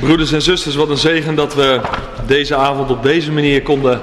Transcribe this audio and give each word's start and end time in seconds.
Broeders 0.00 0.32
en 0.32 0.42
zusters, 0.42 0.74
wat 0.74 0.88
een 0.88 0.96
zegen 0.96 1.34
dat 1.34 1.54
we 1.54 1.80
deze 2.26 2.54
avond 2.54 2.90
op 2.90 3.02
deze 3.02 3.32
manier 3.32 3.62
konden 3.62 4.00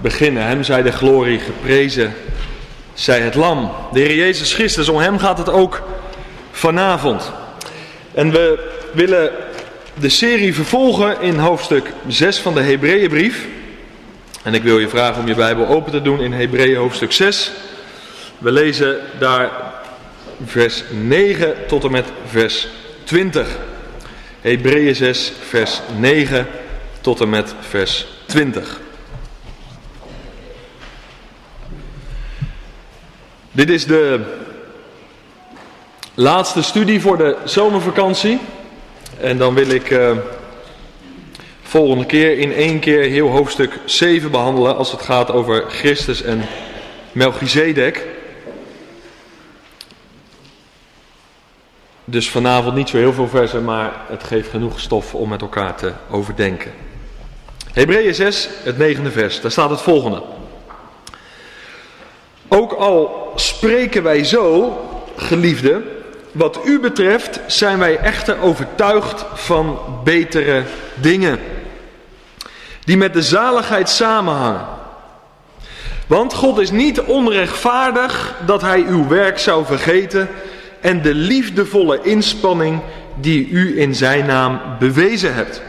beginnen. 0.00 0.42
Hem 0.42 0.62
zij 0.62 0.82
de 0.82 0.92
glorie 0.92 1.38
geprezen, 1.38 2.14
zij 2.94 3.20
het 3.20 3.34
lam. 3.34 3.70
De 3.92 4.00
Heer 4.00 4.14
Jezus 4.14 4.54
Christus, 4.54 4.88
om 4.88 4.98
hem 4.98 5.18
gaat 5.18 5.38
het 5.38 5.50
ook 5.50 5.82
vanavond. 6.50 7.32
En 8.14 8.30
we 8.30 8.70
willen 8.92 9.30
de 9.94 10.08
serie 10.08 10.54
vervolgen 10.54 11.20
in 11.20 11.38
hoofdstuk 11.38 11.92
6 12.06 12.38
van 12.38 12.54
de 12.54 12.62
Hebreeënbrief. 12.62 13.46
En 14.42 14.54
ik 14.54 14.62
wil 14.62 14.78
je 14.78 14.88
vragen 14.88 15.22
om 15.22 15.28
je 15.28 15.34
Bijbel 15.34 15.66
open 15.66 15.92
te 15.92 16.02
doen 16.02 16.20
in 16.20 16.32
Hebreeën 16.32 16.76
hoofdstuk 16.76 17.12
6. 17.12 17.50
We 18.38 18.52
lezen 18.52 18.96
daar 19.18 19.50
vers 20.44 20.82
9 20.90 21.54
tot 21.66 21.84
en 21.84 21.90
met 21.90 22.06
vers 22.26 22.68
20. 23.04 23.48
Hebreeën 24.40 24.94
6, 24.94 25.32
vers 25.48 25.80
9 25.96 26.46
tot 27.00 27.20
en 27.20 27.28
met 27.28 27.54
vers 27.60 28.06
20. 28.26 28.80
Dit 33.52 33.70
is 33.70 33.86
de 33.86 34.20
laatste 36.14 36.62
studie 36.62 37.00
voor 37.00 37.16
de 37.16 37.36
zomervakantie. 37.44 38.38
En 39.20 39.38
dan 39.38 39.54
wil 39.54 39.68
ik 39.68 39.90
uh, 39.90 40.10
volgende 41.62 42.06
keer 42.06 42.38
in 42.38 42.52
één 42.52 42.78
keer 42.78 43.02
heel 43.02 43.28
hoofdstuk 43.28 43.78
7 43.84 44.30
behandelen 44.30 44.76
als 44.76 44.92
het 44.92 45.02
gaat 45.02 45.30
over 45.30 45.64
Christus 45.68 46.22
en 46.22 46.42
Melchizedek. 47.12 48.06
Dus 52.10 52.30
vanavond 52.30 52.74
niet 52.74 52.88
zo 52.88 52.96
heel 52.96 53.12
veel 53.12 53.28
versen, 53.28 53.64
maar 53.64 53.92
het 54.08 54.24
geeft 54.24 54.50
genoeg 54.50 54.80
stof 54.80 55.14
om 55.14 55.28
met 55.28 55.40
elkaar 55.40 55.74
te 55.74 55.92
overdenken. 56.10 56.72
Hebreeën 57.72 58.14
6, 58.14 58.48
het 58.62 58.78
negende 58.78 59.10
vers, 59.10 59.40
daar 59.40 59.50
staat 59.50 59.70
het 59.70 59.80
volgende. 59.80 60.22
Ook 62.48 62.72
al 62.72 63.32
spreken 63.34 64.02
wij 64.02 64.24
zo, 64.24 64.76
geliefde, 65.16 65.82
wat 66.32 66.60
u 66.64 66.80
betreft 66.80 67.40
zijn 67.46 67.78
wij 67.78 67.96
echter 67.96 68.40
overtuigd 68.40 69.24
van 69.34 69.78
betere 70.04 70.62
dingen. 70.94 71.38
Die 72.84 72.96
met 72.96 73.12
de 73.12 73.22
zaligheid 73.22 73.88
samenhangen. 73.88 74.66
Want 76.06 76.34
God 76.34 76.58
is 76.58 76.70
niet 76.70 77.00
onrechtvaardig 77.00 78.34
dat 78.46 78.60
hij 78.60 78.84
uw 78.86 79.08
werk 79.08 79.38
zou 79.38 79.64
vergeten 79.64 80.28
en 80.80 81.02
de 81.02 81.14
liefdevolle 81.14 82.00
inspanning 82.02 82.80
die 83.20 83.48
u 83.48 83.80
in 83.80 83.94
zijn 83.94 84.26
naam 84.26 84.60
bewezen 84.78 85.34
hebt. 85.34 85.62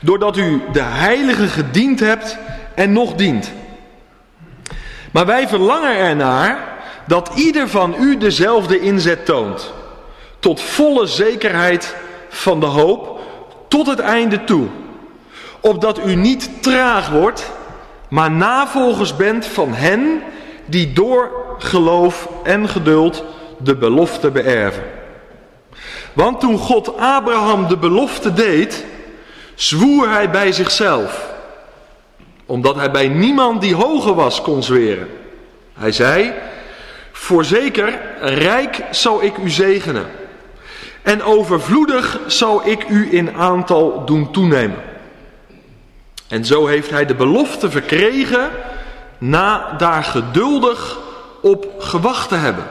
Doordat 0.00 0.36
u 0.36 0.62
de 0.72 0.82
heilige 0.82 1.46
gediend 1.46 2.00
hebt 2.00 2.36
en 2.74 2.92
nog 2.92 3.14
dient. 3.14 3.52
Maar 5.10 5.26
wij 5.26 5.48
verlangen 5.48 5.96
ernaar 5.96 6.78
dat 7.06 7.30
ieder 7.34 7.68
van 7.68 7.94
u 8.00 8.16
dezelfde 8.16 8.80
inzet 8.80 9.24
toont. 9.26 9.72
Tot 10.38 10.60
volle 10.60 11.06
zekerheid 11.06 11.96
van 12.28 12.60
de 12.60 12.66
hoop, 12.66 13.20
tot 13.68 13.86
het 13.86 13.98
einde 13.98 14.44
toe. 14.44 14.66
Opdat 15.60 16.06
u 16.06 16.14
niet 16.14 16.62
traag 16.62 17.10
wordt, 17.10 17.50
maar 18.08 18.30
navolgers 18.30 19.16
bent 19.16 19.46
van 19.46 19.74
hen 19.74 20.22
die 20.66 20.92
door 20.92 21.30
geloof 21.58 22.28
en 22.44 22.68
geduld 22.68 23.24
de 23.62 23.76
belofte 23.76 24.30
beërven. 24.30 24.82
Want 26.12 26.40
toen 26.40 26.58
God 26.58 26.96
Abraham 26.96 27.68
de 27.68 27.76
belofte 27.76 28.32
deed, 28.32 28.84
zwoer 29.54 30.08
hij 30.08 30.30
bij 30.30 30.52
zichzelf, 30.52 31.34
omdat 32.46 32.74
hij 32.74 32.90
bij 32.90 33.08
niemand 33.08 33.60
die 33.60 33.74
hoger 33.74 34.14
was 34.14 34.42
kon 34.42 34.62
zweren. 34.62 35.08
Hij 35.74 35.92
zei, 35.92 36.32
voorzeker, 37.12 38.00
rijk 38.20 38.82
zal 38.90 39.22
ik 39.22 39.36
u 39.36 39.50
zegenen 39.50 40.06
en 41.02 41.22
overvloedig 41.22 42.18
zal 42.26 42.66
ik 42.66 42.88
u 42.88 43.08
in 43.14 43.34
aantal 43.34 44.04
doen 44.04 44.32
toenemen. 44.32 44.82
En 46.28 46.44
zo 46.44 46.66
heeft 46.66 46.90
hij 46.90 47.06
de 47.06 47.14
belofte 47.14 47.70
verkregen 47.70 48.50
na 49.18 49.74
daar 49.78 50.04
geduldig 50.04 50.98
op 51.42 51.66
gewacht 51.78 52.28
te 52.28 52.34
hebben. 52.34 52.64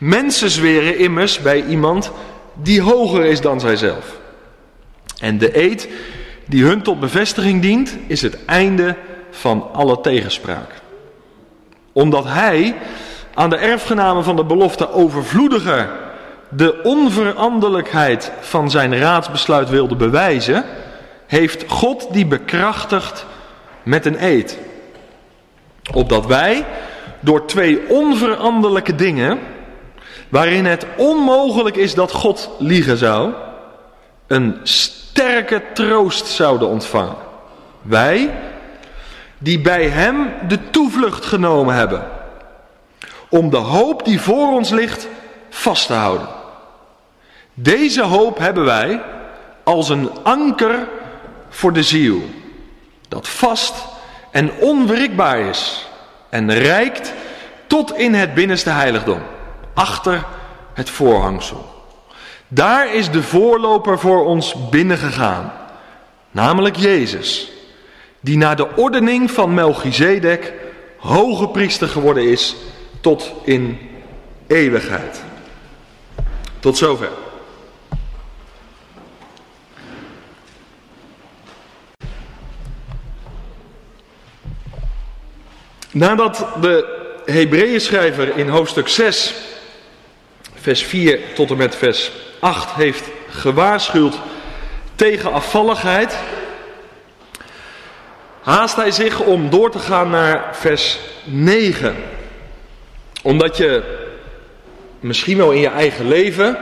Mensen 0.00 0.50
zweren 0.50 0.98
immers 0.98 1.40
bij 1.40 1.64
iemand 1.64 2.12
die 2.54 2.82
hoger 2.82 3.24
is 3.24 3.40
dan 3.40 3.60
zijzelf. 3.60 4.18
En 5.18 5.38
de 5.38 5.58
eed 5.58 5.88
die 6.46 6.64
hun 6.64 6.82
tot 6.82 7.00
bevestiging 7.00 7.62
dient, 7.62 7.96
is 8.06 8.22
het 8.22 8.44
einde 8.44 8.96
van 9.30 9.68
alle 9.72 10.00
tegenspraak. 10.00 10.74
Omdat 11.92 12.24
hij 12.24 12.76
aan 13.34 13.50
de 13.50 13.56
erfgenamen 13.56 14.24
van 14.24 14.36
de 14.36 14.44
belofte 14.44 14.92
overvloediger 14.92 15.90
de 16.48 16.80
onveranderlijkheid 16.82 18.32
van 18.40 18.70
zijn 18.70 18.98
raadsbesluit 18.98 19.68
wilde 19.68 19.96
bewijzen, 19.96 20.64
heeft 21.26 21.64
God 21.68 22.08
die 22.12 22.26
bekrachtigd 22.26 23.26
met 23.82 24.06
een 24.06 24.24
eed. 24.24 24.58
Opdat 25.92 26.26
wij 26.26 26.66
door 27.20 27.46
twee 27.46 27.88
onveranderlijke 27.88 28.94
dingen 28.94 29.38
waarin 30.30 30.64
het 30.64 30.86
onmogelijk 30.96 31.76
is 31.76 31.94
dat 31.94 32.12
God 32.12 32.50
liegen 32.58 32.96
zou, 32.96 33.32
een 34.26 34.60
sterke 34.62 35.62
troost 35.74 36.26
zouden 36.26 36.68
ontvangen. 36.68 37.16
Wij, 37.82 38.30
die 39.38 39.60
bij 39.60 39.88
Hem 39.88 40.32
de 40.48 40.70
toevlucht 40.70 41.24
genomen 41.24 41.74
hebben, 41.74 42.08
om 43.28 43.50
de 43.50 43.56
hoop 43.56 44.04
die 44.04 44.20
voor 44.20 44.48
ons 44.48 44.70
ligt 44.70 45.08
vast 45.48 45.86
te 45.86 45.92
houden. 45.92 46.28
Deze 47.54 48.02
hoop 48.02 48.38
hebben 48.38 48.64
wij 48.64 49.02
als 49.64 49.88
een 49.88 50.10
anker 50.22 50.88
voor 51.48 51.72
de 51.72 51.82
ziel, 51.82 52.22
dat 53.08 53.28
vast 53.28 53.74
en 54.30 54.52
onwrikbaar 54.52 55.38
is 55.38 55.88
en 56.28 56.54
reikt 56.54 57.12
tot 57.66 57.96
in 57.96 58.14
het 58.14 58.34
binnenste 58.34 58.70
heiligdom 58.70 59.20
achter 59.80 60.24
het 60.72 60.90
voorhangsel. 60.90 61.84
Daar 62.48 62.94
is 62.94 63.10
de 63.10 63.22
voorloper 63.22 63.98
voor 63.98 64.24
ons 64.24 64.68
binnengegaan, 64.70 65.52
namelijk 66.30 66.76
Jezus, 66.76 67.52
die 68.20 68.36
na 68.36 68.54
de 68.54 68.76
ordening 68.76 69.30
van 69.30 69.54
Melchizedek 69.54 70.52
hoge 70.98 71.48
priester 71.48 71.88
geworden 71.88 72.28
is 72.28 72.56
tot 73.00 73.32
in 73.44 73.78
eeuwigheid. 74.46 75.22
Tot 76.58 76.76
zover. 76.76 77.10
Nadat 85.90 86.46
de 86.60 86.98
Hebreeën 87.24 87.80
schrijver 87.80 88.36
in 88.36 88.48
hoofdstuk 88.48 88.88
6 88.88 89.48
vers 90.60 90.82
4 90.82 91.20
tot 91.34 91.50
en 91.50 91.56
met 91.56 91.76
vers 91.76 92.10
8 92.40 92.74
heeft 92.74 93.08
gewaarschuwd 93.28 94.14
tegen 94.94 95.32
afvalligheid, 95.32 96.16
haast 98.42 98.76
hij 98.76 98.90
zich 98.90 99.20
om 99.20 99.50
door 99.50 99.70
te 99.70 99.78
gaan 99.78 100.10
naar 100.10 100.48
vers 100.52 100.98
9. 101.24 101.96
Omdat 103.22 103.56
je 103.56 103.82
misschien 105.00 105.36
wel 105.36 105.50
in 105.50 105.60
je 105.60 105.68
eigen 105.68 106.08
leven 106.08 106.58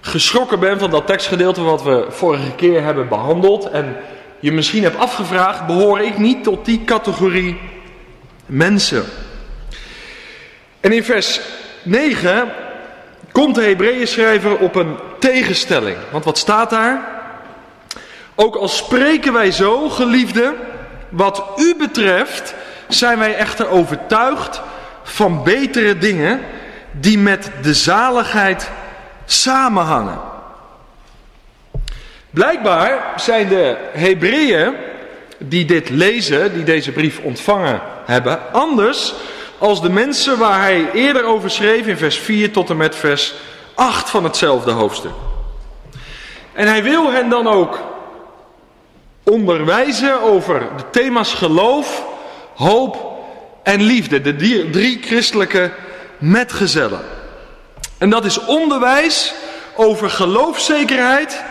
geschrokken 0.00 0.60
bent 0.60 0.80
van 0.80 0.90
dat 0.90 1.06
tekstgedeelte 1.06 1.62
wat 1.62 1.82
we 1.82 2.06
vorige 2.08 2.54
keer 2.54 2.82
hebben 2.82 3.08
behandeld. 3.08 3.70
En 3.70 3.96
je 4.40 4.52
misschien 4.52 4.82
hebt 4.82 4.98
afgevraagd, 4.98 5.66
behoor 5.66 6.00
ik 6.00 6.18
niet 6.18 6.44
tot 6.44 6.64
die 6.64 6.84
categorie 6.84 7.60
mensen? 8.46 9.04
En 10.80 10.92
in 10.92 11.04
vers 11.04 11.40
9 11.82 12.52
komt 13.32 13.54
de 13.54 13.62
Hebreeën 13.62 14.06
schrijver 14.06 14.58
op 14.58 14.74
een 14.74 14.96
tegenstelling. 15.18 15.96
Want 16.10 16.24
wat 16.24 16.38
staat 16.38 16.70
daar? 16.70 17.20
Ook 18.34 18.56
al 18.56 18.68
spreken 18.68 19.32
wij 19.32 19.50
zo, 19.50 19.88
geliefde, 19.88 20.54
wat 21.08 21.44
u 21.56 21.74
betreft 21.78 22.54
zijn 22.88 23.18
wij 23.18 23.34
echter 23.34 23.68
overtuigd 23.68 24.60
van 25.02 25.42
betere 25.42 25.98
dingen 25.98 26.40
die 26.90 27.18
met 27.18 27.50
de 27.62 27.74
zaligheid 27.74 28.70
samenhangen. 29.24 30.20
Blijkbaar 32.30 33.12
zijn 33.16 33.48
de 33.48 33.76
Hebreeën 33.92 34.74
die 35.38 35.64
dit 35.64 35.90
lezen, 35.90 36.54
die 36.54 36.64
deze 36.64 36.92
brief 36.92 37.18
ontvangen 37.18 37.80
hebben, 38.04 38.52
anders 38.52 39.14
als 39.62 39.82
de 39.82 39.90
mensen 39.90 40.38
waar 40.38 40.60
hij 40.60 40.90
eerder 40.92 41.24
over 41.24 41.50
schreef 41.50 41.86
in 41.86 41.96
vers 41.96 42.18
4 42.18 42.52
tot 42.52 42.70
en 42.70 42.76
met 42.76 42.96
vers 42.96 43.34
8 43.74 44.10
van 44.10 44.24
hetzelfde 44.24 44.70
hoofdstuk. 44.70 45.12
En 46.52 46.66
hij 46.66 46.82
wil 46.82 47.12
hen 47.12 47.28
dan 47.28 47.46
ook 47.46 47.80
onderwijzen 49.22 50.22
over 50.22 50.68
de 50.76 50.90
thema's 50.90 51.34
geloof, 51.34 52.04
hoop 52.54 53.20
en 53.62 53.82
liefde. 53.82 54.20
De 54.20 54.36
drie 54.70 55.02
christelijke 55.02 55.70
metgezellen. 56.18 57.00
En 57.98 58.10
dat 58.10 58.24
is 58.24 58.44
onderwijs 58.44 59.34
over 59.74 60.10
geloofzekerheid, 60.10 61.42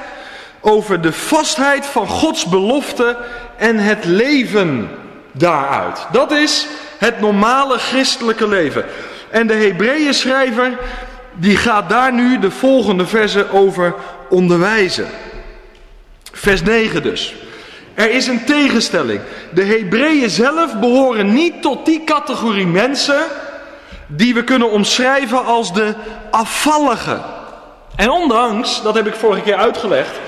over 0.62 1.02
de 1.02 1.14
vastheid 1.14 1.86
van 1.86 2.08
Gods 2.08 2.46
belofte 2.46 3.18
en 3.58 3.78
het 3.78 4.06
leven 4.06 4.90
daaruit. 5.32 6.08
Dat 6.12 6.32
is 6.32 6.68
het 7.02 7.20
normale 7.20 7.78
christelijke 7.78 8.48
leven. 8.48 8.86
En 9.30 9.48
de 9.48 9.54
Hebreeën 9.54 10.14
schrijver 10.14 10.78
die 11.34 11.58
gaat 11.58 11.90
daar 11.90 12.14
nu 12.14 12.40
de 12.40 12.52
volgende 12.52 13.06
versen 13.06 13.52
over 13.52 13.94
onderwijzen. 14.30 15.08
Vers 16.32 16.62
9 16.62 17.04
dus. 17.04 17.36
Er 17.94 18.12
is 18.12 18.28
een 18.28 18.44
tegenstelling. 18.44 19.22
De 19.54 19.64
Hebreeën 19.64 20.30
zelf 20.30 20.80
behoren 20.80 21.34
niet 21.34 21.62
tot 21.62 21.86
die 21.86 22.04
categorie 22.04 22.68
mensen 22.68 23.24
die 24.08 24.34
we 24.34 24.44
kunnen 24.44 24.72
omschrijven 24.72 25.46
als 25.46 25.74
de 25.74 25.94
afvalligen. 26.32 27.22
En 27.96 28.10
ondanks, 28.10 28.84
dat 28.84 28.96
heb 28.96 29.08
ik 29.08 29.16
vorige 29.16 29.42
keer 29.42 29.56
uitgelegd, 29.56 30.20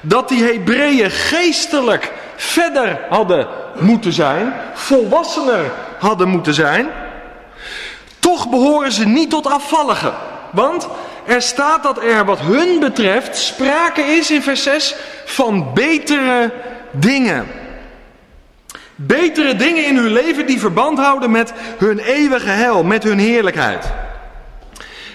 dat 0.00 0.28
die 0.28 0.44
Hebreeën 0.44 1.10
geestelijk 1.10 2.12
verder 2.36 3.00
hadden 3.08 3.48
moeten 3.78 4.12
zijn, 4.12 4.52
volwassener 4.74 5.72
hadden 5.98 6.28
moeten 6.28 6.54
zijn, 6.54 6.88
toch 8.18 8.48
behoren 8.48 8.92
ze 8.92 9.06
niet 9.06 9.30
tot 9.30 9.46
afvalligen. 9.46 10.12
Want 10.52 10.88
er 11.26 11.42
staat 11.42 11.82
dat 11.82 12.02
er 12.02 12.24
wat 12.24 12.40
hun 12.40 12.80
betreft 12.80 13.36
sprake 13.36 14.00
is 14.00 14.30
in 14.30 14.42
vers 14.42 14.62
6 14.62 14.94
van 15.24 15.74
betere 15.74 16.50
dingen. 16.90 17.46
Betere 18.94 19.56
dingen 19.56 19.86
in 19.86 19.96
hun 19.96 20.12
leven 20.12 20.46
die 20.46 20.60
verband 20.60 20.98
houden 20.98 21.30
met 21.30 21.52
hun 21.78 21.98
eeuwige 21.98 22.48
hel, 22.48 22.84
met 22.84 23.02
hun 23.02 23.18
heerlijkheid. 23.18 23.92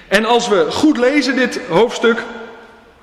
En 0.08 0.25
als 0.25 0.48
we 0.48 0.68
goed 0.72 0.98
lezen 0.98 1.36
dit 1.36 1.60
hoofdstuk, 1.69 2.24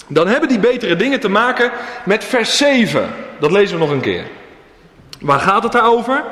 dan 0.06 0.28
hebben 0.28 0.48
die 0.48 0.58
betere 0.58 0.96
dingen 0.96 1.20
te 1.20 1.28
maken 1.28 1.70
met 2.04 2.24
vers 2.24 2.56
7. 2.56 3.10
Dat 3.40 3.50
lezen 3.50 3.78
we 3.78 3.84
nog 3.84 3.92
een 3.92 4.00
keer. 4.00 4.24
Waar 5.22 5.40
gaat 5.40 5.62
het 5.62 5.72
daarover? 5.72 6.24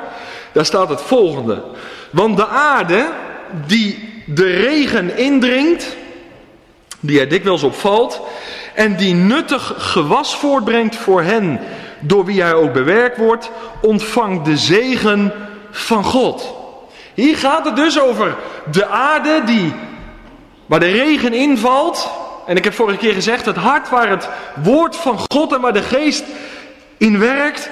Daar 0.51 0.65
staat 0.65 0.89
het 0.89 1.01
volgende. 1.01 1.63
Want 2.09 2.37
de 2.37 2.47
aarde 2.47 3.05
die 3.67 4.23
de 4.25 4.55
regen 4.55 5.17
indringt, 5.17 5.95
die 6.99 7.19
er 7.19 7.29
dikwijls 7.29 7.63
opvalt, 7.63 8.21
en 8.73 8.95
die 8.95 9.13
nuttig 9.13 9.73
gewas 9.77 10.35
voortbrengt 10.35 10.95
voor 10.95 11.21
hen 11.21 11.59
door 11.99 12.25
wie 12.25 12.41
hij 12.41 12.53
ook 12.53 12.73
bewerkt 12.73 13.17
wordt, 13.17 13.51
ontvangt 13.81 14.45
de 14.45 14.57
zegen 14.57 15.33
van 15.71 16.03
God. 16.03 16.53
Hier 17.13 17.37
gaat 17.37 17.65
het 17.65 17.75
dus 17.75 17.99
over 17.99 18.35
de 18.71 18.85
aarde 18.85 19.41
die, 19.45 19.73
waar 20.65 20.79
de 20.79 20.91
regen 20.91 21.33
invalt. 21.33 22.09
En 22.45 22.55
ik 22.55 22.63
heb 22.63 22.73
vorige 22.73 22.97
keer 22.97 23.13
gezegd, 23.13 23.45
het 23.45 23.55
hart 23.55 23.89
waar 23.89 24.09
het 24.09 24.29
woord 24.63 24.95
van 24.95 25.19
God 25.31 25.53
en 25.53 25.61
waar 25.61 25.73
de 25.73 25.81
geest 25.81 26.23
in 26.97 27.19
werkt, 27.19 27.69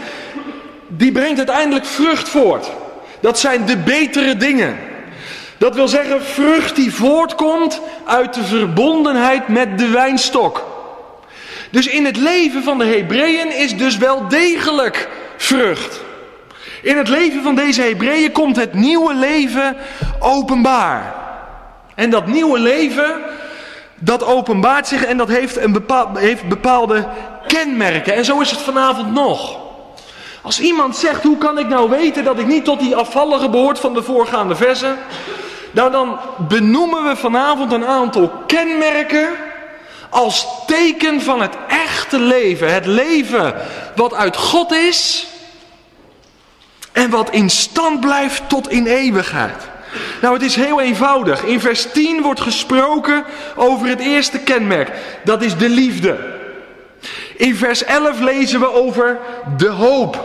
die 0.89 1.12
brengt 1.12 1.38
uiteindelijk 1.38 1.86
vrucht 1.86 2.30
voort. 2.30 2.71
Dat 3.19 3.39
zijn 3.39 3.65
de 3.65 3.77
betere 3.77 4.38
dingen. 4.38 4.77
Dat 5.57 5.75
wil 5.75 5.88
zeggen 5.88 6.24
vrucht 6.24 6.75
die 6.75 6.94
voortkomt 6.94 7.81
uit 8.06 8.33
de 8.33 8.44
verbondenheid 8.44 9.47
met 9.47 9.77
de 9.77 9.88
wijnstok. 9.88 10.68
Dus 11.71 11.88
in 11.88 12.06
het 12.06 12.18
leven 12.18 12.63
van 12.63 12.77
de 12.77 12.86
Hebreeën 12.86 13.57
is 13.57 13.77
dus 13.77 13.97
wel 13.97 14.27
degelijk 14.27 15.09
vrucht. 15.38 16.00
In 16.81 16.97
het 16.97 17.07
leven 17.07 17.44
van 17.44 17.56
deze 17.56 17.81
Hebreeën 17.81 18.31
komt 18.31 18.56
het 18.56 18.74
nieuwe 18.74 19.13
leven 19.13 19.77
openbaar. 20.19 21.15
En 21.95 22.09
dat 22.09 22.27
nieuwe 22.27 22.59
leven, 22.59 23.21
dat 23.95 24.24
openbaart 24.24 24.88
zich 24.88 25.06
en 25.06 25.18
dat 25.18 25.27
heeft, 25.27 25.57
een 25.57 25.71
bepaal, 25.71 26.15
heeft 26.15 26.47
bepaalde 26.47 27.07
kenmerken. 27.47 28.13
En 28.13 28.25
zo 28.25 28.39
is 28.39 28.51
het 28.51 28.62
vanavond 28.62 29.13
nog. 29.13 29.69
Als 30.41 30.59
iemand 30.59 30.95
zegt, 30.95 31.24
hoe 31.24 31.38
kan 31.38 31.59
ik 31.59 31.68
nou 31.68 31.89
weten 31.89 32.24
dat 32.24 32.39
ik 32.39 32.47
niet 32.47 32.65
tot 32.65 32.80
die 32.80 32.95
afvallige 32.95 33.50
behoort 33.50 33.80
van 33.80 33.94
de 33.94 34.03
voorgaande 34.03 34.56
versen? 34.56 34.97
Nou, 35.71 35.91
dan 35.91 36.19
benoemen 36.47 37.03
we 37.03 37.15
vanavond 37.15 37.71
een 37.71 37.86
aantal 37.86 38.31
kenmerken 38.47 39.30
als 40.09 40.47
teken 40.68 41.21
van 41.21 41.41
het 41.41 41.56
echte 41.68 42.19
leven. 42.19 42.74
Het 42.74 42.86
leven 42.86 43.56
wat 43.95 44.13
uit 44.13 44.38
God 44.38 44.71
is 44.71 45.27
en 46.92 47.09
wat 47.09 47.30
in 47.30 47.50
stand 47.50 48.00
blijft 48.00 48.50
tot 48.50 48.69
in 48.69 48.85
eeuwigheid. 48.85 49.68
Nou, 50.21 50.33
het 50.33 50.44
is 50.44 50.56
heel 50.56 50.81
eenvoudig. 50.81 51.44
In 51.44 51.59
vers 51.59 51.92
10 51.92 52.21
wordt 52.21 52.42
gesproken 52.42 53.25
over 53.56 53.88
het 53.88 54.00
eerste 54.00 54.39
kenmerk. 54.39 54.92
Dat 55.24 55.42
is 55.42 55.57
de 55.57 55.69
liefde. 55.69 56.38
In 57.39 57.56
vers 57.56 57.83
11 57.83 58.19
lezen 58.19 58.59
we 58.59 58.74
over 58.74 59.19
de 59.57 59.69
hoop. 59.69 60.19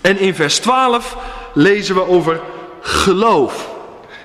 En 0.00 0.18
in 0.18 0.34
vers 0.34 0.58
12 0.58 1.16
lezen 1.54 1.94
we 1.94 2.08
over 2.08 2.40
geloof. 2.80 3.68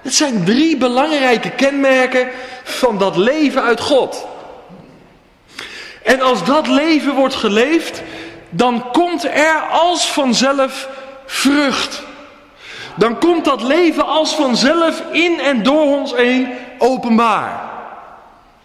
Het 0.02 0.14
zijn 0.14 0.46
drie 0.46 0.78
belangrijke 0.78 1.50
kenmerken 1.50 2.30
van 2.64 2.98
dat 2.98 3.16
leven 3.18 3.62
uit 3.62 3.80
God. 3.80 4.28
En 6.04 6.22
als 6.22 6.44
dat 6.44 6.68
leven 6.68 7.14
wordt 7.14 7.36
geleefd, 7.36 8.02
dan 8.50 8.92
komt 8.92 9.26
er 9.26 9.62
als 9.72 10.12
vanzelf 10.12 10.90
vrucht. 11.26 12.02
Dan 12.96 13.20
komt 13.20 13.46
dat 13.46 13.62
leven 13.62 14.06
als 14.06 14.36
vanzelf 14.36 15.04
in 15.12 15.40
en 15.40 15.64
door 15.64 15.84
ons 15.98 16.16
heen 16.16 16.54
openbaar. 16.78 17.70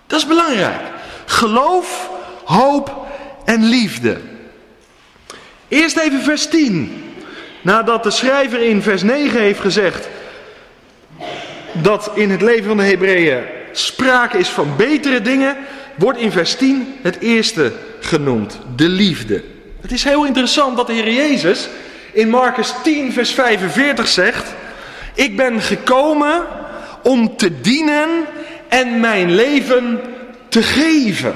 Dat 0.07 0.19
is 0.19 0.27
belangrijk. 0.27 0.81
Geloof, 1.27 2.11
hoop 2.45 3.00
en 3.45 3.65
liefde. 3.65 4.17
Eerst 5.69 5.97
even 5.97 6.23
vers 6.23 6.49
10. 6.49 7.05
Nadat 7.63 8.03
de 8.03 8.11
schrijver 8.11 8.63
in 8.63 8.83
vers 8.83 9.03
9 9.03 9.41
heeft 9.41 9.61
gezegd 9.61 10.09
dat 11.73 12.11
in 12.15 12.31
het 12.31 12.43
leven 12.43 12.65
van 12.65 12.77
de 12.77 12.83
Hebreeën 12.83 13.43
sprake 13.73 14.39
is 14.39 14.49
van 14.49 14.77
betere 14.77 15.21
dingen, 15.21 15.57
wordt 15.95 16.19
in 16.19 16.33
vers 16.33 16.55
10 16.55 16.95
het 17.03 17.21
eerste 17.21 17.73
genoemd, 18.01 18.59
de 18.77 18.89
liefde. 18.89 19.43
Het 19.81 19.93
is 19.93 20.05
heel 20.05 20.27
interessant 20.27 20.77
dat 20.77 20.87
de 20.87 20.93
Heer 20.93 21.13
Jezus 21.13 21.69
in 22.13 22.29
Marcus 22.29 22.75
10, 22.83 23.13
vers 23.13 23.31
45 23.31 24.09
zegt: 24.09 24.55
Ik 25.15 25.37
ben 25.37 25.61
gekomen 25.61 26.43
om 27.03 27.37
te 27.37 27.61
dienen 27.61 28.09
en 28.69 29.01
mijn 29.01 29.35
leven 29.35 30.01
te 30.49 30.63
geven. 30.63 31.35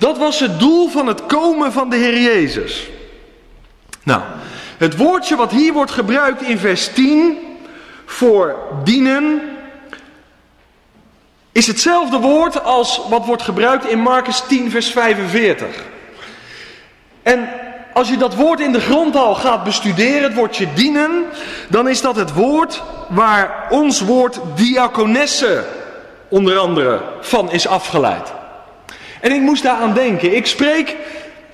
Dat 0.00 0.18
was 0.18 0.40
het 0.40 0.58
doel 0.58 0.88
van 0.88 1.06
het 1.06 1.26
komen 1.26 1.72
van 1.72 1.90
de 1.90 1.96
Heer 1.96 2.20
Jezus. 2.20 2.88
Nou, 4.02 4.22
het 4.78 4.96
woordje 4.96 5.36
wat 5.36 5.50
hier 5.50 5.72
wordt 5.72 5.90
gebruikt 5.90 6.42
in 6.42 6.58
vers 6.58 6.92
10 6.92 7.38
voor 8.06 8.56
dienen 8.84 9.40
is 11.52 11.66
hetzelfde 11.66 12.18
woord 12.18 12.64
als 12.64 13.00
wat 13.08 13.26
wordt 13.26 13.42
gebruikt 13.42 13.86
in 13.86 13.98
Marcus 13.98 14.40
10, 14.40 14.70
vers 14.70 14.90
45. 14.90 15.84
En 17.22 17.48
als 17.92 18.08
je 18.08 18.16
dat 18.16 18.34
woord 18.34 18.60
in 18.60 18.72
de 18.72 18.80
grondtaal 18.80 19.34
gaat 19.34 19.64
bestuderen, 19.64 20.22
het 20.22 20.34
woordje 20.34 20.72
dienen, 20.74 21.24
dan 21.68 21.88
is 21.88 22.00
dat 22.00 22.16
het 22.16 22.32
woord 22.32 22.82
waar 23.08 23.66
ons 23.70 24.00
woord 24.00 24.40
diakonesse 24.54 25.64
onder 26.28 26.58
andere 26.58 27.00
van 27.20 27.52
is 27.52 27.66
afgeleid. 27.66 28.39
En 29.20 29.32
ik 29.32 29.40
moest 29.40 29.62
daar 29.62 29.76
aan 29.76 29.94
denken. 29.94 30.36
Ik 30.36 30.46
spreek 30.46 30.96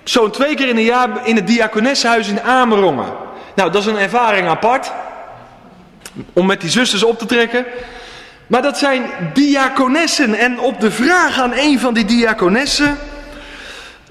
zo'n 0.05 0.31
twee 0.31 0.55
keer 0.55 0.69
in 0.69 0.77
een 0.77 0.85
jaar 0.85 1.09
in 1.25 1.37
het 1.37 1.47
diakonessenhuis 1.47 2.29
in 2.29 2.43
Amerongen. 2.43 3.13
Nou, 3.55 3.71
dat 3.71 3.81
is 3.81 3.87
een 3.87 3.99
ervaring 3.99 4.49
apart. 4.49 4.93
Om 6.33 6.47
met 6.47 6.61
die 6.61 6.71
zusters 6.71 7.03
op 7.03 7.19
te 7.19 7.27
trekken. 7.27 7.65
Maar 8.47 8.63
dat 8.63 8.79
zijn 8.79 9.03
diakonessen. 9.33 10.35
En 10.35 10.61
op 10.61 10.81
de 10.81 10.91
vraag 10.91 11.41
aan 11.41 11.53
een 11.53 11.81
van 11.81 11.95
die 11.95 12.05
diakonessen. 12.05 12.99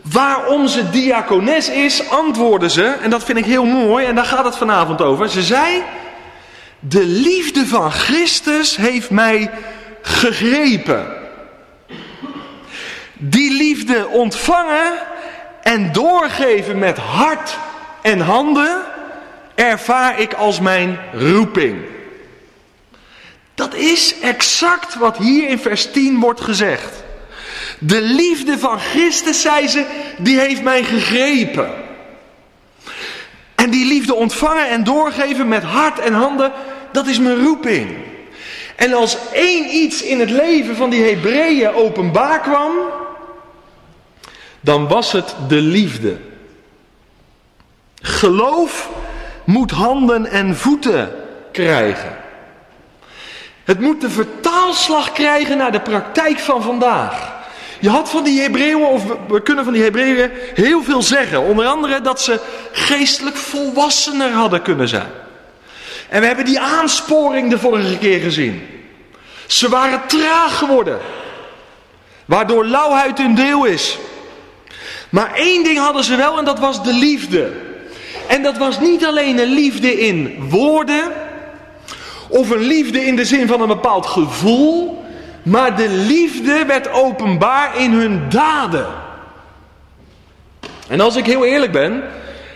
Waarom 0.02 0.68
ze 0.68 0.90
diakones 0.90 1.70
is, 1.70 2.10
antwoorden 2.10 2.72
ze. 2.72 2.84
En 2.84 3.10
dat 3.10 3.24
vind 3.24 3.38
ik 3.38 3.46
heel 3.46 3.66
mooi. 3.66 4.06
En 4.06 4.16
daar 4.16 4.26
gaat 4.26 4.46
het 4.46 4.58
vanavond 4.58 5.02
over. 5.02 5.30
Ze 5.30 5.42
zei. 5.42 5.84
De 6.80 7.06
liefde 7.06 7.68
van 7.68 7.92
Christus 7.92 8.76
heeft 8.76 9.10
mij 9.10 9.52
gegrepen. 10.02 11.25
Die 13.28 13.52
liefde 13.52 14.08
ontvangen 14.08 14.94
en 15.62 15.92
doorgeven 15.92 16.80
met 16.80 16.98
hart 16.98 17.58
en 18.02 18.20
handen 18.20 18.82
ervaar 19.56 20.20
ik 20.20 20.34
als 20.34 20.60
mijn 20.60 21.00
roeping. 21.14 21.78
Dat 23.56 23.74
is 23.74 24.20
exact 24.20 24.96
wat 24.96 25.18
hier 25.18 25.48
in 25.48 25.60
vers 25.60 25.92
10 25.92 26.20
wordt 26.20 26.42
gezegd. 26.42 27.04
De 27.80 28.02
liefde 28.02 28.60
van 28.60 28.80
Christus, 28.80 29.42
zei 29.42 29.68
ze, 29.68 29.86
die 30.18 30.40
heeft 30.40 30.62
mij 30.62 30.84
gegrepen. 30.84 31.70
En 33.56 33.70
die 33.70 33.86
liefde 33.86 34.16
ontvangen 34.16 34.70
en 34.70 34.84
doorgeven 34.84 35.48
met 35.48 35.64
hart 35.64 36.00
en 36.00 36.14
handen, 36.14 36.52
dat 36.92 37.08
is 37.08 37.20
mijn 37.20 37.44
roeping. 37.44 37.98
En 38.76 38.94
als 38.94 39.18
één 39.34 39.76
iets 39.76 40.02
in 40.02 40.20
het 40.20 40.30
leven 40.30 40.76
van 40.76 40.90
die 40.90 41.04
Hebreeën 41.04 41.74
openbaar 41.74 42.40
kwam, 42.40 42.72
dan 44.66 44.88
was 44.88 45.12
het 45.12 45.36
de 45.48 45.62
liefde. 45.62 46.18
Geloof 48.02 48.90
moet 49.44 49.72
handen 49.72 50.26
en 50.26 50.56
voeten 50.56 51.12
krijgen. 51.52 52.18
Het 53.64 53.80
moet 53.80 54.02
de 54.02 54.10
vertaalslag 54.10 55.12
krijgen 55.12 55.58
naar 55.58 55.72
de 55.72 55.82
praktijk 55.82 56.40
van 56.40 56.64
vandaag. 56.64 57.34
Je 57.80 57.90
had 57.90 58.10
van 58.10 58.24
die 58.24 58.42
Hebreeën, 58.42 58.84
of 58.84 59.04
we 59.28 59.42
kunnen 59.42 59.64
van 59.64 59.74
die 59.74 59.84
Hebreeën 59.84 60.32
heel 60.54 60.84
veel 60.84 61.02
zeggen. 61.02 61.42
Onder 61.42 61.66
andere 61.66 62.02
dat 62.02 62.22
ze 62.22 62.40
geestelijk 62.72 63.36
volwassener 63.36 64.32
hadden 64.32 64.62
kunnen 64.62 64.88
zijn. 64.88 65.12
En 66.10 66.22
we 66.22 66.28
hebben 66.28 66.46
die 66.46 66.60
aansporing 66.60 67.50
de 67.50 67.60
vorige 67.60 67.98
keer 67.98 68.20
gezien. 68.20 68.68
Ze 69.48 69.70
waren 69.70 70.08
traag 70.08 70.58
geworden. 70.58 71.00
Waardoor 72.26 72.66
lauwheid 72.66 73.18
hun 73.18 73.36
deel 73.36 73.66
is. 73.66 73.98
Maar 75.10 75.34
één 75.34 75.64
ding 75.64 75.78
hadden 75.78 76.04
ze 76.04 76.16
wel 76.16 76.38
en 76.38 76.46
dat 76.46 76.60
was 76.60 76.84
de 76.84 76.94
liefde. 76.94 77.52
En 78.28 78.44
dat 78.44 78.58
was 78.58 78.80
niet 78.80 79.06
alleen 79.06 79.40
een 79.40 79.54
liefde 79.54 80.00
in 80.00 80.48
woorden. 80.50 81.12
Of 82.30 82.50
een 82.50 82.64
liefde 82.68 83.06
in 83.06 83.16
de 83.16 83.26
zin 83.26 83.48
van 83.48 83.62
een 83.62 83.68
bepaald 83.68 84.06
gevoel. 84.06 85.04
Maar 85.44 85.76
de 85.76 85.90
liefde 85.90 86.66
werd 86.66 86.92
openbaar 86.92 87.78
in 87.78 87.92
hun 87.92 88.30
daden. 88.30 88.88
En 90.88 91.02
als 91.02 91.16
ik 91.16 91.26
heel 91.26 91.46
eerlijk 91.46 91.72
ben. 91.72 92.04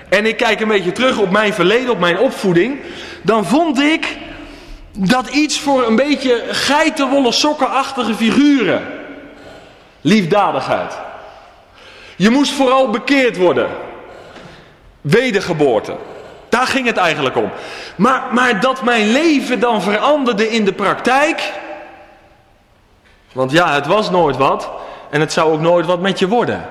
En 0.09 0.25
ik 0.25 0.37
kijk 0.37 0.59
een 0.59 0.67
beetje 0.67 0.91
terug 0.91 1.17
op 1.17 1.31
mijn 1.31 1.53
verleden, 1.53 1.89
op 1.89 1.99
mijn 1.99 2.19
opvoeding. 2.19 2.79
Dan 3.21 3.45
vond 3.45 3.79
ik 3.79 4.17
dat 4.91 5.29
iets 5.29 5.59
voor 5.59 5.87
een 5.87 5.95
beetje 5.95 6.43
geitenwolle 6.49 7.31
sokkenachtige 7.31 8.15
figuren. 8.15 8.81
Liefdadigheid. 10.01 11.08
Je 12.19 12.29
moest 12.29 12.51
vooral 12.51 12.89
bekeerd 12.89 13.37
worden. 13.37 13.69
Wedergeboorte. 15.01 15.95
Daar 16.49 16.67
ging 16.67 16.85
het 16.85 16.97
eigenlijk 16.97 17.35
om. 17.35 17.51
Maar, 17.95 18.23
maar 18.31 18.59
dat 18.59 18.83
mijn 18.83 19.11
leven 19.11 19.59
dan 19.59 19.81
veranderde 19.81 20.49
in 20.49 20.65
de 20.65 20.73
praktijk. 20.73 21.53
Want 23.31 23.51
ja, 23.51 23.73
het 23.73 23.85
was 23.85 24.09
nooit 24.09 24.37
wat. 24.37 24.69
En 25.09 25.19
het 25.19 25.33
zou 25.33 25.51
ook 25.51 25.59
nooit 25.59 25.85
wat 25.85 25.99
met 25.99 26.19
je 26.19 26.27
worden. 26.27 26.69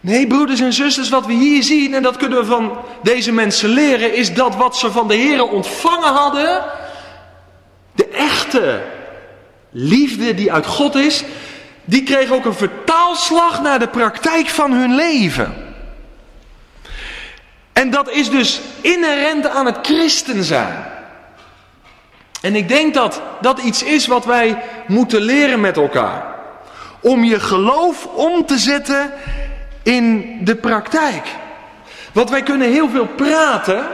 Nee, 0.00 0.26
broeders 0.26 0.60
en 0.60 0.72
zusters, 0.72 1.08
wat 1.08 1.26
we 1.26 1.32
hier 1.32 1.62
zien, 1.62 1.94
en 1.94 2.02
dat 2.02 2.16
kunnen 2.16 2.38
we 2.38 2.44
van 2.44 2.78
deze 3.02 3.32
mensen 3.32 3.68
leren, 3.68 4.14
is 4.14 4.34
dat 4.34 4.56
wat 4.56 4.76
ze 4.76 4.90
van 4.90 5.08
de 5.08 5.14
Heer 5.14 5.48
ontvangen 5.48 6.12
hadden, 6.12 6.64
de 7.94 8.08
echte 8.08 8.80
liefde 9.70 10.34
die 10.34 10.52
uit 10.52 10.66
God 10.66 10.94
is, 10.94 11.24
die 11.88 12.02
kreeg 12.02 12.30
ook 12.30 12.44
een 12.44 12.54
vertaalslag 12.54 13.62
naar 13.62 13.78
de 13.78 13.88
praktijk 13.88 14.48
van 14.48 14.72
hun 14.72 14.94
leven. 14.94 15.54
En 17.72 17.90
dat 17.90 18.10
is 18.10 18.30
dus 18.30 18.60
inherent 18.80 19.48
aan 19.48 19.66
het 19.66 19.78
christen 19.82 20.44
zijn. 20.44 20.84
En 22.40 22.54
ik 22.54 22.68
denk 22.68 22.94
dat 22.94 23.20
dat 23.40 23.58
iets 23.58 23.82
is 23.82 24.06
wat 24.06 24.24
wij 24.24 24.62
moeten 24.86 25.20
leren 25.20 25.60
met 25.60 25.76
elkaar. 25.76 26.24
Om 27.00 27.24
je 27.24 27.40
geloof 27.40 28.06
om 28.06 28.46
te 28.46 28.58
zetten 28.58 29.12
in 29.82 30.38
de 30.44 30.56
praktijk. 30.56 31.26
Want 32.12 32.30
wij 32.30 32.42
kunnen 32.42 32.72
heel 32.72 32.88
veel 32.88 33.06
praten. 33.06 33.86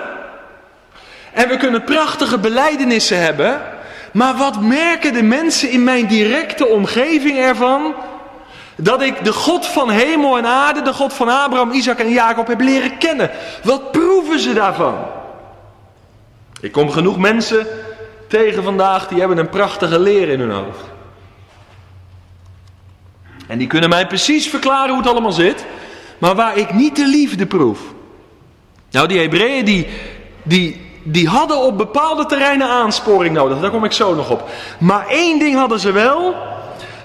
En 1.33 1.49
we 1.49 1.57
kunnen 1.57 1.85
prachtige 1.85 2.39
beleidenissen 2.39 3.21
hebben. 3.21 3.74
Maar 4.15 4.37
wat 4.37 4.61
merken 4.61 5.13
de 5.13 5.23
mensen 5.23 5.71
in 5.71 5.85
mijn 5.85 6.07
directe 6.07 6.67
omgeving 6.67 7.39
ervan? 7.39 7.95
Dat 8.77 9.03
ik 9.03 9.25
de 9.25 9.33
God 9.33 9.67
van 9.67 9.91
hemel 9.91 10.39
en 10.39 10.47
aarde, 10.47 10.83
de 10.83 10.93
God 10.93 11.13
van 11.13 11.29
Abraham, 11.29 11.73
Isaac 11.73 11.99
en 11.99 12.11
Jacob 12.11 12.47
heb 12.47 12.61
leren 12.61 12.99
kennen. 12.99 13.31
Wat 13.63 13.93
proeven 13.93 14.39
ze 14.39 14.53
daarvan? 14.53 14.95
Ik 16.61 16.73
kom 16.73 16.91
genoeg 16.91 17.19
mensen 17.19 17.67
tegen 18.29 18.63
vandaag 18.63 19.09
die 19.09 19.19
hebben 19.19 19.39
een 19.39 19.49
prachtige 19.49 19.99
leer 19.99 20.29
in 20.29 20.41
hun 20.41 20.51
hoofd. 20.51 20.85
En 23.47 23.59
die 23.59 23.67
kunnen 23.67 23.89
mij 23.89 24.07
precies 24.07 24.49
verklaren 24.49 24.89
hoe 24.89 25.03
het 25.03 25.11
allemaal 25.11 25.33
zit, 25.33 25.67
maar 26.19 26.35
waar 26.35 26.57
ik 26.57 26.73
niet 26.73 26.97
de 26.97 27.07
liefde 27.07 27.47
proef. 27.47 27.81
Nou, 28.91 29.09
die 29.09 29.19
Hebreeën 29.19 29.65
die, 29.65 29.87
die, 30.43 30.84
die 31.05 31.29
hadden 31.29 31.59
op 31.59 31.77
bepaalde 31.77 32.27
terreinen 32.27 32.69
aansporing 32.69 33.35
nodig, 33.35 33.61
daar 33.61 33.71
kom 33.71 33.85
ik 33.85 33.93
zo 33.93 34.15
nog 34.15 34.31
op. 34.31 34.51
Maar 34.79 35.07
één 35.09 35.39
ding 35.39 35.57
hadden 35.57 35.81
ze 35.81 35.93
wel, 35.93 36.35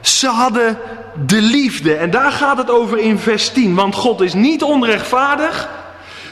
ze 0.01 0.27
hadden 0.27 0.77
de 1.25 1.41
liefde. 1.41 1.95
En 1.95 2.11
daar 2.11 2.31
gaat 2.31 2.57
het 2.57 2.69
over 2.69 2.97
in 2.97 3.19
vers 3.19 3.49
10. 3.49 3.75
Want 3.75 3.95
God 3.95 4.21
is 4.21 4.33
niet 4.33 4.63
onrechtvaardig 4.63 5.69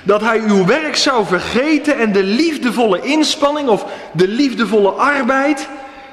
dat 0.04 0.22
hij 0.22 0.40
uw 0.40 0.66
werk 0.66 0.96
zou 0.96 1.26
vergeten 1.26 1.98
en 1.98 2.12
de 2.12 2.24
liefdevolle 2.24 3.02
inspanning 3.02 3.70
of 3.70 3.86
de 4.12 4.28
liefdevolle 4.28 4.90
arbeid 4.90 5.68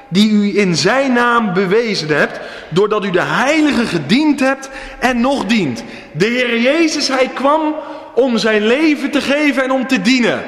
die 0.09 0.31
u 0.31 0.59
in 0.59 0.77
zijn 0.77 1.13
naam 1.13 1.53
bewezen 1.53 2.09
hebt, 2.09 2.41
doordat 2.69 3.05
u 3.05 3.11
de 3.11 3.21
heilige 3.21 3.87
gediend 3.87 4.41
hebt 4.41 4.71
en 4.99 5.21
nog 5.21 5.45
dient. 5.45 5.85
De 6.13 6.27
Heer 6.27 6.61
Jezus, 6.61 7.09
hij 7.09 7.31
kwam 7.35 7.75
om 8.15 8.39
zijn 8.39 8.67
leven 8.67 9.11
te 9.11 9.21
geven 9.21 9.63
en 9.63 9.71
om 9.71 9.87
te 9.87 10.01
dienen. 10.01 10.43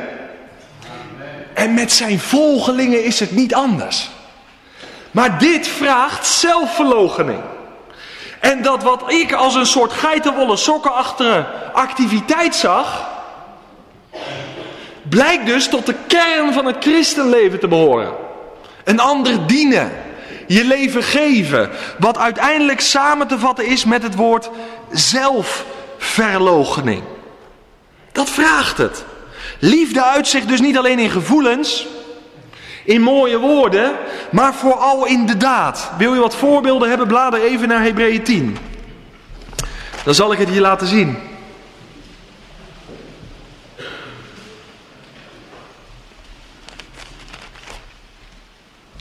En 1.56 1.75
met 1.75 1.92
zijn 1.92 2.20
volgelingen 2.20 3.04
is 3.04 3.20
het 3.20 3.30
niet 3.30 3.54
anders. 3.54 4.10
Maar 5.10 5.38
dit 5.38 5.68
vraagt 5.68 6.26
zelfverloochening. 6.26 7.40
En 8.40 8.62
dat 8.62 8.82
wat 8.82 9.12
ik 9.12 9.32
als 9.32 9.54
een 9.54 9.66
soort 9.66 9.92
geitenwolle 9.92 10.56
sokkenachtige 10.56 11.46
activiteit 11.72 12.54
zag, 12.54 13.08
blijkt 15.08 15.46
dus 15.46 15.68
tot 15.68 15.86
de 15.86 15.94
kern 16.06 16.52
van 16.52 16.66
het 16.66 16.76
christenleven 16.80 17.60
te 17.60 17.68
behoren. 17.68 18.12
Een 18.84 19.00
ander 19.00 19.46
dienen. 19.46 19.92
Je 20.46 20.64
leven 20.64 21.02
geven. 21.02 21.70
Wat 21.98 22.18
uiteindelijk 22.18 22.80
samen 22.80 23.26
te 23.26 23.38
vatten 23.38 23.66
is 23.66 23.84
met 23.84 24.02
het 24.02 24.14
woord 24.14 24.50
zelfverloochening. 24.90 27.02
Dat 28.12 28.30
vraagt 28.30 28.78
het. 28.78 29.04
Liefde 29.58 30.04
uitzicht 30.04 30.48
dus 30.48 30.60
niet 30.60 30.78
alleen 30.78 30.98
in 30.98 31.10
gevoelens, 31.10 31.86
in 32.84 33.00
mooie 33.00 33.38
woorden, 33.38 33.92
maar 34.30 34.54
vooral 34.54 35.06
in 35.06 35.26
de 35.26 35.36
daad. 35.36 35.90
Wil 35.98 36.14
je 36.14 36.20
wat 36.20 36.36
voorbeelden 36.36 36.88
hebben? 36.88 37.06
Blader 37.06 37.42
even 37.42 37.68
naar 37.68 37.82
Hebreeën 37.82 38.22
10. 38.22 38.56
Dan 40.04 40.14
zal 40.14 40.32
ik 40.32 40.38
het 40.38 40.48
hier 40.48 40.60
laten 40.60 40.86
zien. 40.86 41.18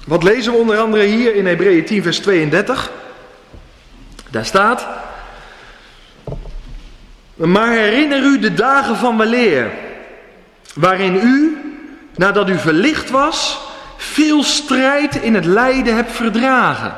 Wat 0.06 0.24
lezen 0.24 0.52
we 0.52 0.58
onder 0.58 0.78
andere 0.78 1.04
hier 1.04 1.36
in 1.36 1.46
Hebreeën 1.46 1.86
10, 1.86 2.04
vers 2.04 2.20
32? 2.20 2.92
Daar 4.30 4.46
staat: 4.46 4.88
Maar 7.36 7.72
herinner 7.72 8.24
u 8.24 8.40
de 8.40 8.54
dagen 8.54 8.96
van 8.96 9.18
weleer, 9.18 9.72
waarin 10.76 11.16
u, 11.16 11.58
nadat 12.16 12.50
u 12.50 12.58
verlicht 12.58 13.10
was, 13.10 13.60
veel 13.98 14.44
strijd 14.44 15.16
in 15.16 15.34
het 15.34 15.46
lijden 15.46 15.96
hebt 15.96 16.12
verdragen. 16.12 16.94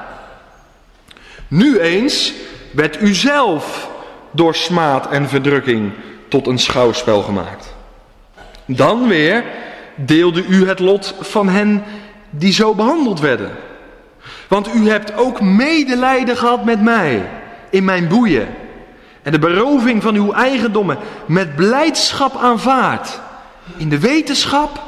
Nu 1.48 1.80
eens 1.80 2.34
werd 2.72 3.02
u 3.02 3.14
zelf 3.14 3.90
door 4.32 4.56
smaad 4.56 5.10
en 5.10 5.30
verdrukking 5.30 5.92
tot 6.28 6.48
een 6.48 6.60
schouwspel 6.60 7.22
gemaakt. 7.22 7.76
Dan 8.66 9.08
weer 9.08 9.44
deelde 9.96 10.46
u 10.46 10.68
het 10.68 10.80
lot 10.80 11.16
van 11.20 11.50
hen 11.50 11.84
die 12.30 12.54
zo 12.54 12.74
behandeld 12.74 13.20
werden. 13.20 13.52
Want 14.48 14.76
u 14.76 14.90
hebt 14.90 15.18
ook 15.18 15.42
medelijden 15.42 16.38
gehad 16.38 16.66
met 16.66 16.82
mij 16.82 17.30
in 17.70 17.86
mijn 17.86 18.08
boeien. 18.08 18.48
En 19.24 19.32
de 19.32 19.40
beroving 19.40 20.04
van 20.04 20.16
uw 20.16 20.34
eigendommen 20.34 20.98
met 21.26 21.56
blijdschap 21.56 22.38
aanvaard. 22.38 23.20
In 23.78 23.90
de 23.90 24.00
wetenschap 24.00 24.82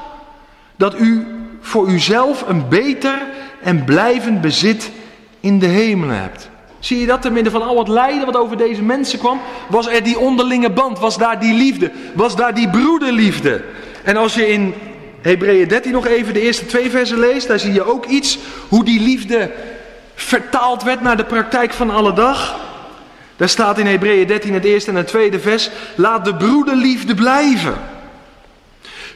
dat 0.76 1.00
u 1.00 1.28
voor 1.62 1.88
uzelf 1.88 2.44
een 2.48 2.68
beter 2.70 3.22
en 3.62 3.84
blijvend 3.84 4.42
bezit 4.42 4.92
in 5.40 5.60
de 5.60 5.66
hemelen 5.66 6.22
hebt. 6.22 6.50
Zie 6.80 7.00
je 7.00 7.06
dat, 7.06 7.22
te 7.22 7.30
midden 7.30 7.52
van 7.52 7.62
al 7.62 7.80
het 7.80 7.88
lijden 7.88 8.26
wat 8.26 8.38
over 8.38 8.58
deze 8.58 8.82
mensen 8.82 9.20
kwam, 9.20 9.42
was 9.70 9.88
er 9.88 10.04
die 10.04 10.20
onderlinge 10.20 10.70
band, 10.70 11.00
was 11.00 11.18
daar 11.18 11.40
die 11.40 11.54
liefde, 11.54 11.92
was 12.14 12.36
daar 12.36 12.54
die 12.54 12.70
broederliefde. 12.70 13.64
En 14.04 14.18
als 14.18 14.34
je 14.34 14.48
in 14.48 14.74
Hebreeën 15.22 15.68
13 15.68 15.92
nog 15.92 16.08
even 16.08 16.34
de 16.34 16.42
eerste 16.42 16.66
twee 16.66 16.90
versen 16.90 17.20
leest, 17.20 17.48
daar 17.48 17.60
zie 17.60 17.74
je 17.74 17.84
ook 17.84 18.06
iets 18.06 18.38
hoe 18.70 18.84
die 18.84 19.00
liefde 19.00 19.52
vertaald 20.16 20.84
werd 20.84 21.02
naar 21.02 21.18
de 21.18 21.26
praktijk 21.26 21.74
van 21.74 21.90
alle 21.90 22.14
dag. 22.14 22.60
Daar 23.36 23.50
staat 23.50 23.78
in 23.78 23.86
Hebreeën 23.86 24.28
13 24.28 24.54
het 24.54 24.66
eerste 24.66 24.90
en 24.90 24.98
het 24.98 25.08
tweede 25.08 25.40
vers, 25.40 25.70
laat 25.96 26.26
de 26.26 26.36
broederliefde 26.36 27.16
blijven. 27.16 27.78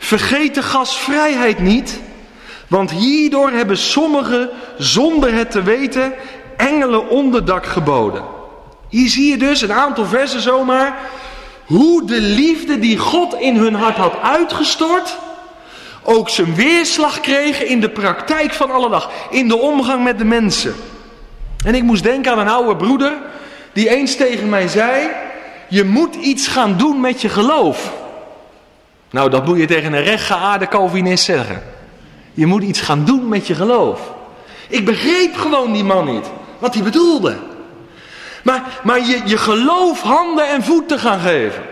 Vergeet 0.04 0.56
de 0.56 0.64
gasvrijheid 0.64 1.60
niet, 1.60 2.00
want 2.68 2.92
hierdoor 2.92 3.50
hebben 3.50 3.78
sommigen, 3.78 4.50
zonder 4.78 5.34
het 5.34 5.52
te 5.52 5.64
weten, 5.64 6.14
engelen 6.58 7.10
onderdak 7.10 7.66
geboden. 7.66 8.24
Hier 8.90 9.10
zie 9.10 9.30
je 9.30 9.38
dus 9.38 9.62
een 9.62 9.74
aantal 9.74 10.06
versen 10.06 10.42
zomaar, 10.42 10.98
hoe 11.66 12.06
de 12.06 12.22
liefde 12.22 12.80
die 12.80 12.98
God 12.98 13.34
in 13.34 13.56
hun 13.56 13.74
hart 13.74 13.98
had 13.98 14.14
uitgestort, 14.22 15.18
ook 16.04 16.30
zijn 16.30 16.56
weerslag 16.56 17.20
kreeg 17.20 17.64
in 17.64 17.80
de 17.80 17.90
praktijk 17.90 18.54
van 18.54 18.72
alle 18.72 18.90
dag, 18.90 19.12
in 19.30 19.48
de 19.48 19.58
omgang 19.58 20.04
met 20.04 20.18
de 20.18 20.26
mensen. 20.26 20.76
En 21.66 21.76
ik 21.76 21.84
moest 21.84 22.04
denken 22.04 22.32
aan 22.32 22.40
een 22.40 22.48
oude 22.48 22.76
broeder, 22.76 23.14
die 23.74 23.90
eens 23.90 24.16
tegen 24.16 24.50
mij 24.50 24.68
zei, 24.68 25.10
je 25.70 25.84
moet 25.84 26.16
iets 26.16 26.48
gaan 26.48 26.78
doen 26.78 27.00
met 27.00 27.22
je 27.22 27.30
geloof. 27.30 28.02
Nou, 29.14 29.30
dat 29.30 29.46
moet 29.46 29.58
je 29.58 29.66
tegen 29.66 29.94
een 29.94 30.04
rechtgeaarde 30.04 30.68
Calvinist 30.68 31.24
zeggen. 31.24 31.64
Je 32.34 32.46
moet 32.46 32.64
iets 32.64 32.82
gaan 32.82 33.06
doen 33.06 33.28
met 33.28 33.48
je 33.48 33.56
geloof. 33.56 34.14
Ik 34.68 34.86
begreep 34.86 35.36
gewoon 35.36 35.74
die 35.74 35.84
man 35.84 36.06
niet, 36.06 36.32
wat 36.60 36.74
hij 36.74 36.84
bedoelde. 36.84 37.38
Maar, 38.44 38.64
maar 38.84 39.00
je, 39.00 39.22
je 39.26 39.38
geloof 39.38 40.02
handen 40.02 40.48
en 40.48 40.64
voeten 40.64 41.00
gaan 41.00 41.20
geven. 41.20 41.64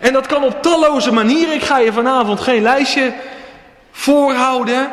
En 0.00 0.12
dat 0.12 0.26
kan 0.26 0.44
op 0.44 0.62
talloze 0.62 1.12
manieren. 1.12 1.54
Ik 1.54 1.64
ga 1.64 1.78
je 1.78 1.92
vanavond 1.92 2.40
geen 2.40 2.62
lijstje 2.62 3.14
voorhouden. 3.90 4.90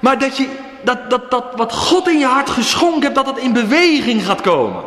Maar 0.00 0.18
dat, 0.18 0.36
je, 0.36 0.48
dat, 0.82 1.10
dat, 1.10 1.30
dat 1.30 1.44
wat 1.56 1.72
God 1.72 2.08
in 2.08 2.18
je 2.18 2.26
hart 2.26 2.50
geschonken 2.50 3.02
hebt, 3.02 3.14
dat 3.14 3.24
dat 3.24 3.38
in 3.38 3.52
beweging 3.52 4.26
gaat 4.26 4.40
komen. 4.40 4.82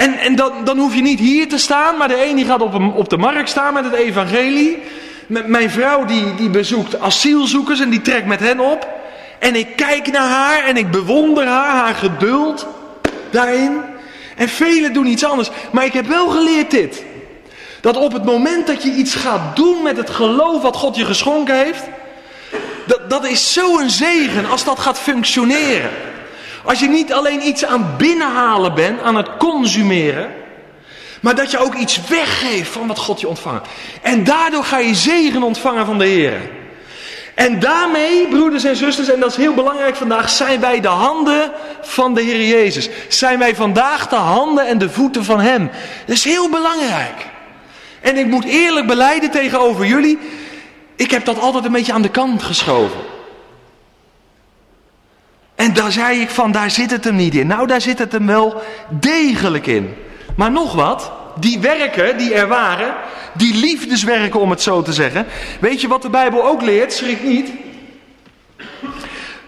En, 0.00 0.18
en 0.18 0.34
dan, 0.34 0.52
dan 0.64 0.78
hoef 0.78 0.94
je 0.94 1.02
niet 1.02 1.18
hier 1.18 1.48
te 1.48 1.58
staan, 1.58 1.96
maar 1.96 2.08
de 2.08 2.28
een 2.28 2.36
die 2.36 2.44
gaat 2.44 2.62
op, 2.62 2.94
op 2.94 3.08
de 3.08 3.16
markt 3.16 3.48
staan 3.48 3.74
met 3.74 3.84
het 3.84 3.92
evangelie. 3.92 4.78
Mijn 5.26 5.70
vrouw 5.70 6.04
die, 6.04 6.34
die 6.34 6.50
bezoekt 6.50 7.00
asielzoekers 7.00 7.80
en 7.80 7.90
die 7.90 8.00
trekt 8.00 8.26
met 8.26 8.40
hen 8.40 8.60
op. 8.60 8.88
En 9.38 9.54
ik 9.54 9.76
kijk 9.76 10.10
naar 10.10 10.28
haar 10.28 10.64
en 10.64 10.76
ik 10.76 10.90
bewonder 10.90 11.46
haar, 11.46 11.70
haar 11.70 11.94
geduld 11.94 12.66
daarin. 13.30 13.80
En 14.36 14.48
velen 14.48 14.92
doen 14.92 15.06
iets 15.06 15.24
anders. 15.24 15.50
Maar 15.70 15.84
ik 15.84 15.92
heb 15.92 16.06
wel 16.06 16.28
geleerd 16.28 16.70
dit. 16.70 17.04
Dat 17.80 17.96
op 17.96 18.12
het 18.12 18.24
moment 18.24 18.66
dat 18.66 18.82
je 18.82 18.90
iets 18.90 19.14
gaat 19.14 19.56
doen 19.56 19.82
met 19.82 19.96
het 19.96 20.10
geloof 20.10 20.62
wat 20.62 20.76
God 20.76 20.96
je 20.96 21.04
geschonken 21.04 21.56
heeft. 21.56 21.84
Dat, 22.86 23.10
dat 23.10 23.26
is 23.26 23.52
zo'n 23.52 23.90
zegen 23.90 24.46
als 24.46 24.64
dat 24.64 24.78
gaat 24.78 24.98
functioneren. 24.98 25.90
Als 26.70 26.80
je 26.80 26.88
niet 26.88 27.12
alleen 27.12 27.46
iets 27.46 27.64
aan 27.64 27.94
binnenhalen 27.98 28.74
bent, 28.74 29.02
aan 29.02 29.16
het 29.16 29.36
consumeren. 29.38 30.30
Maar 31.20 31.34
dat 31.34 31.50
je 31.50 31.58
ook 31.58 31.74
iets 31.74 32.00
weggeeft 32.08 32.70
van 32.70 32.86
wat 32.86 32.98
God 32.98 33.20
je 33.20 33.28
ontvangt. 33.28 33.68
En 34.02 34.24
daardoor 34.24 34.64
ga 34.64 34.78
je 34.78 34.94
zegen 34.94 35.42
ontvangen 35.42 35.86
van 35.86 35.98
de 35.98 36.06
Heer. 36.06 36.50
En 37.34 37.60
daarmee, 37.60 38.28
broeders 38.28 38.64
en 38.64 38.76
zusters, 38.76 39.10
en 39.10 39.20
dat 39.20 39.30
is 39.30 39.36
heel 39.36 39.54
belangrijk 39.54 39.96
vandaag, 39.96 40.30
zijn 40.30 40.60
wij 40.60 40.80
de 40.80 40.88
handen 40.88 41.52
van 41.82 42.14
de 42.14 42.22
Heer 42.22 42.46
Jezus. 42.46 42.88
Zijn 43.08 43.38
wij 43.38 43.54
vandaag 43.54 44.08
de 44.08 44.16
handen 44.16 44.66
en 44.66 44.78
de 44.78 44.90
voeten 44.90 45.24
van 45.24 45.40
Hem. 45.40 45.70
Dat 46.06 46.16
is 46.16 46.24
heel 46.24 46.50
belangrijk. 46.50 47.26
En 48.00 48.16
ik 48.16 48.26
moet 48.26 48.44
eerlijk 48.44 48.86
beleiden 48.86 49.30
tegenover 49.30 49.86
jullie, 49.86 50.18
ik 50.96 51.10
heb 51.10 51.24
dat 51.24 51.40
altijd 51.40 51.64
een 51.64 51.72
beetje 51.72 51.92
aan 51.92 52.02
de 52.02 52.10
kant 52.10 52.42
geschoven. 52.42 53.00
En 55.60 55.72
daar 55.72 55.92
zei 55.92 56.20
ik 56.20 56.30
van, 56.30 56.52
daar 56.52 56.70
zit 56.70 56.90
het 56.90 57.04
hem 57.04 57.14
niet 57.14 57.34
in. 57.34 57.46
Nou, 57.46 57.66
daar 57.66 57.80
zit 57.80 57.98
het 57.98 58.12
hem 58.12 58.26
wel 58.26 58.62
degelijk 58.88 59.66
in. 59.66 59.94
Maar 60.36 60.50
nog 60.50 60.74
wat, 60.74 61.12
die 61.40 61.58
werken 61.58 62.18
die 62.18 62.34
er 62.34 62.48
waren, 62.48 62.94
die 63.32 63.54
liefdeswerken 63.54 64.40
om 64.40 64.50
het 64.50 64.62
zo 64.62 64.82
te 64.82 64.92
zeggen. 64.92 65.26
Weet 65.60 65.80
je 65.80 65.88
wat 65.88 66.02
de 66.02 66.10
Bijbel 66.10 66.44
ook 66.44 66.62
leert, 66.62 66.92
schrik 66.92 67.22
niet. 67.22 67.50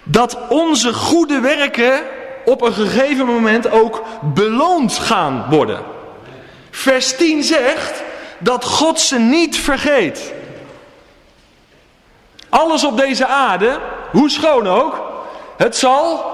Dat 0.03 0.39
onze 0.49 0.93
goede 0.93 1.41
werken 1.41 2.03
op 2.45 2.63
een 2.63 2.73
gegeven 2.73 3.27
moment 3.27 3.71
ook 3.71 4.05
beloond 4.35 4.99
gaan 4.99 5.47
worden. 5.51 5.83
Vers 6.71 7.17
10 7.17 7.43
zegt 7.43 8.03
dat 8.39 8.65
God 8.65 9.01
ze 9.01 9.19
niet 9.19 9.57
vergeet. 9.57 10.33
Alles 12.49 12.85
op 12.85 12.97
deze 12.97 13.27
aarde, 13.27 13.81
hoe 14.11 14.31
schoon 14.31 14.69
ook, 14.69 15.12
het 15.63 15.77
zal 15.77 16.25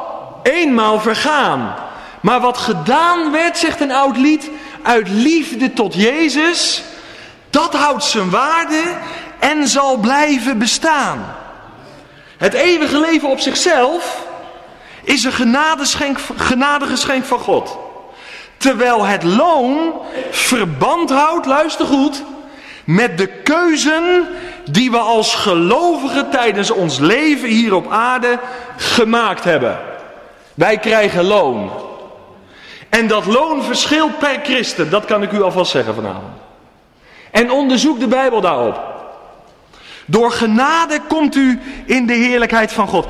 eenmaal 0.43 1.01
vergaan. 1.01 1.75
Maar 2.21 2.41
wat 2.41 2.59
gedaan 2.59 3.33
werd, 3.33 3.59
zegt 3.59 3.81
een 3.81 3.93
oud 3.93 4.17
lied, 4.17 4.51
uit 4.83 5.09
liefde 5.09 5.73
tot 5.73 5.95
Jezus, 5.95 6.83
dat 7.51 7.75
houdt 7.75 8.05
zijn 8.05 8.31
waarde 8.31 8.83
en 9.39 9.69
zal 9.69 9.97
blijven 9.97 10.59
bestaan. 10.59 11.37
Het 12.37 12.53
eeuwige 12.55 13.01
leven 13.01 13.29
op 13.29 13.41
zichzelf 13.41 14.25
is 15.03 15.25
een 15.25 15.33
genadeschenk, 15.33 16.19
genadegeschenk 16.37 17.25
van 17.25 17.39
God. 17.39 17.79
Terwijl 18.57 19.05
het 19.05 19.23
loon 19.23 19.93
verband 20.31 21.11
houdt, 21.11 21.47
luister 21.47 21.87
goed, 21.87 22.23
met 22.85 23.19
de 23.19 23.27
keuzen 23.27 24.29
die 24.71 24.91
we 24.91 24.99
als 24.99 25.35
gelovigen 25.35 26.31
tijdens 26.31 26.71
ons 26.71 26.99
leven 26.99 27.49
hier 27.49 27.75
op 27.75 27.91
aarde 27.91 28.39
gemaakt 28.77 29.45
hebben. 29.45 29.79
Wij 30.55 30.79
krijgen 30.79 31.25
loon. 31.25 31.71
En 32.89 33.07
dat 33.07 33.27
loon 33.27 33.63
verschilt 33.63 34.19
per 34.19 34.41
christen, 34.43 34.91
dat 34.91 35.05
kan 35.05 35.23
ik 35.23 35.33
u 35.33 35.43
alvast 35.43 35.71
zeggen 35.71 35.95
vanavond. 35.95 36.37
En 37.31 37.51
onderzoek 37.51 38.01
de 38.01 38.07
Bijbel 38.07 38.41
daarop. 38.41 38.81
Door 40.07 40.33
genade 40.33 41.01
komt 41.09 41.35
u 41.35 41.61
in 41.85 42.07
de 42.07 42.13
heerlijkheid 42.13 42.73
van 42.73 42.89
God. 42.89 43.07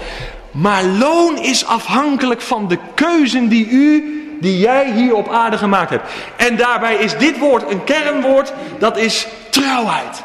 Maar 0.50 0.84
loon 0.84 1.38
is 1.38 1.66
afhankelijk 1.66 2.40
van 2.40 2.68
de 2.68 2.78
keuzen 2.94 3.48
die 3.48 3.68
u, 3.68 4.14
die 4.40 4.58
jij 4.58 4.92
hier 4.92 5.14
op 5.14 5.28
aarde 5.28 5.58
gemaakt 5.58 5.90
hebt. 5.90 6.10
En 6.36 6.56
daarbij 6.56 6.94
is 6.94 7.18
dit 7.18 7.38
woord 7.38 7.70
een 7.70 7.84
kernwoord, 7.84 8.52
dat 8.78 8.96
is 8.96 9.26
trouwheid. 9.50 10.24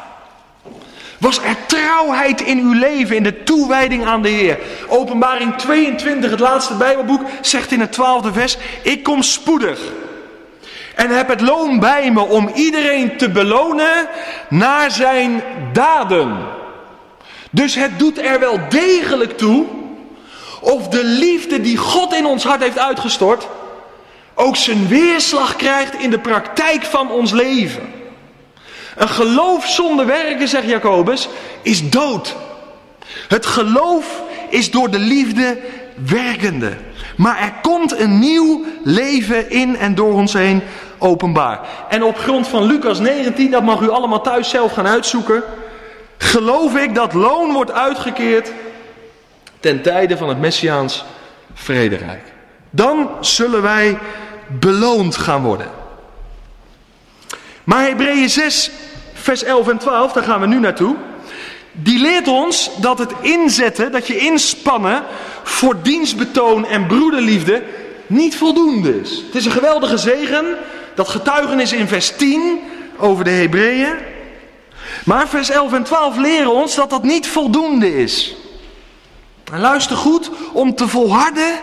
Was 1.24 1.38
er 1.38 1.56
trouwheid 1.66 2.40
in 2.40 2.58
uw 2.58 2.72
leven, 2.72 3.16
in 3.16 3.22
de 3.22 3.42
toewijding 3.42 4.04
aan 4.04 4.22
de 4.22 4.28
Heer? 4.28 4.58
Openbaring 4.88 5.56
22, 5.56 6.30
het 6.30 6.40
laatste 6.40 6.74
Bijbelboek, 6.74 7.20
zegt 7.40 7.72
in 7.72 7.80
het 7.80 7.92
twaalfde 7.92 8.32
vers: 8.32 8.56
Ik 8.82 9.02
kom 9.02 9.22
spoedig. 9.22 9.80
En 10.94 11.10
heb 11.10 11.28
het 11.28 11.40
loon 11.40 11.80
bij 11.80 12.10
me 12.10 12.20
om 12.20 12.50
iedereen 12.54 13.16
te 13.16 13.30
belonen 13.30 14.08
naar 14.48 14.90
zijn 14.90 15.42
daden. 15.72 16.36
Dus 17.50 17.74
het 17.74 17.98
doet 17.98 18.18
er 18.18 18.40
wel 18.40 18.58
degelijk 18.68 19.38
toe 19.38 19.66
of 20.60 20.88
de 20.88 21.04
liefde 21.04 21.60
die 21.60 21.76
God 21.76 22.14
in 22.14 22.26
ons 22.26 22.44
hart 22.44 22.62
heeft 22.62 22.78
uitgestort, 22.78 23.48
ook 24.34 24.56
zijn 24.56 24.88
weerslag 24.88 25.56
krijgt 25.56 25.94
in 25.94 26.10
de 26.10 26.18
praktijk 26.18 26.82
van 26.82 27.10
ons 27.10 27.32
leven. 27.32 28.03
Een 28.96 29.08
geloof 29.08 29.66
zonder 29.66 30.06
werken, 30.06 30.48
zegt 30.48 30.68
Jacobus, 30.68 31.28
is 31.62 31.90
dood. 31.90 32.36
Het 33.28 33.46
geloof 33.46 34.22
is 34.48 34.70
door 34.70 34.90
de 34.90 34.98
liefde 34.98 35.58
werkende. 36.06 36.72
Maar 37.16 37.38
er 37.38 37.52
komt 37.62 37.98
een 37.98 38.18
nieuw 38.18 38.64
leven 38.84 39.50
in 39.50 39.76
en 39.76 39.94
door 39.94 40.12
ons 40.12 40.32
heen 40.32 40.62
openbaar. 40.98 41.60
En 41.88 42.02
op 42.02 42.18
grond 42.18 42.48
van 42.48 42.64
Lucas 42.64 42.98
19, 42.98 43.50
dat 43.50 43.62
mag 43.62 43.80
u 43.80 43.90
allemaal 43.90 44.20
thuis 44.20 44.48
zelf 44.48 44.72
gaan 44.72 44.86
uitzoeken, 44.86 45.42
geloof 46.18 46.76
ik 46.76 46.94
dat 46.94 47.12
loon 47.12 47.52
wordt 47.52 47.72
uitgekeerd 47.72 48.52
ten 49.60 49.82
tijde 49.82 50.16
van 50.16 50.28
het 50.28 50.40
Messiaans 50.40 51.04
vrederijk. 51.54 52.32
Dan 52.70 53.08
zullen 53.20 53.62
wij 53.62 53.98
beloond 54.48 55.16
gaan 55.16 55.42
worden. 55.42 55.66
Maar 57.64 57.84
Hebreeën 57.84 58.30
6, 58.30 58.70
vers 59.12 59.42
11 59.42 59.68
en 59.68 59.78
12, 59.78 60.12
daar 60.12 60.24
gaan 60.24 60.40
we 60.40 60.46
nu 60.46 60.58
naartoe. 60.58 60.96
Die 61.72 61.98
leert 61.98 62.28
ons 62.28 62.70
dat 62.76 62.98
het 62.98 63.12
inzetten, 63.20 63.92
dat 63.92 64.06
je 64.06 64.16
inspannen 64.16 65.02
voor 65.42 65.82
dienstbetoon 65.82 66.66
en 66.66 66.86
broederliefde 66.86 67.62
niet 68.06 68.36
voldoende 68.36 69.00
is. 69.00 69.22
Het 69.26 69.34
is 69.34 69.44
een 69.44 69.52
geweldige 69.52 69.96
zegen, 69.96 70.44
dat 70.94 71.08
getuigenis 71.08 71.72
in 71.72 71.88
vers 71.88 72.16
10 72.16 72.60
over 72.98 73.24
de 73.24 73.30
Hebreeën. 73.30 73.94
Maar 75.04 75.28
vers 75.28 75.50
11 75.50 75.72
en 75.72 75.82
12 75.82 76.16
leren 76.16 76.52
ons 76.52 76.74
dat 76.74 76.90
dat 76.90 77.02
niet 77.02 77.26
voldoende 77.26 77.96
is. 78.02 78.34
En 79.52 79.60
luister 79.60 79.96
goed, 79.96 80.30
om 80.52 80.74
te 80.74 80.88
volharden, 80.88 81.60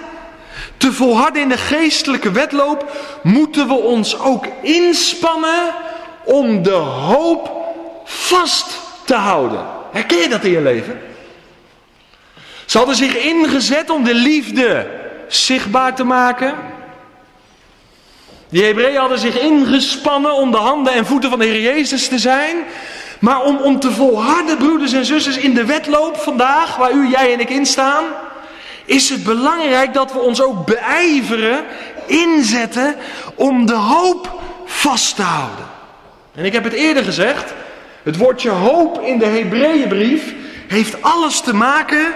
te 0.78 0.94
volharden 0.94 1.42
in 1.42 1.50
de 1.50 1.58
geestelijke 1.58 2.32
wedloop, 2.32 2.92
moeten 3.24 3.68
we 3.68 3.74
ons 3.74 4.20
ook 4.20 4.46
inspannen 4.62 5.74
om 6.24 6.64
de 6.64 6.72
hoop 6.72 7.52
vast 8.04 8.80
te 9.06 9.16
houden. 9.16 9.66
Herken 9.92 10.18
je 10.18 10.30
dat 10.30 10.44
in 10.44 10.52
je 10.52 10.62
leven? 10.62 11.02
Ze 12.66 12.78
hadden 12.78 12.96
zich 12.96 13.18
ingezet 13.18 13.90
om 13.90 14.04
de 14.04 14.14
liefde 14.14 14.88
zichtbaar 15.28 15.96
te 15.96 16.04
maken. 16.04 16.56
Die 18.50 18.64
Hebreeën 18.64 19.00
hadden 19.00 19.20
zich 19.20 19.40
ingespannen 19.40 20.34
om 20.34 20.52
de 20.52 20.58
handen 20.58 20.94
en 20.94 21.06
voeten 21.06 21.30
van 21.30 21.40
de 21.40 21.46
Heer 21.46 21.62
Jezus 21.62 22.08
te 22.08 22.20
zijn. 22.20 22.58
Maar 23.20 23.42
om, 23.42 23.58
om 23.58 23.80
te 23.80 23.92
volharden, 23.92 24.58
broeders 24.58 24.94
en 24.94 25.06
zusters, 25.06 25.38
in 25.38 25.54
de 25.54 25.66
wedloop 25.66 26.18
vandaag, 26.18 26.76
waar 26.76 26.92
u, 26.92 27.10
jij 27.10 27.34
en 27.34 27.40
ik 27.40 27.50
in 27.50 27.66
staan, 27.66 28.04
is 28.86 29.10
het 29.10 29.24
belangrijk 29.24 29.94
dat 29.94 30.14
we 30.14 30.20
ons 30.20 30.42
ook 30.42 30.66
beijveren, 30.66 31.66
inzetten 32.06 32.96
om 33.36 33.66
de 33.66 33.76
hoop 33.76 34.42
vast 34.66 35.16
te 35.16 35.22
houden. 35.22 35.71
En 36.36 36.46
ik 36.46 36.54
heb 36.54 36.64
het 36.64 36.74
eerder 36.74 37.04
gezegd, 37.04 37.54
het 38.04 38.18
woordje 38.18 38.50
hoop 38.50 39.02
in 39.02 39.18
de 39.20 39.26
Hebreeënbrief 39.26 40.34
heeft 40.68 41.02
alles 41.02 41.42
te 41.42 41.54
maken 41.54 42.14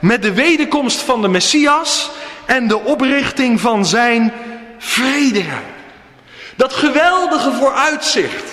met 0.00 0.22
de 0.22 0.32
wederkomst 0.32 1.00
van 1.00 1.22
de 1.22 1.28
Messias 1.28 2.10
en 2.44 2.68
de 2.68 2.78
oprichting 2.78 3.60
van 3.60 3.86
zijn 3.86 4.32
vrederijk. 4.78 5.64
Dat 6.56 6.72
geweldige 6.72 7.52
vooruitzicht, 7.52 8.52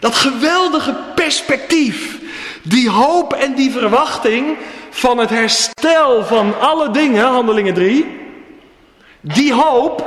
dat 0.00 0.14
geweldige 0.14 0.96
perspectief, 1.14 2.18
die 2.62 2.90
hoop 2.90 3.32
en 3.32 3.54
die 3.54 3.70
verwachting 3.70 4.56
van 4.90 5.18
het 5.18 5.30
herstel 5.30 6.24
van 6.24 6.60
alle 6.60 6.90
dingen, 6.90 7.24
handelingen 7.24 7.74
3, 7.74 8.16
die 9.20 9.52
hoop, 9.52 10.06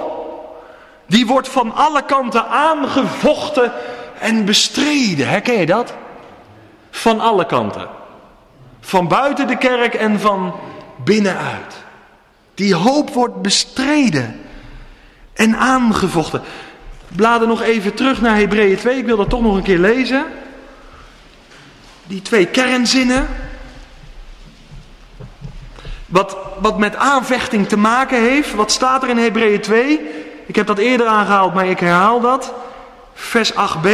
die 1.07 1.25
wordt 1.25 1.49
van 1.49 1.75
alle 1.75 2.05
kanten 2.05 2.47
aangevochten 2.47 3.73
en 4.21 4.45
bestreden. 4.45 5.27
Herken 5.27 5.59
je 5.59 5.65
dat? 5.65 5.93
Van 6.91 7.19
alle 7.19 7.45
kanten. 7.45 7.87
Van 8.79 9.07
buiten 9.07 9.47
de 9.47 9.57
kerk 9.57 9.93
en 9.93 10.19
van 10.19 10.55
binnenuit. 11.03 11.83
Die 12.53 12.75
hoop 12.75 13.09
wordt 13.09 13.41
bestreden 13.41 14.41
en 15.33 15.57
aangevochten. 15.57 16.41
Bladen 17.07 17.47
nog 17.47 17.61
even 17.61 17.93
terug 17.93 18.21
naar 18.21 18.35
Hebreeën 18.35 18.77
2. 18.77 18.97
Ik 18.97 19.05
wil 19.05 19.17
dat 19.17 19.29
toch 19.29 19.41
nog 19.41 19.55
een 19.55 19.63
keer 19.63 19.79
lezen. 19.79 20.25
Die 22.03 22.21
twee 22.21 22.45
kernzinnen. 22.45 23.27
Wat, 26.05 26.37
wat 26.59 26.77
met 26.77 26.95
aanvechting 26.95 27.67
te 27.67 27.77
maken 27.77 28.21
heeft. 28.21 28.53
Wat 28.53 28.71
staat 28.71 29.03
er 29.03 29.09
in 29.09 29.17
Hebreeën 29.17 29.61
2? 29.61 29.99
Ik 30.45 30.55
heb 30.55 30.67
dat 30.67 30.77
eerder 30.77 31.07
aangehaald, 31.07 31.53
maar 31.53 31.67
ik 31.67 31.79
herhaal 31.79 32.19
dat. 32.19 32.53
Vers 33.13 33.53
8b. 33.53 33.89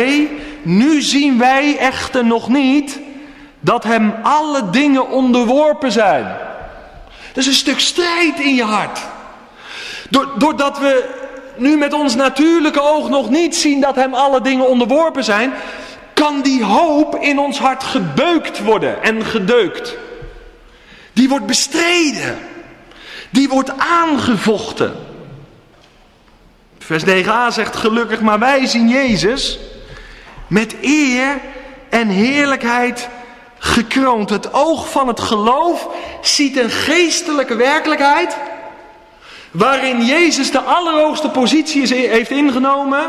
Nu 0.61 1.01
zien 1.01 1.37
wij 1.37 1.77
echter 1.77 2.25
nog 2.25 2.49
niet 2.49 2.99
dat 3.59 3.83
hem 3.83 4.13
alle 4.23 4.69
dingen 4.69 5.09
onderworpen 5.09 5.91
zijn. 5.91 6.37
Dat 7.27 7.37
is 7.43 7.47
een 7.47 7.53
stuk 7.53 7.79
strijd 7.79 8.39
in 8.39 8.55
je 8.55 8.63
hart. 8.63 8.99
Doordat 10.37 10.79
we 10.79 11.09
nu 11.55 11.77
met 11.77 11.93
ons 11.93 12.15
natuurlijke 12.15 12.81
oog 12.81 13.09
nog 13.09 13.29
niet 13.29 13.55
zien 13.55 13.81
dat 13.81 13.95
hem 13.95 14.13
alle 14.13 14.41
dingen 14.41 14.67
onderworpen 14.69 15.23
zijn, 15.23 15.53
kan 16.13 16.41
die 16.41 16.63
hoop 16.63 17.15
in 17.15 17.39
ons 17.39 17.59
hart 17.59 17.83
gebeukt 17.83 18.63
worden 18.63 19.03
en 19.03 19.25
gedeukt. 19.25 19.97
Die 21.13 21.29
wordt 21.29 21.45
bestreden. 21.45 22.37
Die 23.29 23.49
wordt 23.49 23.71
aangevochten. 23.77 24.95
Vers 26.87 27.03
9a 27.05 27.53
zegt 27.53 27.75
gelukkig, 27.75 28.21
maar 28.21 28.39
wij 28.39 28.65
zien 28.65 28.89
Jezus 28.89 29.59
met 30.47 30.75
eer 30.81 31.39
en 31.89 32.07
heerlijkheid 32.07 33.09
gekroond. 33.57 34.29
Het 34.29 34.53
oog 34.53 34.89
van 34.91 35.07
het 35.07 35.19
geloof 35.19 35.87
ziet 36.21 36.57
een 36.57 36.69
geestelijke 36.69 37.55
werkelijkheid 37.55 38.37
waarin 39.51 40.05
Jezus 40.05 40.51
de 40.51 40.59
allerhoogste 40.59 41.29
positie 41.29 42.07
heeft 42.07 42.31
ingenomen. 42.31 43.03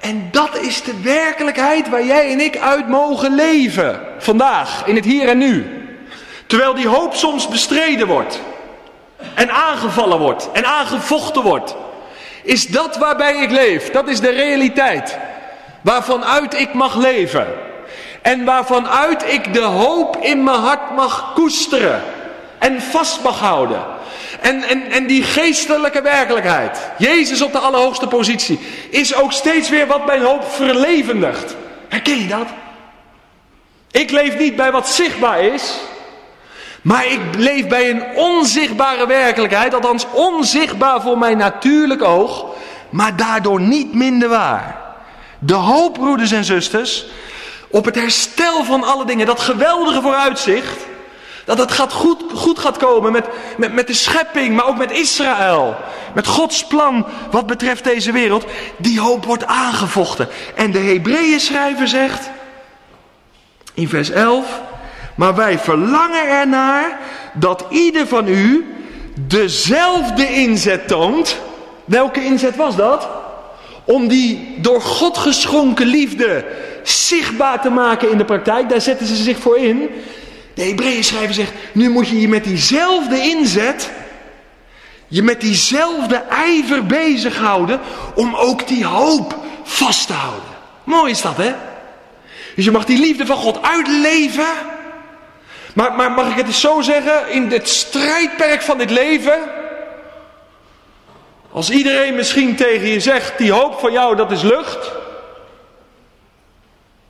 En 0.00 0.28
dat 0.30 0.56
is 0.56 0.82
de 0.82 1.00
werkelijkheid 1.02 1.88
waar 1.88 2.04
jij 2.04 2.32
en 2.32 2.40
ik 2.40 2.58
uit 2.58 2.88
mogen 2.88 3.34
leven. 3.34 4.00
Vandaag, 4.18 4.86
in 4.86 4.94
het 4.94 5.04
hier 5.04 5.28
en 5.28 5.38
nu. 5.38 5.66
Terwijl 6.46 6.74
die 6.74 6.88
hoop 6.88 7.14
soms 7.14 7.48
bestreden 7.48 8.06
wordt. 8.06 8.40
En 9.34 9.50
aangevallen 9.50 10.18
wordt. 10.18 10.50
En 10.52 10.66
aangevochten 10.66 11.42
wordt. 11.42 11.76
Is 12.48 12.66
dat 12.66 12.96
waarbij 12.96 13.36
ik 13.36 13.50
leef. 13.50 13.90
Dat 13.90 14.08
is 14.08 14.20
de 14.20 14.30
realiteit. 14.30 15.18
Waarvan 15.80 16.24
uit 16.24 16.54
ik 16.54 16.74
mag 16.74 16.96
leven. 16.96 17.46
En 18.22 18.44
waarvan 18.44 18.88
uit 18.88 19.32
ik 19.32 19.52
de 19.52 19.62
hoop 19.62 20.16
in 20.16 20.44
mijn 20.44 20.56
hart 20.56 20.94
mag 20.94 21.32
koesteren. 21.34 22.02
En 22.58 22.82
vast 22.82 23.22
mag 23.22 23.38
houden. 23.38 23.84
En, 24.40 24.62
en, 24.62 24.90
en 24.90 25.06
die 25.06 25.22
geestelijke 25.22 26.02
werkelijkheid, 26.02 26.78
Jezus 26.98 27.42
op 27.42 27.52
de 27.52 27.58
allerhoogste 27.58 28.06
positie, 28.06 28.58
is 28.90 29.14
ook 29.14 29.32
steeds 29.32 29.68
weer 29.68 29.86
wat 29.86 30.06
mijn 30.06 30.22
hoop 30.22 30.44
verlevendigt. 30.50 31.56
Herken 31.88 32.18
je 32.18 32.26
dat? 32.26 32.46
Ik 33.90 34.10
leef 34.10 34.38
niet 34.38 34.56
bij 34.56 34.72
wat 34.72 34.88
zichtbaar 34.88 35.40
is, 35.40 35.74
maar 36.82 37.06
ik 37.06 37.20
leef 37.36 37.66
bij 37.66 37.90
een 37.90 38.02
onzichtbare 38.14 39.06
werkelijkheid, 39.06 39.74
althans 39.74 40.06
onzichtbaar 40.12 41.00
voor 41.00 41.18
mijn 41.18 41.36
natuurlijk 41.36 42.02
oog, 42.02 42.46
maar 42.90 43.16
daardoor 43.16 43.60
niet 43.60 43.94
minder 43.94 44.28
waar. 44.28 44.80
De 45.38 45.54
hoop, 45.54 45.92
broeders 45.92 46.32
en 46.32 46.44
zusters, 46.44 47.06
op 47.70 47.84
het 47.84 47.94
herstel 47.94 48.64
van 48.64 48.84
alle 48.84 49.04
dingen, 49.04 49.26
dat 49.26 49.40
geweldige 49.40 50.00
vooruitzicht, 50.00 50.86
dat 51.44 51.58
het 51.58 51.72
gaat 51.72 51.92
goed, 51.92 52.22
goed 52.34 52.58
gaat 52.58 52.76
komen 52.76 53.12
met, 53.12 53.26
met, 53.56 53.72
met 53.72 53.86
de 53.86 53.92
schepping, 53.92 54.54
maar 54.54 54.66
ook 54.66 54.78
met 54.78 54.90
Israël. 54.90 55.76
Met 56.14 56.26
Gods 56.26 56.66
plan 56.66 57.06
wat 57.30 57.46
betreft 57.46 57.84
deze 57.84 58.12
wereld. 58.12 58.44
Die 58.76 59.00
hoop 59.00 59.24
wordt 59.24 59.46
aangevochten. 59.46 60.28
En 60.54 60.70
de 60.70 60.78
Hebreeën 60.78 61.40
schrijver 61.40 61.88
zegt 61.88 62.30
in 63.74 63.88
vers 63.88 64.10
11. 64.10 64.46
Maar 65.18 65.34
wij 65.34 65.58
verlangen 65.58 66.28
ernaar 66.28 66.98
dat 67.34 67.64
ieder 67.70 68.06
van 68.06 68.28
u 68.28 68.66
dezelfde 69.14 70.28
inzet 70.34 70.88
toont. 70.88 71.38
Welke 71.84 72.24
inzet 72.24 72.56
was 72.56 72.76
dat? 72.76 73.08
Om 73.84 74.08
die 74.08 74.54
door 74.60 74.80
God 74.80 75.18
geschonken 75.18 75.86
liefde 75.86 76.44
zichtbaar 76.82 77.60
te 77.60 77.70
maken 77.70 78.10
in 78.10 78.18
de 78.18 78.24
praktijk. 78.24 78.68
Daar 78.68 78.80
zetten 78.80 79.06
ze 79.06 79.14
zich 79.16 79.38
voor 79.38 79.58
in. 79.58 79.88
De 80.54 80.62
Hebreeën 80.62 81.04
schrijver 81.04 81.34
zegt, 81.34 81.52
nu 81.72 81.90
moet 81.90 82.08
je 82.08 82.20
je 82.20 82.28
met 82.28 82.44
diezelfde 82.44 83.20
inzet, 83.20 83.90
je 85.08 85.22
met 85.22 85.40
diezelfde 85.40 86.16
ijver 86.30 86.86
bezighouden 86.86 87.80
om 88.14 88.34
ook 88.34 88.68
die 88.68 88.84
hoop 88.84 89.36
vast 89.62 90.06
te 90.06 90.12
houden. 90.12 90.50
Mooi 90.84 91.10
is 91.10 91.22
dat, 91.22 91.36
hè? 91.36 91.52
Dus 92.54 92.64
je 92.64 92.70
mag 92.70 92.84
die 92.84 93.00
liefde 93.00 93.26
van 93.26 93.36
God 93.36 93.62
uitleven. 93.62 94.76
Maar, 95.74 95.92
maar 95.92 96.10
mag 96.10 96.30
ik 96.30 96.36
het 96.36 96.46
eens 96.46 96.60
zo 96.60 96.80
zeggen, 96.80 97.30
in 97.30 97.50
het 97.50 97.68
strijdperk 97.68 98.62
van 98.62 98.78
dit 98.78 98.90
leven, 98.90 99.38
als 101.52 101.70
iedereen 101.70 102.14
misschien 102.14 102.56
tegen 102.56 102.88
je 102.88 103.00
zegt, 103.00 103.38
die 103.38 103.52
hoop 103.52 103.78
van 103.78 103.92
jou 103.92 104.16
dat 104.16 104.30
is 104.30 104.42
lucht, 104.42 104.92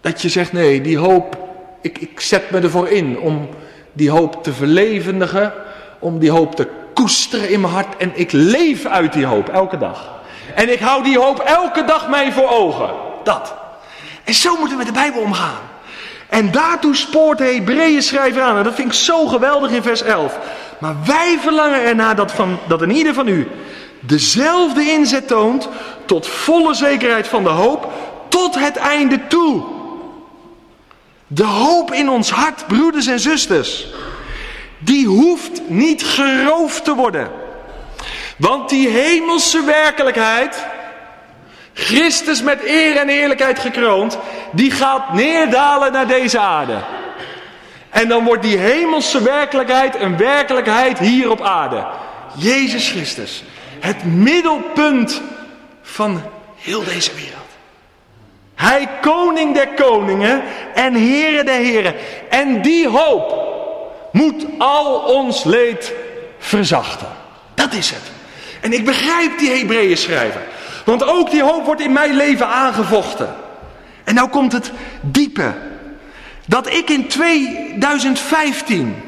dat 0.01 0.23
je 0.23 0.29
zegt, 0.29 0.53
nee, 0.53 0.81
die 0.81 0.99
hoop 0.99 1.49
ik, 1.81 1.99
ik 1.99 2.21
zet 2.21 2.51
me 2.51 2.61
ervoor 2.61 2.89
in 2.89 3.19
om 3.19 3.49
die 3.93 4.11
hoop 4.11 4.43
te 4.43 4.53
verlevendigen, 4.53 5.53
om 5.99 6.19
die 6.19 6.31
hoop 6.31 6.55
te 6.55 6.69
koesteren 6.95 7.51
in 7.51 7.61
mijn 7.61 7.73
hart. 7.73 7.97
En 7.97 8.13
ik 8.15 8.33
leef 8.33 8.87
uit 8.87 9.13
die 9.13 9.27
hoop 9.27 9.49
elke 9.49 9.79
dag. 9.79 10.21
En 10.55 10.73
ik 10.73 10.81
hou 10.81 11.03
die 11.03 11.19
hoop 11.19 11.39
elke 11.39 11.85
dag 11.85 12.09
mij 12.09 12.33
voor 12.33 12.51
ogen. 12.51 12.91
Dat. 13.25 13.55
En 14.25 14.35
zo 14.35 14.57
moeten 14.57 14.79
we 14.79 14.85
met 14.85 14.95
de 14.95 15.01
Bijbel 15.01 15.21
omgaan. 15.21 15.61
En 16.29 16.51
daartoe 16.51 16.97
spoort 16.97 17.39
de 17.39 17.45
Hebreeën 17.45 18.03
schrijver 18.03 18.43
aan. 18.43 18.57
En 18.57 18.65
dat 18.65 18.75
vind 18.75 18.89
ik 18.89 18.99
zo 18.99 19.27
geweldig 19.27 19.71
in 19.71 19.83
vers 19.83 20.03
11. 20.03 20.39
Maar 20.79 20.95
wij 21.07 21.39
verlangen 21.41 21.83
ernaar 21.83 22.17
dat, 22.17 22.33
van, 22.33 22.59
dat 22.69 22.83
een 22.83 22.91
ieder 22.91 23.15
van 23.15 23.29
u 23.29 23.49
dezelfde 24.01 24.91
inzet 24.91 25.29
toont 25.29 25.69
tot 26.07 26.27
volle 26.27 26.75
zekerheid 26.75 27.29
van 27.29 27.43
de 27.43 27.49
hoop 27.49 27.93
tot 28.29 28.59
het 28.59 28.77
einde 28.77 29.27
toe. 29.27 29.63
De 31.27 31.45
hoop 31.45 31.93
in 31.93 32.09
ons 32.09 32.31
hart, 32.31 32.67
broeders 32.67 33.07
en 33.07 33.21
zusters, 33.21 33.87
die 34.79 35.07
hoeft 35.07 35.61
niet 35.69 36.05
geroofd 36.05 36.85
te 36.85 36.95
worden. 36.95 37.31
Want 38.37 38.69
die 38.69 38.89
hemelse 38.89 39.65
werkelijkheid, 39.65 40.67
Christus 41.79 42.43
met 42.43 42.65
eer 42.65 42.97
en 42.97 43.09
eerlijkheid 43.09 43.59
gekroond, 43.59 44.19
die 44.53 44.71
gaat 44.71 45.13
neerdalen 45.13 45.93
naar 45.93 46.07
deze 46.07 46.39
aarde. 46.39 46.79
En 47.91 48.09
dan 48.09 48.25
wordt 48.25 48.43
die 48.43 48.59
hemelse 48.59 49.23
werkelijkheid 49.23 50.01
een 50.01 50.17
werkelijkheid 50.17 50.99
hier 50.99 51.31
op 51.31 51.41
aarde. 51.41 51.87
Jezus 52.37 52.91
Christus, 52.91 53.45
het 53.81 54.05
middelpunt 54.05 55.23
van 55.83 56.23
heel 56.57 56.85
deze 56.85 57.15
wereld. 57.15 57.37
Hij 58.55 58.89
koning 59.01 59.55
der 59.55 59.69
koningen 59.69 60.43
en 60.75 60.95
heren 60.95 61.47
der 61.47 61.61
heren. 61.61 61.95
En 62.31 62.63
die 62.63 62.89
hoop 62.89 63.47
moet 64.13 64.47
al 64.59 64.99
ons 64.99 65.45
leed 65.45 65.93
verzachten. 66.39 67.09
Dat 67.55 67.73
is 67.73 67.91
het. 67.91 68.03
En 68.61 68.73
ik 68.73 68.85
begrijp 68.85 69.39
die 69.39 69.51
Hebreeën 69.51 69.97
schrijver. 69.97 70.43
Want 70.89 71.05
ook 71.05 71.31
die 71.31 71.43
hoop 71.43 71.65
wordt 71.65 71.81
in 71.81 71.93
mijn 71.93 72.15
leven 72.15 72.47
aangevochten. 72.47 73.35
En 74.05 74.15
nou 74.15 74.29
komt 74.29 74.53
het 74.53 74.73
diepe. 75.01 75.55
Dat 76.47 76.73
ik 76.73 76.91
in 76.91 77.09
2015, 77.09 79.03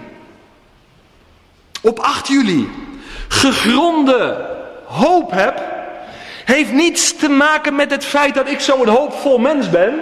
op 1.82 1.98
8 1.98 2.28
juli, 2.28 2.70
gegronde 3.28 4.48
hoop 4.86 5.30
heb, 5.30 5.62
heeft 6.44 6.72
niets 6.72 7.16
te 7.16 7.28
maken 7.28 7.74
met 7.74 7.90
het 7.90 8.04
feit 8.04 8.34
dat 8.34 8.48
ik 8.48 8.60
zo'n 8.60 8.88
hoopvol 8.88 9.38
mens 9.38 9.70
ben. 9.70 9.94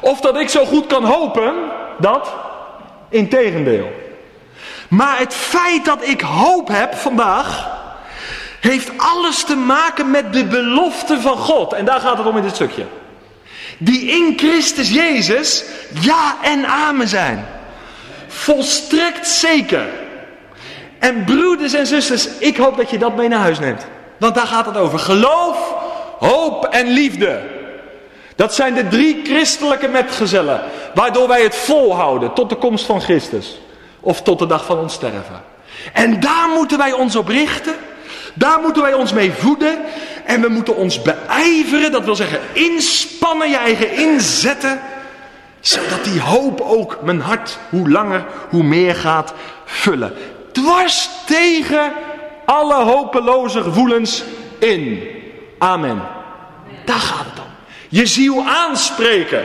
Of 0.00 0.20
dat 0.20 0.40
ik 0.40 0.48
zo 0.48 0.64
goed 0.64 0.86
kan 0.86 1.04
hopen. 1.04 1.54
Dat, 1.98 2.34
integendeel. 3.08 3.92
Maar 4.88 5.18
het 5.18 5.34
feit 5.34 5.84
dat 5.84 6.06
ik 6.06 6.20
hoop 6.20 6.68
heb 6.68 6.94
vandaag, 6.94 7.72
heeft 8.70 8.90
alles 8.96 9.44
te 9.44 9.56
maken 9.56 10.10
met 10.10 10.32
de 10.32 10.44
belofte 10.44 11.20
van 11.20 11.36
God. 11.36 11.72
En 11.72 11.84
daar 11.84 12.00
gaat 12.00 12.18
het 12.18 12.26
om 12.26 12.36
in 12.36 12.42
dit 12.42 12.54
stukje. 12.54 12.84
Die 13.78 14.06
in 14.06 14.34
Christus 14.36 14.90
Jezus 14.90 15.64
ja 16.00 16.36
en 16.42 16.66
amen 16.66 17.08
zijn. 17.08 17.46
Volstrekt 18.28 19.28
zeker. 19.28 19.86
En 20.98 21.24
broeders 21.24 21.72
en 21.72 21.86
zusters, 21.86 22.28
ik 22.38 22.56
hoop 22.56 22.76
dat 22.76 22.90
je 22.90 22.98
dat 22.98 23.16
mee 23.16 23.28
naar 23.28 23.38
huis 23.38 23.58
neemt. 23.58 23.86
Want 24.18 24.34
daar 24.34 24.46
gaat 24.46 24.66
het 24.66 24.76
over. 24.76 24.98
Geloof, 24.98 25.74
hoop 26.18 26.64
en 26.64 26.86
liefde. 26.86 27.42
Dat 28.36 28.54
zijn 28.54 28.74
de 28.74 28.88
drie 28.88 29.20
christelijke 29.24 29.88
metgezellen. 29.88 30.60
Waardoor 30.94 31.28
wij 31.28 31.42
het 31.42 31.56
volhouden 31.56 32.32
tot 32.32 32.48
de 32.48 32.56
komst 32.56 32.86
van 32.86 33.00
Christus. 33.00 33.60
Of 34.00 34.22
tot 34.22 34.38
de 34.38 34.46
dag 34.46 34.64
van 34.64 34.78
ons 34.78 34.94
sterven. 34.94 35.42
En 35.92 36.20
daar 36.20 36.48
moeten 36.54 36.78
wij 36.78 36.92
ons 36.92 37.16
op 37.16 37.28
richten. 37.28 37.74
Daar 38.34 38.60
moeten 38.60 38.82
wij 38.82 38.94
ons 38.94 39.12
mee 39.12 39.32
voeden. 39.32 39.78
En 40.24 40.40
we 40.40 40.48
moeten 40.48 40.76
ons 40.76 41.02
beijveren. 41.02 41.92
Dat 41.92 42.04
wil 42.04 42.14
zeggen 42.14 42.40
inspannen, 42.52 43.50
je 43.50 43.56
eigen 43.56 43.96
inzetten. 43.96 44.80
Zodat 45.60 46.04
die 46.04 46.20
hoop 46.20 46.60
ook 46.60 46.98
mijn 47.02 47.20
hart 47.20 47.58
hoe 47.70 47.90
langer 47.90 48.26
hoe 48.50 48.62
meer 48.62 48.94
gaat 48.94 49.34
vullen. 49.64 50.12
Dwars 50.52 51.08
tegen 51.26 51.92
alle 52.44 52.84
hopeloze 52.84 53.62
gevoelens 53.62 54.22
in. 54.58 55.08
Amen. 55.58 56.02
Daar 56.84 56.98
gaat 56.98 57.24
het 57.24 57.38
om. 57.38 57.50
Je 57.88 58.06
ziel 58.06 58.42
aanspreken. 58.46 59.44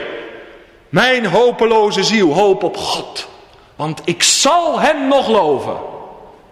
Mijn 0.88 1.26
hopeloze 1.26 2.04
ziel, 2.04 2.32
hoop 2.32 2.62
op 2.62 2.76
God. 2.76 3.28
Want 3.76 4.00
ik 4.04 4.22
zal 4.22 4.80
hem 4.80 5.08
nog 5.08 5.28
loven. 5.28 5.76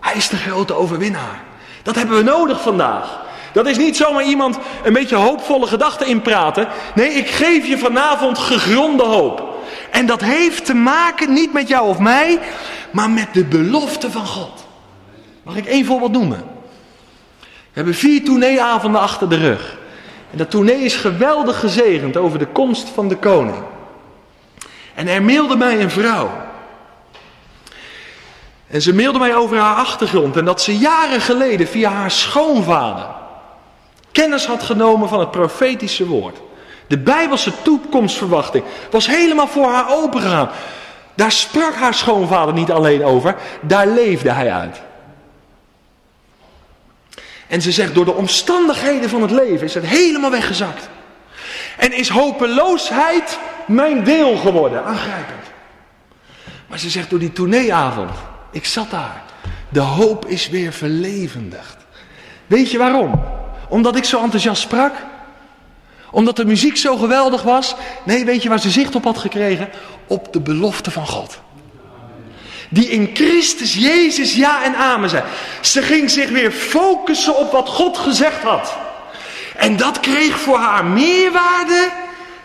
Hij 0.01 0.15
is 0.15 0.29
de 0.29 0.37
grote 0.37 0.75
overwinnaar. 0.75 1.47
Dat 1.89 1.97
hebben 1.97 2.17
we 2.17 2.23
nodig 2.23 2.63
vandaag. 2.63 3.21
Dat 3.53 3.67
is 3.67 3.79
niet 3.79 3.97
zomaar 3.97 4.25
iemand 4.25 4.59
een 4.85 4.93
beetje 4.93 5.17
hoopvolle 5.17 5.67
gedachten 5.67 6.07
inpraten. 6.07 6.69
Nee, 6.95 7.09
ik 7.09 7.29
geef 7.29 7.67
je 7.67 7.79
vanavond 7.79 8.39
gegronde 8.39 9.03
hoop. 9.03 9.57
En 9.91 10.07
dat 10.07 10.21
heeft 10.21 10.65
te 10.65 10.75
maken 10.75 11.33
niet 11.33 11.53
met 11.53 11.69
jou 11.69 11.89
of 11.89 11.99
mij, 11.99 12.39
maar 12.91 13.11
met 13.11 13.29
de 13.33 13.45
belofte 13.45 14.11
van 14.11 14.27
God. 14.27 14.67
Mag 15.43 15.57
ik 15.57 15.67
één 15.67 15.85
voorbeeld 15.85 16.13
noemen? 16.13 16.45
We 17.41 17.47
hebben 17.73 17.95
vier 17.95 18.25
tourneeavonden 18.25 19.01
achter 19.01 19.29
de 19.29 19.37
rug. 19.37 19.79
En 20.31 20.39
dat 20.39 20.51
tournee 20.51 20.81
is 20.81 20.97
geweldig 20.97 21.61
gezegend 21.61 22.17
over 22.17 22.39
de 22.39 22.47
komst 22.47 22.89
van 22.89 23.09
de 23.09 23.17
koning. 23.17 23.63
En 24.95 25.09
er 25.09 25.23
mailde 25.23 25.57
mij 25.57 25.81
een 25.81 25.91
vrouw. 25.91 26.31
En 28.71 28.83
ze 28.83 28.95
mailde 28.95 29.19
mij 29.19 29.35
over 29.35 29.59
haar 29.59 29.77
achtergrond 29.77 30.37
en 30.37 30.45
dat 30.45 30.63
ze 30.63 30.79
jaren 30.79 31.21
geleden 31.21 31.69
via 31.69 31.91
haar 31.91 32.11
schoonvader 32.11 33.07
kennis 34.13 34.47
had 34.47 34.63
genomen 34.63 35.09
van 35.09 35.21
het 35.21 35.31
profetische 35.31 36.07
woord. 36.07 36.37
De 36.87 36.99
bijbelse 36.99 37.53
toekomstverwachting 37.63 38.65
was 38.91 39.07
helemaal 39.07 39.49
voor 39.49 39.69
haar 39.69 39.91
opengegaan. 39.91 40.51
Daar 41.15 41.33
sprak 41.33 41.75
haar 41.75 41.95
schoonvader 41.95 42.55
niet 42.55 42.71
alleen 42.71 43.05
over, 43.05 43.37
daar 43.61 43.87
leefde 43.87 44.31
hij 44.31 44.53
uit. 44.53 44.81
En 47.47 47.63
ze 47.63 47.73
zegt, 47.73 47.95
door 47.95 48.05
de 48.05 48.15
omstandigheden 48.15 49.09
van 49.09 49.23
het 49.23 49.31
leven 49.31 49.67
is 49.67 49.75
het 49.75 49.87
helemaal 49.87 50.31
weggezakt. 50.31 50.89
En 51.77 51.93
is 51.93 52.09
hopeloosheid 52.09 53.39
mijn 53.67 54.05
deel 54.05 54.37
geworden. 54.37 54.85
Aangrijpend. 54.85 55.45
Maar 56.67 56.79
ze 56.79 56.91
zegt, 56.91 57.11
door 57.11 57.19
die 57.19 57.33
tourneeavond 57.33 58.11
ik 58.51 58.65
zat 58.65 58.91
daar. 58.91 59.23
De 59.69 59.81
hoop 59.81 60.27
is 60.27 60.49
weer 60.49 60.73
verlevendigd. 60.73 61.77
Weet 62.47 62.71
je 62.71 62.79
waarom? 62.79 63.23
Omdat 63.69 63.97
ik 63.97 64.05
zo 64.05 64.23
enthousiast 64.23 64.63
sprak? 64.63 64.93
Omdat 66.11 66.37
de 66.37 66.45
muziek 66.45 66.77
zo 66.77 66.97
geweldig 66.97 67.43
was? 67.43 67.75
Nee, 68.05 68.25
weet 68.25 68.43
je 68.43 68.49
waar 68.49 68.61
ze 68.61 68.71
zicht 68.71 68.95
op 68.95 69.05
had 69.05 69.19
gekregen? 69.19 69.69
Op 70.07 70.33
de 70.33 70.41
belofte 70.41 70.91
van 70.91 71.07
God. 71.07 71.41
Die 72.69 72.89
in 72.89 73.11
Christus 73.15 73.75
Jezus 73.75 74.35
ja 74.35 74.65
en 74.65 74.75
amen 74.75 75.11
zei. 75.11 75.23
Ze 75.61 75.83
ging 75.83 76.11
zich 76.11 76.31
weer 76.31 76.53
focussen 76.53 77.37
op 77.37 77.53
wat 77.53 77.69
God 77.69 77.99
gezegd 77.99 78.43
had. 78.43 78.77
En 79.57 79.77
dat 79.77 80.01
kreeg 80.01 80.39
voor 80.39 80.59
haar 80.59 80.85
meer 80.85 81.33
waarde 81.33 81.91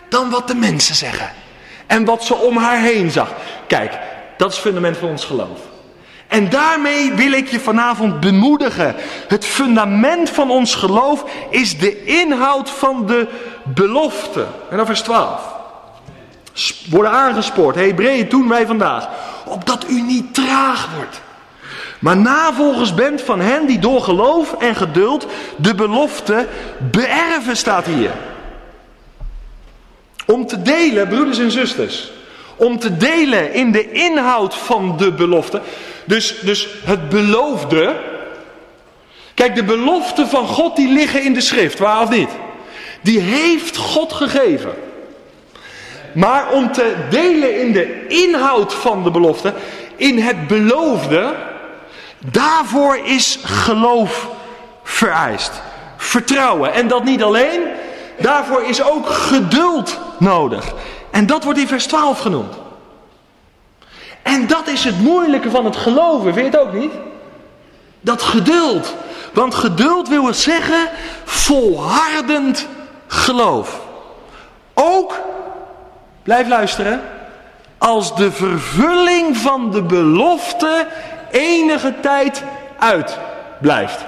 dan 0.08 0.30
wat 0.30 0.48
de 0.48 0.54
mensen 0.54 0.94
zeggen. 0.94 1.32
En 1.86 2.04
wat 2.04 2.24
ze 2.24 2.34
om 2.34 2.56
haar 2.56 2.80
heen 2.80 3.10
zag. 3.10 3.32
Kijk, 3.66 3.98
dat 4.36 4.48
is 4.48 4.54
het 4.54 4.64
fundament 4.64 4.96
van 4.96 5.08
ons 5.08 5.24
geloof. 5.24 5.60
En 6.28 6.48
daarmee 6.48 7.12
wil 7.12 7.32
ik 7.32 7.48
je 7.48 7.60
vanavond 7.60 8.20
bemoedigen. 8.20 8.94
Het 9.28 9.44
fundament 9.44 10.30
van 10.30 10.50
ons 10.50 10.74
geloof 10.74 11.24
is 11.50 11.78
de 11.78 12.04
inhoud 12.04 12.70
van 12.70 13.06
de 13.06 13.28
belofte. 13.64 14.46
En 14.70 14.76
dan 14.76 14.86
vers 14.86 15.00
12. 15.00 15.40
Worden 16.90 17.10
aangespoord, 17.10 17.74
Hebreeën 17.74 18.28
doen 18.28 18.48
wij 18.48 18.66
vandaag. 18.66 19.08
Opdat 19.44 19.88
u 19.88 20.00
niet 20.00 20.34
traag 20.34 20.88
wordt. 20.96 21.20
Maar 21.98 22.16
navolgers 22.16 22.94
bent 22.94 23.22
van 23.22 23.40
hen 23.40 23.66
die 23.66 23.78
door 23.78 24.00
geloof 24.02 24.52
en 24.52 24.74
geduld 24.74 25.26
de 25.56 25.74
belofte 25.74 26.46
beërven, 26.90 27.56
staat 27.56 27.86
hier. 27.86 28.10
Om 30.26 30.46
te 30.46 30.62
delen, 30.62 31.08
broeders 31.08 31.38
en 31.38 31.50
zusters. 31.50 32.10
Om 32.56 32.78
te 32.78 32.96
delen 32.96 33.52
in 33.52 33.72
de 33.72 33.92
inhoud 33.92 34.54
van 34.54 34.96
de 34.96 35.12
belofte. 35.12 35.60
Dus, 36.04 36.38
dus 36.40 36.68
het 36.84 37.08
beloofde. 37.08 37.96
Kijk, 39.34 39.54
de 39.54 39.64
beloften 39.64 40.28
van 40.28 40.46
God 40.46 40.76
die 40.76 40.88
liggen 40.88 41.22
in 41.22 41.34
de 41.34 41.40
schrift, 41.40 41.78
waar 41.78 42.02
of 42.02 42.10
niet? 42.10 42.30
Die 43.02 43.20
heeft 43.20 43.76
God 43.76 44.12
gegeven. 44.12 44.74
Maar 46.12 46.50
om 46.52 46.72
te 46.72 46.94
delen 47.10 47.60
in 47.60 47.72
de 47.72 48.06
inhoud 48.06 48.74
van 48.74 49.02
de 49.02 49.10
belofte, 49.10 49.54
in 49.96 50.18
het 50.18 50.46
beloofde, 50.46 51.34
daarvoor 52.18 52.98
is 53.04 53.38
geloof 53.44 54.28
vereist. 54.82 55.62
Vertrouwen. 55.96 56.72
En 56.72 56.88
dat 56.88 57.04
niet 57.04 57.22
alleen, 57.22 57.60
daarvoor 58.18 58.62
is 58.62 58.82
ook 58.82 59.06
geduld 59.06 60.00
nodig. 60.18 60.74
En 61.14 61.26
dat 61.26 61.44
wordt 61.44 61.58
in 61.58 61.66
vers 61.66 61.86
12 61.86 62.18
genoemd. 62.18 62.54
En 64.22 64.46
dat 64.46 64.66
is 64.66 64.84
het 64.84 64.98
moeilijke 64.98 65.50
van 65.50 65.64
het 65.64 65.76
geloven, 65.76 66.34
vind 66.34 66.52
je 66.52 66.58
het 66.58 66.66
ook 66.68 66.72
niet? 66.72 66.92
Dat 68.00 68.22
geduld. 68.22 68.94
Want 69.32 69.54
geduld 69.54 70.08
wil 70.08 70.34
zeggen 70.34 70.88
volhardend 71.24 72.68
geloof. 73.06 73.80
Ook, 74.74 75.20
blijf 76.22 76.48
luisteren, 76.48 77.02
als 77.78 78.16
de 78.16 78.32
vervulling 78.32 79.36
van 79.36 79.70
de 79.70 79.82
belofte 79.82 80.86
enige 81.30 81.94
tijd 82.00 82.42
uitblijft. 82.78 84.04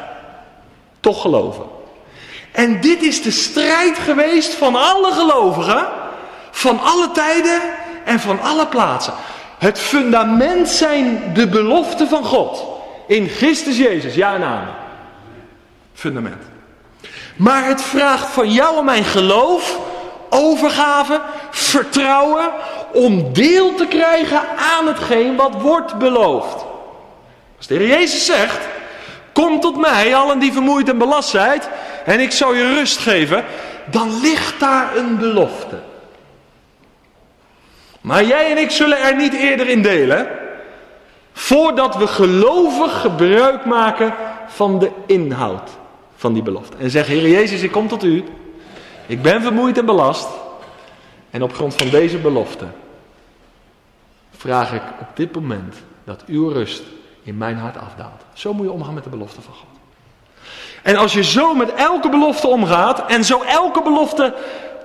Toch 1.01 1.21
geloven. 1.21 1.65
En 2.53 2.81
dit 2.81 3.03
is 3.03 3.23
de 3.23 3.31
strijd 3.31 3.99
geweest 3.99 4.55
van 4.55 4.77
alle 4.77 5.13
gelovigen, 5.13 5.87
van 6.57 6.81
alle 6.81 7.11
tijden 7.11 7.61
en 8.05 8.21
van 8.21 8.41
alle 8.41 8.67
plaatsen. 8.67 9.13
Het 9.59 9.79
fundament 9.79 10.69
zijn 10.69 11.31
de 11.35 11.49
beloften 11.49 12.09
van 12.09 12.25
God. 12.25 12.65
In 13.07 13.29
Christus 13.29 13.77
Jezus, 13.77 14.15
ja 14.15 14.35
en 14.35 14.43
amen. 14.43 14.75
Fundament. 15.95 16.43
Maar 17.37 17.65
het 17.65 17.83
vraagt 17.83 18.27
van 18.27 18.53
jou 18.53 18.79
en 18.79 18.85
mijn 18.85 19.05
geloof, 19.05 19.79
overgave, 20.31 21.21
vertrouwen, 21.51 22.49
om 22.93 23.33
deel 23.33 23.75
te 23.75 23.87
krijgen 23.87 24.41
aan 24.77 24.87
hetgeen 24.87 25.37
wat 25.37 25.55
wordt 25.61 25.99
beloofd. 25.99 26.65
Als 27.57 27.67
de 27.67 27.75
Heer 27.75 27.89
Jezus 27.89 28.25
zegt, 28.25 28.59
kom 29.33 29.61
tot 29.61 29.77
mij, 29.77 30.15
allen 30.15 30.39
die 30.39 30.53
vermoeid 30.53 30.89
en 30.89 30.99
belast 30.99 31.29
zijn, 31.29 31.63
en 32.05 32.21
ik 32.21 32.33
zal 32.33 32.55
je 32.55 32.75
rust 32.75 32.99
geven, 32.99 33.45
dan 33.91 34.21
ligt 34.21 34.61
daar 34.61 34.97
een 34.97 35.19
belofte. 35.19 35.95
Maar 38.07 38.25
jij 38.25 38.51
en 38.51 38.59
ik 38.59 38.71
zullen 38.71 39.03
er 39.03 39.17
niet 39.17 39.33
eerder 39.35 39.69
in 39.69 39.83
delen. 39.83 40.29
Voordat 41.33 41.97
we 41.97 42.07
gelovig 42.07 43.01
gebruik 43.01 43.65
maken 43.65 44.15
van 44.47 44.79
de 44.79 44.91
inhoud 45.07 45.71
van 46.17 46.33
die 46.33 46.43
belofte. 46.43 46.77
En 46.77 46.91
zeggen, 46.91 47.15
Heer 47.15 47.29
Jezus, 47.29 47.63
ik 47.63 47.71
kom 47.71 47.89
tot 47.89 48.05
u. 48.05 48.25
Ik 49.07 49.23
ben 49.23 49.43
vermoeid 49.43 49.79
en 49.79 49.87
belast. 49.87 50.29
En 51.31 51.43
op 51.43 51.55
grond 51.55 51.75
van 51.75 51.89
deze 51.89 52.19
belofte 52.19 52.67
vraag 54.37 54.73
ik 54.73 54.83
op 55.01 55.09
dit 55.15 55.35
moment 55.35 55.77
dat 56.05 56.25
uw 56.27 56.49
rust 56.49 56.83
in 57.23 57.37
mijn 57.37 57.57
hart 57.57 57.77
afdaalt. 57.79 58.23
Zo 58.33 58.55
moet 58.55 58.67
je 58.67 58.73
omgaan 58.73 58.95
met 58.95 59.05
de 59.05 59.11
belofte 59.11 59.43
van 59.43 59.55
God. 59.55 59.77
En 60.83 60.97
als 60.97 61.13
je 61.13 61.25
zo 61.25 61.55
met 61.55 61.75
elke 61.75 62.09
belofte 62.09 62.47
omgaat 62.49 63.11
en 63.11 63.25
zo 63.25 63.43
elke 63.43 63.83
belofte 63.83 64.35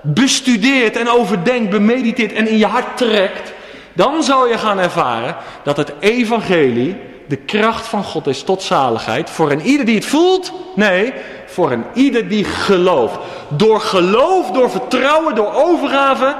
bestudeert 0.02 0.96
en 0.96 1.08
overdenkt, 1.08 1.70
bemediteert 1.70 2.32
en 2.32 2.48
in 2.48 2.58
je 2.58 2.66
hart 2.66 2.96
trekt, 2.96 3.52
dan 3.92 4.22
zal 4.22 4.48
je 4.48 4.58
gaan 4.58 4.78
ervaren 4.78 5.36
dat 5.62 5.76
het 5.76 5.92
evangelie 6.00 6.96
de 7.28 7.36
kracht 7.36 7.86
van 7.86 8.04
God 8.04 8.26
is 8.26 8.42
tot 8.42 8.62
zaligheid 8.62 9.30
voor 9.30 9.50
een 9.50 9.60
ieder 9.60 9.86
die 9.86 9.94
het 9.94 10.06
voelt, 10.06 10.52
nee, 10.74 11.12
voor 11.46 11.70
een 11.70 11.84
ieder 11.94 12.28
die 12.28 12.44
gelooft. 12.44 13.18
Door 13.48 13.80
geloof, 13.80 14.50
door 14.50 14.70
vertrouwen, 14.70 15.34
door 15.34 15.52
overgave 15.52 16.36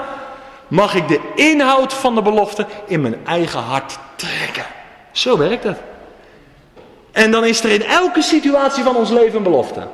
mag 0.68 0.94
ik 0.94 1.08
de 1.08 1.20
inhoud 1.34 1.94
van 1.94 2.14
de 2.14 2.22
belofte 2.22 2.66
in 2.86 3.00
mijn 3.00 3.26
eigen 3.26 3.60
hart 3.60 3.98
trekken. 4.16 4.64
Zo 5.12 5.38
werkt 5.38 5.64
het. 5.64 5.78
En 7.12 7.30
dan 7.30 7.44
is 7.44 7.64
er 7.64 7.70
in 7.70 7.84
elke 7.84 8.22
situatie 8.22 8.82
van 8.82 8.96
ons 8.96 9.10
leven 9.10 9.36
een 9.36 9.42
belofte. 9.42 9.86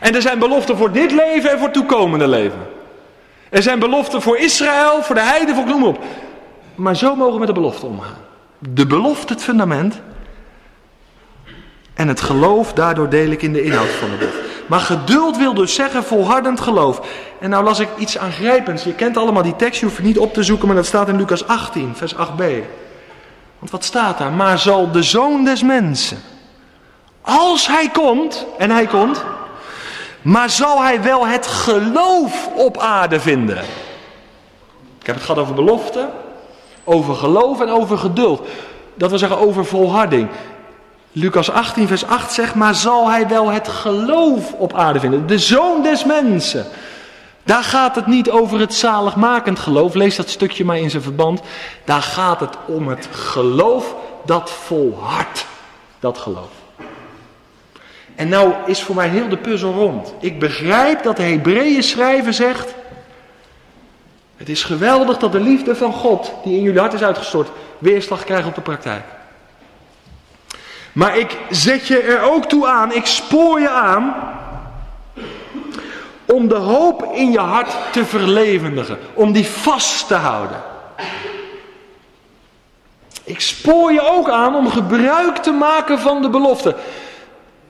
En 0.00 0.14
er 0.14 0.22
zijn 0.22 0.38
beloften 0.38 0.76
voor 0.76 0.92
dit 0.92 1.12
leven 1.12 1.50
en 1.50 1.58
voor 1.58 1.70
toekomende 1.70 2.28
leven. 2.28 2.66
Er 3.50 3.62
zijn 3.62 3.78
beloften 3.78 4.22
voor 4.22 4.38
Israël, 4.38 5.02
voor 5.02 5.14
de 5.14 5.20
heide, 5.20 5.54
voor 5.54 5.66
noem 5.66 5.84
op. 5.84 6.04
Maar 6.74 6.96
zo 6.96 7.14
mogen 7.14 7.32
we 7.32 7.38
met 7.38 7.48
de 7.48 7.54
belofte 7.54 7.86
omgaan. 7.86 8.18
De 8.58 8.86
belofte, 8.86 9.32
het 9.32 9.42
fundament. 9.42 10.00
En 11.94 12.08
het 12.08 12.20
geloof, 12.20 12.72
daardoor 12.72 13.08
deel 13.08 13.30
ik 13.30 13.42
in 13.42 13.52
de 13.52 13.62
inhoud 13.62 13.88
van 13.88 14.10
de 14.10 14.16
belofte. 14.16 14.38
Maar 14.66 14.80
geduld 14.80 15.36
wil 15.36 15.54
dus 15.54 15.74
zeggen 15.74 16.04
volhardend 16.04 16.60
geloof. 16.60 17.00
En 17.40 17.50
nou 17.50 17.64
las 17.64 17.78
ik 17.78 17.88
iets 17.96 18.18
aangrijpends. 18.18 18.84
Je 18.84 18.94
kent 18.94 19.16
allemaal 19.16 19.42
die 19.42 19.56
tekst, 19.56 19.80
je 19.80 19.84
hoeft 19.86 19.96
het 19.96 20.06
niet 20.06 20.18
op 20.18 20.34
te 20.34 20.42
zoeken, 20.42 20.66
maar 20.66 20.76
dat 20.76 20.86
staat 20.86 21.08
in 21.08 21.16
Lucas 21.16 21.46
18, 21.46 21.92
vers 21.96 22.14
8b. 22.14 22.44
Want 23.58 23.70
wat 23.70 23.84
staat 23.84 24.18
daar? 24.18 24.32
Maar 24.32 24.58
zal 24.58 24.90
de 24.90 25.02
zoon 25.02 25.44
des 25.44 25.62
mensen, 25.62 26.18
als 27.20 27.66
hij 27.66 27.88
komt, 27.88 28.46
en 28.58 28.70
hij 28.70 28.86
komt, 28.86 29.24
maar 30.28 30.50
zal 30.50 30.82
hij 30.82 31.02
wel 31.02 31.26
het 31.26 31.46
geloof 31.46 32.48
op 32.54 32.78
aarde 32.78 33.20
vinden? 33.20 33.58
Ik 35.00 35.06
heb 35.06 35.14
het 35.14 35.24
gehad 35.24 35.40
over 35.40 35.54
belofte, 35.54 36.08
over 36.84 37.14
geloof 37.14 37.60
en 37.60 37.68
over 37.68 37.98
geduld. 37.98 38.46
Dat 38.94 39.08
wil 39.08 39.18
zeggen 39.18 39.38
over 39.38 39.64
volharding. 39.64 40.28
Lucas 41.12 41.50
18, 41.50 41.86
vers 41.86 42.06
8 42.06 42.32
zegt, 42.32 42.54
maar 42.54 42.74
zal 42.74 43.10
hij 43.10 43.28
wel 43.28 43.50
het 43.50 43.68
geloof 43.68 44.52
op 44.52 44.74
aarde 44.74 45.00
vinden? 45.00 45.26
De 45.26 45.38
zoon 45.38 45.82
des 45.82 46.04
mensen. 46.04 46.66
Daar 47.44 47.64
gaat 47.64 47.94
het 47.94 48.06
niet 48.06 48.30
over 48.30 48.60
het 48.60 48.74
zaligmakend 48.74 49.58
geloof. 49.58 49.94
Lees 49.94 50.16
dat 50.16 50.28
stukje 50.28 50.64
maar 50.64 50.78
in 50.78 50.90
zijn 50.90 51.02
verband. 51.02 51.40
Daar 51.84 52.02
gaat 52.02 52.40
het 52.40 52.56
om 52.66 52.88
het 52.88 53.08
geloof 53.10 53.94
dat 54.24 54.50
volhardt. 54.50 55.46
Dat 56.00 56.18
geloof. 56.18 56.67
En 58.18 58.28
nou 58.28 58.54
is 58.66 58.82
voor 58.82 58.94
mij 58.94 59.08
heel 59.08 59.28
de 59.28 59.36
puzzel 59.36 59.72
rond. 59.72 60.14
Ik 60.20 60.38
begrijp 60.38 61.02
dat 61.02 61.16
de 61.16 61.22
Hebreeën 61.22 61.82
schrijver 61.82 62.32
zegt. 62.32 62.74
Het 64.36 64.48
is 64.48 64.62
geweldig 64.62 65.18
dat 65.18 65.32
de 65.32 65.40
liefde 65.40 65.76
van 65.76 65.92
God, 65.92 66.32
die 66.44 66.56
in 66.56 66.62
jullie 66.62 66.80
hart 66.80 66.92
is 66.92 67.02
uitgestort, 67.02 67.48
weerslag 67.78 68.24
krijgt 68.24 68.48
op 68.48 68.54
de 68.54 68.60
praktijk. 68.60 69.02
Maar 70.92 71.18
ik 71.18 71.36
zet 71.50 71.86
je 71.86 71.98
er 71.98 72.22
ook 72.22 72.44
toe 72.44 72.66
aan, 72.66 72.92
ik 72.92 73.06
spoor 73.06 73.60
je 73.60 73.70
aan 73.70 74.14
om 76.24 76.48
de 76.48 76.56
hoop 76.56 77.10
in 77.14 77.30
je 77.30 77.40
hart 77.40 77.72
te 77.92 78.04
verlevendigen, 78.04 78.98
om 79.14 79.32
die 79.32 79.46
vast 79.46 80.06
te 80.06 80.14
houden. 80.14 80.62
Ik 83.24 83.40
spoor 83.40 83.92
je 83.92 84.02
ook 84.02 84.28
aan 84.28 84.54
om 84.54 84.70
gebruik 84.70 85.36
te 85.36 85.52
maken 85.52 85.98
van 85.98 86.22
de 86.22 86.28
belofte. 86.28 86.76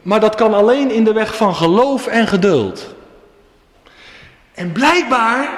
Maar 0.09 0.21
dat 0.21 0.35
kan 0.35 0.55
alleen 0.55 0.91
in 0.91 1.05
de 1.05 1.13
weg 1.13 1.37
van 1.37 1.55
geloof 1.55 2.07
en 2.07 2.29
geduld. 2.29 2.87
En 4.55 4.73
blijkbaar 4.73 5.49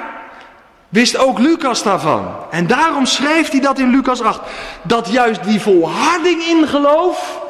wist 0.89 1.17
ook 1.17 1.39
Lucas 1.39 1.83
daarvan. 1.83 2.35
En 2.49 2.67
daarom 2.67 3.05
schrijft 3.05 3.51
hij 3.51 3.61
dat 3.61 3.79
in 3.79 3.89
Lucas 3.89 4.21
8. 4.21 4.39
Dat 4.81 5.11
juist 5.11 5.43
die 5.43 5.61
volharding 5.61 6.43
in 6.43 6.67
geloof, 6.67 7.41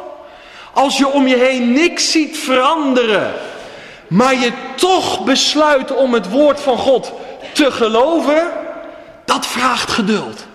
als 0.74 0.98
je 0.98 1.08
om 1.08 1.28
je 1.28 1.36
heen 1.36 1.72
niks 1.72 2.12
ziet 2.12 2.38
veranderen, 2.38 3.34
maar 4.08 4.36
je 4.36 4.52
toch 4.76 5.24
besluit 5.24 5.96
om 5.96 6.14
het 6.14 6.30
woord 6.30 6.60
van 6.60 6.78
God 6.78 7.14
te 7.54 7.72
geloven, 7.72 8.52
dat 9.26 9.46
vraagt 9.46 9.92
geduld. 9.92 10.46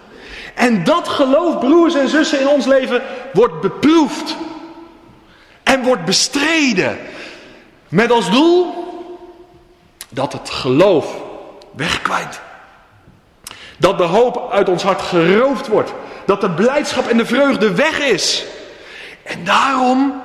En 0.54 0.84
dat 0.84 1.08
geloof, 1.08 1.58
broers 1.58 1.94
en 1.94 2.08
zussen, 2.08 2.40
in 2.40 2.48
ons 2.48 2.66
leven 2.66 3.02
wordt 3.32 3.60
beproefd. 3.60 4.36
En 5.66 5.82
wordt 5.82 6.04
bestreden. 6.04 6.98
Met 7.88 8.10
als 8.10 8.30
doel 8.30 8.74
dat 10.08 10.32
het 10.32 10.50
geloof 10.50 11.14
wegkwijnt. 11.76 12.40
Dat 13.76 13.98
de 13.98 14.04
hoop 14.04 14.50
uit 14.52 14.68
ons 14.68 14.82
hart 14.82 15.02
geroofd 15.02 15.66
wordt. 15.66 15.92
Dat 16.26 16.40
de 16.40 16.50
blijdschap 16.50 17.08
en 17.08 17.16
de 17.16 17.26
vreugde 17.26 17.74
weg 17.74 17.98
is. 17.98 18.44
En 19.22 19.44
daarom 19.44 20.22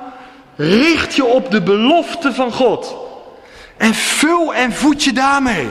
richt 0.56 1.14
je 1.14 1.24
op 1.24 1.50
de 1.50 1.62
belofte 1.62 2.32
van 2.32 2.52
God. 2.52 2.96
En 3.76 3.94
vul 3.94 4.54
en 4.54 4.72
voed 4.72 5.04
je 5.04 5.12
daarmee. 5.12 5.68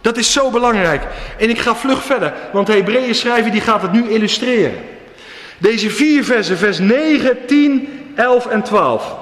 Dat 0.00 0.16
is 0.16 0.32
zo 0.32 0.50
belangrijk. 0.50 1.06
En 1.38 1.50
ik 1.50 1.58
ga 1.58 1.74
vlug 1.74 2.04
verder, 2.04 2.34
want 2.52 2.66
de 2.66 2.72
Hebreeën 2.72 3.14
schrijver 3.14 3.50
die 3.50 3.60
gaat 3.60 3.82
het 3.82 3.92
nu 3.92 4.08
illustreren. 4.08 4.84
Deze 5.58 5.90
vier 5.90 6.24
versen, 6.24 6.58
vers 6.58 6.78
9, 6.78 7.46
10, 7.46 8.05
11 8.16 8.46
en 8.46 8.62
12. 8.62 9.14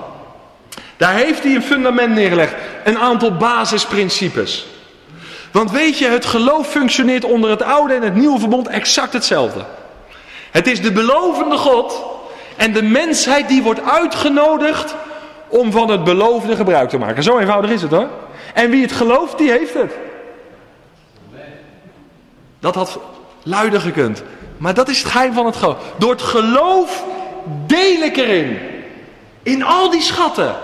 Daar 0.96 1.14
heeft 1.14 1.42
hij 1.42 1.54
een 1.54 1.62
fundament 1.62 2.14
neergelegd. 2.14 2.54
Een 2.85 2.98
aantal 2.98 3.37
basisprincipes. 3.37 4.66
Want 5.50 5.70
weet 5.70 5.98
je, 5.98 6.09
het 6.09 6.24
geloof 6.24 6.68
functioneert 6.68 7.24
onder 7.24 7.50
het 7.50 7.62
oude 7.62 7.94
en 7.94 8.02
het 8.02 8.14
nieuwe 8.14 8.38
verbond 8.38 8.68
exact 8.68 9.12
hetzelfde. 9.12 9.64
Het 10.50 10.66
is 10.66 10.83
de 10.83 10.92
belovende 10.92 11.57
God 11.57 12.02
en 12.57 12.72
de 12.72 12.83
mensheid 12.83 13.48
die 13.48 13.62
wordt 13.62 13.80
uitgenodigd 13.83 14.94
om 15.48 15.72
van 15.72 15.90
het 15.90 16.04
beloofde 16.04 16.57
gebruik 16.57 16.88
te 16.88 16.98
maken. 16.98 17.22
Zo 17.22 17.38
eenvoudig 17.38 17.70
is 17.70 17.83
het 17.83 17.90
hoor. 17.90 18.09
En 18.54 18.70
wie 18.70 18.83
het 18.83 18.92
gelooft, 18.92 19.38
die 19.38 19.50
heeft 19.50 19.74
het. 19.74 19.92
Dat 22.61 22.74
had 22.74 22.98
luider 23.42 23.80
gekund. 23.80 24.22
Maar 24.57 24.74
dat 24.74 24.88
is 24.88 24.98
het 24.98 25.11
geheim 25.11 25.33
van 25.33 25.46
het 25.46 25.57
geloof. 25.57 25.76
Door 25.96 26.11
het 26.11 26.22
geloof 26.22 27.04
deel 27.66 28.02
ik 28.02 28.16
erin. 28.16 28.59
In 29.44 29.64
al 29.64 29.90
die 29.90 30.02
schatten. 30.02 30.54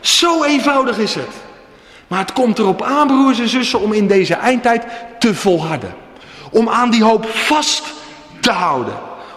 Zo 0.00 0.44
eenvoudig 0.44 0.98
is 0.98 1.14
het. 1.14 1.30
Maar 2.06 2.18
het 2.18 2.32
komt 2.32 2.58
erop 2.58 2.82
aan, 2.82 3.06
broers 3.06 3.38
en 3.38 3.48
zussen, 3.48 3.80
om 3.80 3.92
in 3.92 4.06
deze 4.06 4.34
eindtijd 4.34 4.84
te 5.18 5.34
volharden. 5.34 5.94
Om 6.50 6.68
aan 6.68 6.90
die 6.90 7.04
hoop 7.04 7.26
vast 7.28 7.92
te 8.40 8.50
houden. 8.50 8.94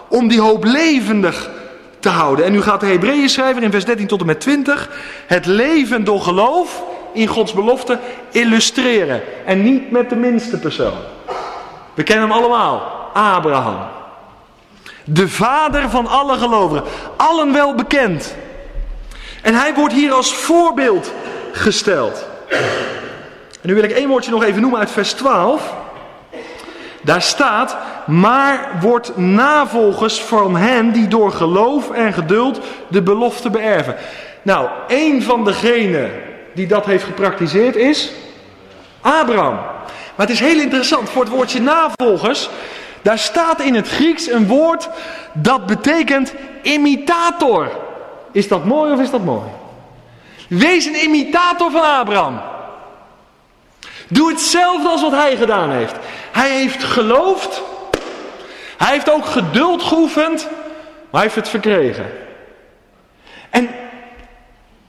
Om 0.08 0.28
die 0.28 0.40
hoop 0.40 0.64
levendig 0.64 1.50
te 1.98 2.08
houden. 2.08 2.44
En 2.44 2.52
nu 2.52 2.62
gaat 2.62 2.80
de 2.80 2.86
Hebreeën 2.86 3.28
schrijver 3.28 3.62
in 3.62 3.70
vers 3.70 3.84
13 3.84 4.06
tot 4.06 4.20
en 4.20 4.26
met 4.26 4.40
20 4.40 4.90
het 5.26 5.46
leven 5.46 6.04
door 6.04 6.20
geloof 6.20 6.82
in 7.12 7.26
Gods 7.26 7.52
belofte 7.52 7.98
illustreren. 8.30 9.22
En 9.46 9.62
niet 9.62 9.90
met 9.90 10.08
de 10.08 10.16
minste 10.16 10.58
persoon. 10.58 10.98
We 11.94 12.02
kennen 12.02 12.28
hem 12.28 12.38
allemaal. 12.38 12.82
Abraham. 13.12 13.78
De 15.04 15.28
vader 15.28 15.90
van 15.90 16.06
alle 16.06 16.36
gelovigen. 16.36 16.84
Allen 17.16 17.52
wel 17.52 17.74
bekend. 17.74 18.34
En 19.42 19.54
hij 19.54 19.74
wordt 19.74 19.94
hier 19.94 20.12
als 20.12 20.34
voorbeeld 20.34 21.12
gesteld. 21.52 22.26
En 23.60 23.68
nu 23.68 23.74
wil 23.74 23.84
ik 23.84 23.90
één 23.90 24.08
woordje 24.08 24.30
nog 24.30 24.44
even 24.44 24.60
noemen 24.60 24.80
uit 24.80 24.90
vers 24.90 25.12
12. 25.12 25.74
Daar 27.02 27.22
staat, 27.22 27.76
maar 28.06 28.70
wordt 28.80 29.16
navolgers 29.16 30.20
van 30.20 30.56
hen 30.56 30.92
die 30.92 31.08
door 31.08 31.32
geloof 31.32 31.90
en 31.90 32.12
geduld 32.12 32.60
de 32.88 33.02
belofte 33.02 33.50
beërven. 33.50 33.96
Nou, 34.42 34.68
één 34.88 35.22
van 35.22 35.44
degenen 35.44 36.10
die 36.54 36.66
dat 36.66 36.86
heeft 36.86 37.04
gepraktiseerd 37.04 37.76
is 37.76 38.12
Abraham. 39.00 39.54
Maar 39.54 40.26
het 40.26 40.30
is 40.30 40.40
heel 40.40 40.60
interessant, 40.60 41.10
voor 41.10 41.22
het 41.22 41.32
woordje 41.32 41.60
navolgers, 41.60 42.48
daar 43.02 43.18
staat 43.18 43.60
in 43.60 43.74
het 43.74 43.88
Grieks 43.88 44.30
een 44.30 44.46
woord 44.46 44.88
dat 45.32 45.66
betekent 45.66 46.34
imitator. 46.62 47.68
Is 48.32 48.48
dat 48.48 48.64
mooi 48.64 48.92
of 48.92 49.00
is 49.00 49.10
dat 49.10 49.24
mooi? 49.24 49.48
Wees 50.48 50.84
een 50.84 51.02
imitator 51.02 51.70
van 51.70 51.82
Abraham. 51.82 52.40
Doe 54.08 54.30
hetzelfde 54.30 54.88
als 54.88 55.02
wat 55.02 55.12
hij 55.12 55.36
gedaan 55.36 55.70
heeft. 55.70 55.94
Hij 56.32 56.50
heeft 56.50 56.84
geloofd. 56.84 57.62
Hij 58.76 58.92
heeft 58.92 59.10
ook 59.10 59.24
geduld 59.24 59.82
geoefend. 59.82 60.48
hij 61.10 61.20
heeft 61.20 61.34
het 61.34 61.48
verkregen. 61.48 62.06
En 63.50 63.70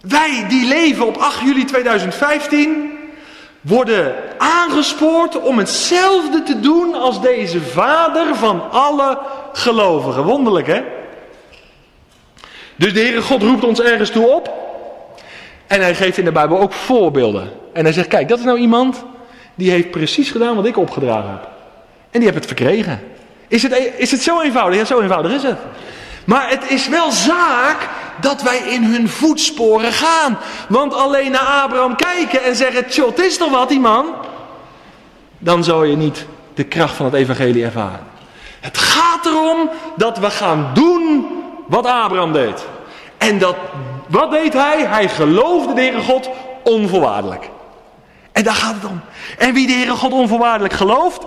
wij 0.02 0.46
die 0.48 0.68
leven 0.68 1.08
op 1.08 1.18
8 1.18 1.40
juli 1.42 1.66
2015 1.66 3.00
worden 3.62 4.16
aangespoord 4.38 5.40
om 5.40 5.58
hetzelfde 5.58 6.44
te 6.44 6.60
doen 6.60 6.94
als 6.94 7.22
deze 7.22 7.62
vader 7.62 8.36
van 8.36 8.72
alle 8.72 9.20
gelovigen. 9.54 10.24
Wonderlijk 10.24 10.68
hè? 10.68 10.84
Dus 12.82 12.94
de 12.94 13.00
Heere 13.00 13.22
God 13.22 13.44
roept 13.44 13.64
ons 13.64 13.82
ergens 13.82 14.10
toe 14.10 14.28
op. 14.28 14.54
En 15.68 15.82
hij 15.82 15.96
geeft 15.96 16.18
in 16.18 16.26
de 16.26 16.32
Bijbel 16.32 16.60
ook 16.60 16.74
voorbeelden. 16.74 17.52
En 17.74 17.84
hij 17.84 17.94
zegt, 17.94 18.08
kijk, 18.08 18.28
dat 18.28 18.40
is 18.40 18.46
nou 18.46 18.58
iemand 18.58 19.04
die 19.56 19.72
heeft 19.72 19.92
precies 19.92 20.32
gedaan 20.32 20.56
wat 20.56 20.66
ik 20.66 20.78
opgedragen 20.78 21.30
heb. 21.30 21.48
En 22.12 22.20
die 22.20 22.24
heeft 22.24 22.36
het 22.36 22.46
verkregen. 22.46 23.02
Is 23.48 23.64
het, 23.64 23.92
is 23.98 24.12
het 24.12 24.22
zo 24.22 24.42
eenvoudig? 24.42 24.80
Ja, 24.80 24.86
zo 24.86 25.02
eenvoudig 25.02 25.32
is 25.32 25.44
het. 25.44 25.58
Maar 26.26 26.50
het 26.50 26.70
is 26.70 26.88
wel 26.88 27.12
zaak 27.12 27.90
dat 28.22 28.42
wij 28.42 28.58
in 28.58 28.84
hun 28.84 29.10
voetsporen 29.10 29.92
gaan. 29.92 30.38
Want 30.70 30.94
alleen 30.94 31.32
naar 31.32 31.62
Abraham 31.64 31.96
kijken 31.96 32.44
en 32.44 32.56
zeggen, 32.56 32.88
tjoh, 32.88 33.08
het 33.08 33.20
is 33.20 33.38
toch 33.38 33.52
wat 33.52 33.70
die 33.70 33.80
man? 33.80 34.06
Dan 35.40 35.64
zou 35.64 35.88
je 35.88 35.96
niet 35.96 36.26
de 36.54 36.64
kracht 36.64 36.96
van 36.96 37.06
het 37.06 37.16
evangelie 37.16 37.66
ervaren. 37.66 38.08
Het 38.60 38.78
gaat 38.78 39.26
erom 39.26 39.70
dat 39.96 40.18
we 40.18 40.30
gaan 40.30 40.72
doen 40.74 41.40
wat 41.72 41.86
Abraham 41.86 42.34
deed. 42.34 42.66
En 43.18 43.40
dat, 43.40 43.56
wat 44.08 44.32
deed 44.32 44.54
hij? 44.54 44.86
Hij 44.88 45.10
geloofde 45.10 45.74
de 45.74 45.82
Heere 45.82 46.02
God 46.02 46.30
onvoorwaardelijk. 46.64 47.50
En 48.32 48.44
daar 48.44 48.54
gaat 48.54 48.74
het 48.74 48.86
om. 48.86 49.02
En 49.38 49.54
wie 49.54 49.68
de 49.68 49.74
Heere 49.74 49.96
God 49.96 50.12
onvoorwaardelijk 50.12 50.74
gelooft, 50.74 51.24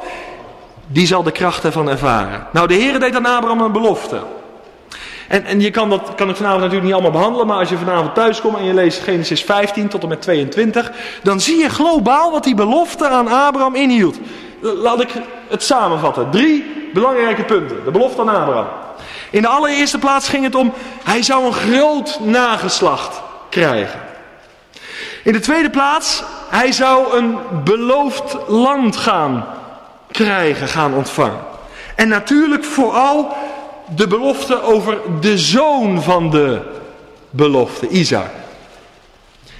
die 0.86 1.06
zal 1.06 1.22
de 1.22 1.30
kracht 1.30 1.64
ervan 1.64 1.88
ervaren. 1.88 2.46
Nou, 2.52 2.66
de 2.66 2.74
Heere 2.74 2.98
deed 2.98 3.14
aan 3.14 3.26
Abraham 3.26 3.60
een 3.60 3.72
belofte. 3.72 4.20
En, 5.28 5.44
en 5.44 5.60
je 5.60 5.70
kan 5.70 5.90
dat 5.90 6.14
kan 6.14 6.28
ik 6.28 6.36
vanavond 6.36 6.60
natuurlijk 6.60 6.86
niet 6.86 6.94
allemaal 6.94 7.20
behandelen, 7.20 7.46
maar 7.46 7.58
als 7.58 7.68
je 7.68 7.76
vanavond 7.76 8.14
thuis 8.14 8.40
komt 8.40 8.56
en 8.56 8.64
je 8.64 8.74
leest 8.74 9.02
Genesis 9.02 9.42
15 9.42 9.88
tot 9.88 10.02
en 10.02 10.08
met 10.08 10.22
22, 10.22 10.92
dan 11.22 11.40
zie 11.40 11.58
je 11.58 11.68
globaal 11.68 12.30
wat 12.30 12.44
die 12.44 12.54
belofte 12.54 13.08
aan 13.08 13.28
Abraham 13.28 13.74
inhield. 13.74 14.18
Laat 14.60 15.00
ik 15.00 15.10
het 15.48 15.62
samenvatten. 15.62 16.30
Drie 16.30 16.90
belangrijke 16.92 17.44
punten. 17.44 17.84
De 17.84 17.90
belofte 17.90 18.20
aan 18.20 18.28
Abraham. 18.28 18.66
In 19.34 19.42
de 19.42 19.48
allereerste 19.48 19.98
plaats 19.98 20.28
ging 20.28 20.44
het 20.44 20.54
om, 20.54 20.72
hij 21.04 21.22
zou 21.22 21.46
een 21.46 21.52
groot 21.52 22.20
nageslacht 22.20 23.22
krijgen. 23.50 24.00
In 25.22 25.32
de 25.32 25.40
tweede 25.40 25.70
plaats, 25.70 26.22
hij 26.48 26.72
zou 26.72 27.16
een 27.16 27.38
beloofd 27.64 28.36
land 28.46 28.96
gaan 28.96 29.46
krijgen, 30.10 30.68
gaan 30.68 30.94
ontvangen. 30.94 31.40
En 31.94 32.08
natuurlijk 32.08 32.64
vooral 32.64 33.36
de 33.94 34.06
belofte 34.06 34.62
over 34.62 34.98
de 35.20 35.38
zoon 35.38 36.02
van 36.02 36.30
de 36.30 36.60
belofte, 37.30 37.88
Isaac. 37.88 38.30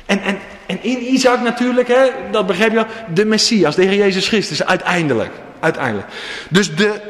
En, 0.06 0.22
en, 0.22 0.38
en 0.66 0.82
in 0.82 1.12
Isaac 1.12 1.40
natuurlijk, 1.40 1.88
hè, 1.88 2.10
dat 2.30 2.46
begrijp 2.46 2.70
je 2.70 2.76
wel, 2.76 2.86
de 3.14 3.24
Messias, 3.24 3.74
de 3.74 3.84
Heer 3.84 3.94
Jezus 3.94 4.28
Christus, 4.28 4.64
uiteindelijk. 4.64 5.32
uiteindelijk. 5.60 6.08
Dus 6.48 6.76
de 6.76 7.00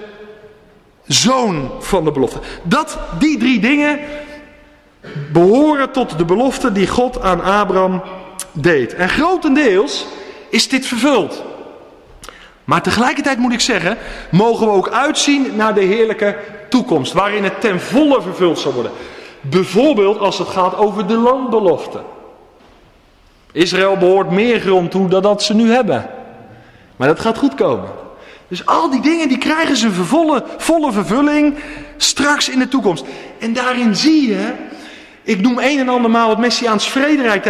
zoon 1.07 1.71
van 1.79 2.05
de 2.05 2.13
belofte. 2.13 2.39
Dat, 2.63 2.99
die 3.19 3.39
drie 3.39 3.61
dingen 3.61 3.99
behoren 5.33 5.91
tot 5.91 6.19
de 6.19 6.25
belofte 6.25 6.73
die 6.73 6.89
God 6.89 7.21
aan 7.21 7.43
Abraham 7.43 8.03
deed. 8.53 8.95
En 8.95 9.09
grotendeels 9.09 10.07
is 10.49 10.69
dit 10.69 10.87
vervuld. 10.87 11.43
Maar 12.65 12.83
tegelijkertijd 12.83 13.39
moet 13.39 13.53
ik 13.53 13.61
zeggen, 13.61 13.99
mogen 14.31 14.67
we 14.67 14.73
ook 14.73 14.89
uitzien 14.89 15.57
naar 15.57 15.75
de 15.75 15.85
heerlijke 15.85 16.37
toekomst, 16.69 17.13
waarin 17.13 17.45
het 17.45 17.61
ten 17.61 17.81
volle 17.81 18.23
vervuld 18.23 18.59
zal 18.59 18.73
worden. 18.73 18.93
Bijvoorbeeld 19.41 20.19
als 20.19 20.39
het 20.39 20.49
gaat 20.49 20.77
over 20.77 21.07
de 21.07 21.17
landbelofte. 21.17 22.01
Israël 23.53 23.97
behoort 23.97 24.31
meer 24.31 24.61
grond 24.61 24.91
toe 24.91 25.09
dan 25.09 25.23
dat 25.23 25.43
ze 25.43 25.55
nu 25.55 25.71
hebben. 25.73 26.11
Maar 26.97 27.09
dat 27.09 27.21
gaat 27.21 27.39
goed 27.39 27.55
komen. 27.55 27.89
Dus 28.55 28.67
al 28.67 28.91
die 28.91 29.01
dingen 29.01 29.29
die 29.29 29.39
krijgen 29.39 29.77
ze 29.77 29.93
volle, 29.93 30.45
volle 30.57 30.93
vervulling 30.93 31.55
straks 31.97 32.49
in 32.49 32.59
de 32.59 32.69
toekomst. 32.69 33.05
En 33.39 33.53
daarin 33.53 33.97
zie 33.97 34.29
je, 34.29 34.53
ik 35.23 35.41
noem 35.41 35.59
een 35.59 35.79
en 35.79 35.89
ander 35.89 36.11
maal 36.11 36.29
het 36.29 36.39
Messiaans 36.39 36.89
vrederijk 36.89 37.43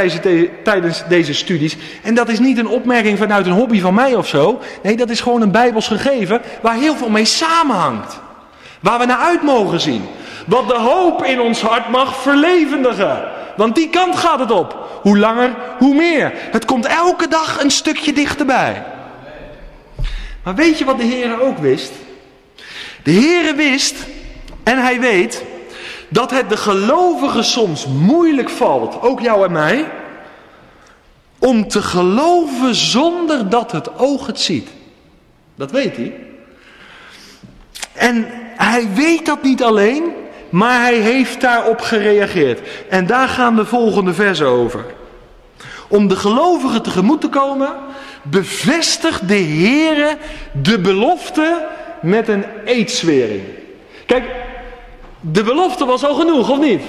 tijdens 0.63 1.03
deze 1.09 1.35
studies. 1.35 1.77
En 2.03 2.15
dat 2.15 2.29
is 2.29 2.39
niet 2.39 2.59
een 2.59 2.69
opmerking 2.69 3.19
vanuit 3.19 3.47
een 3.47 3.53
hobby 3.53 3.81
van 3.81 3.95
mij 3.95 4.15
of 4.15 4.29
zo. 4.29 4.61
Nee, 4.83 4.97
dat 4.97 5.11
is 5.11 5.21
gewoon 5.21 5.43
een 5.43 5.51
bijbels 5.51 5.87
gegeven 5.87 6.43
waar 6.63 6.75
heel 6.75 6.97
veel 6.97 7.11
mee 7.11 7.25
samenhangt. 7.25 8.21
Waar 8.81 8.99
we 8.99 9.05
naar 9.05 9.19
uit 9.19 9.43
mogen 9.43 9.81
zien. 9.81 10.05
Wat 10.47 10.69
de 10.69 10.79
hoop 10.79 11.25
in 11.25 11.41
ons 11.41 11.61
hart 11.61 11.89
mag 11.89 12.23
verlevendigen. 12.23 13.23
Want 13.57 13.75
die 13.75 13.89
kant 13.89 14.17
gaat 14.17 14.39
het 14.39 14.51
op. 14.51 15.01
Hoe 15.03 15.19
langer, 15.19 15.55
hoe 15.79 15.95
meer. 15.95 16.33
Het 16.35 16.65
komt 16.65 16.87
elke 16.87 17.29
dag 17.29 17.63
een 17.63 17.71
stukje 17.71 18.13
dichterbij. 18.13 18.83
Maar 20.45 20.55
weet 20.55 20.79
je 20.79 20.85
wat 20.85 20.99
de 20.99 21.05
Heer 21.05 21.41
ook 21.41 21.59
wist? 21.59 21.93
De 23.03 23.11
Heer 23.11 23.57
wist 23.57 23.95
en 24.63 24.79
hij 24.79 25.01
weet 25.01 25.45
dat 26.09 26.31
het 26.31 26.49
de 26.49 26.57
gelovigen 26.57 27.45
soms 27.45 27.87
moeilijk 27.87 28.51
valt, 28.51 29.03
ook 29.03 29.21
jou 29.21 29.45
en 29.45 29.53
mij, 29.53 29.91
om 31.39 31.69
te 31.69 31.83
geloven 31.83 32.75
zonder 32.75 33.49
dat 33.49 33.73
het 33.73 33.99
oog 33.99 34.27
het 34.27 34.41
ziet. 34.41 34.69
Dat 35.55 35.71
weet 35.71 35.97
hij. 35.97 36.15
En 37.93 38.27
hij 38.57 38.89
weet 38.95 39.27
dat 39.27 39.43
niet 39.43 39.63
alleen, 39.63 40.13
maar 40.51 40.81
hij 40.81 40.95
heeft 40.95 41.41
daarop 41.41 41.81
gereageerd. 41.81 42.61
En 42.89 43.07
daar 43.07 43.29
gaan 43.29 43.57
de 43.57 43.65
volgende 43.65 44.15
versen 44.15 44.47
over. 44.47 44.85
Om 45.89 46.09
de 46.09 46.17
gelovigen 46.17 46.83
tegemoet 46.83 47.21
te 47.21 47.29
komen, 47.29 47.73
bevestigt 48.25 49.29
de 49.29 49.39
Heere 49.39 50.17
de 50.53 50.79
belofte 50.79 51.67
met 52.01 52.29
een 52.29 52.45
eedswering. 52.65 53.43
Kijk, 54.07 54.25
de 55.21 55.43
belofte 55.43 55.85
was 55.85 56.05
al 56.05 56.15
genoeg, 56.15 56.51
of 56.51 56.59
niet? 56.59 56.83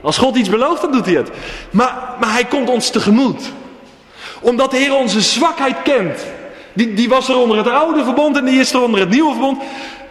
Als 0.00 0.18
God 0.18 0.36
iets 0.36 0.48
belooft, 0.48 0.80
dan 0.80 0.92
doet 0.92 1.06
hij 1.06 1.14
het. 1.14 1.30
Maar, 1.70 2.16
maar 2.20 2.32
hij 2.32 2.44
komt 2.44 2.68
ons 2.68 2.90
tegemoet. 2.90 3.52
Omdat 4.40 4.70
de 4.70 4.76
Heer 4.76 4.94
onze 4.94 5.20
zwakheid 5.20 5.82
kent. 5.82 6.24
Die, 6.72 6.94
die 6.94 7.08
was 7.08 7.28
er 7.28 7.36
onder 7.36 7.56
het 7.56 7.68
oude 7.68 8.04
verbond 8.04 8.36
en 8.36 8.44
die 8.44 8.60
is 8.60 8.72
er 8.72 8.82
onder 8.82 9.00
het 9.00 9.08
nieuwe 9.08 9.32
verbond. 9.32 9.62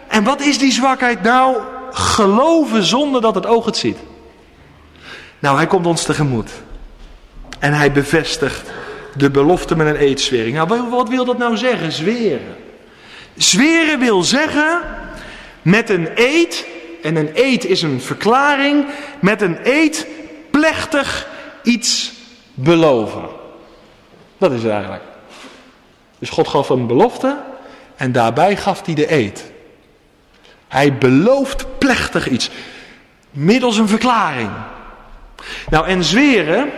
En 0.08 0.24
wat 0.24 0.40
is 0.40 0.58
die 0.58 0.72
zwakheid 0.72 1.22
nou? 1.22 1.56
Geloven 1.90 2.84
zonder 2.84 3.20
dat 3.20 3.34
het 3.34 3.46
oog 3.46 3.64
het 3.64 3.76
ziet. 3.76 3.98
Nou, 5.38 5.56
hij 5.56 5.66
komt 5.66 5.86
ons 5.86 6.02
tegemoet. 6.02 6.50
En 7.58 7.72
hij 7.72 7.92
bevestigt 7.92 8.70
de 9.16 9.30
belofte 9.30 9.76
met 9.76 9.86
een 9.86 9.96
eedswering. 9.96 10.56
Nou, 10.56 10.88
wat 10.90 11.08
wil 11.08 11.24
dat 11.24 11.38
nou 11.38 11.56
zeggen? 11.56 11.92
Zweren. 11.92 12.56
Zweren 13.36 13.98
wil 13.98 14.22
zeggen 14.22 14.80
met 15.62 15.90
een 15.90 16.08
eed, 16.14 16.66
en 17.02 17.16
een 17.16 17.30
eed 17.34 17.64
is 17.64 17.82
een 17.82 18.00
verklaring, 18.00 18.86
met 19.20 19.42
een 19.42 19.58
eed 19.62 20.06
plechtig 20.50 21.28
iets 21.62 22.12
beloven. 22.54 23.24
Dat 24.38 24.52
is 24.52 24.62
het 24.62 24.72
eigenlijk. 24.72 25.02
Dus 26.18 26.30
God 26.30 26.48
gaf 26.48 26.68
een 26.68 26.86
belofte 26.86 27.36
en 27.96 28.12
daarbij 28.12 28.56
gaf 28.56 28.84
hij 28.84 28.94
de 28.94 29.12
eed. 29.12 29.44
Hij 30.68 30.98
belooft 30.98 31.78
plechtig 31.78 32.28
iets. 32.28 32.50
Middels 33.30 33.76
een 33.76 33.88
verklaring. 33.88 34.50
Nou, 35.70 35.86
en 35.86 36.04
zweren, 36.04 36.70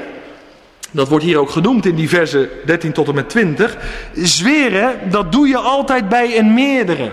dat 0.90 1.08
wordt 1.08 1.24
hier 1.24 1.38
ook 1.38 1.50
genoemd 1.50 1.86
in 1.86 1.94
die 1.94 2.08
versen 2.08 2.48
13 2.64 2.92
tot 2.92 3.08
en 3.08 3.14
met 3.14 3.28
20. 3.28 3.76
Zweren, 4.14 5.10
dat 5.10 5.32
doe 5.32 5.48
je 5.48 5.56
altijd 5.56 6.08
bij 6.08 6.38
een 6.38 6.54
meerdere. 6.54 7.10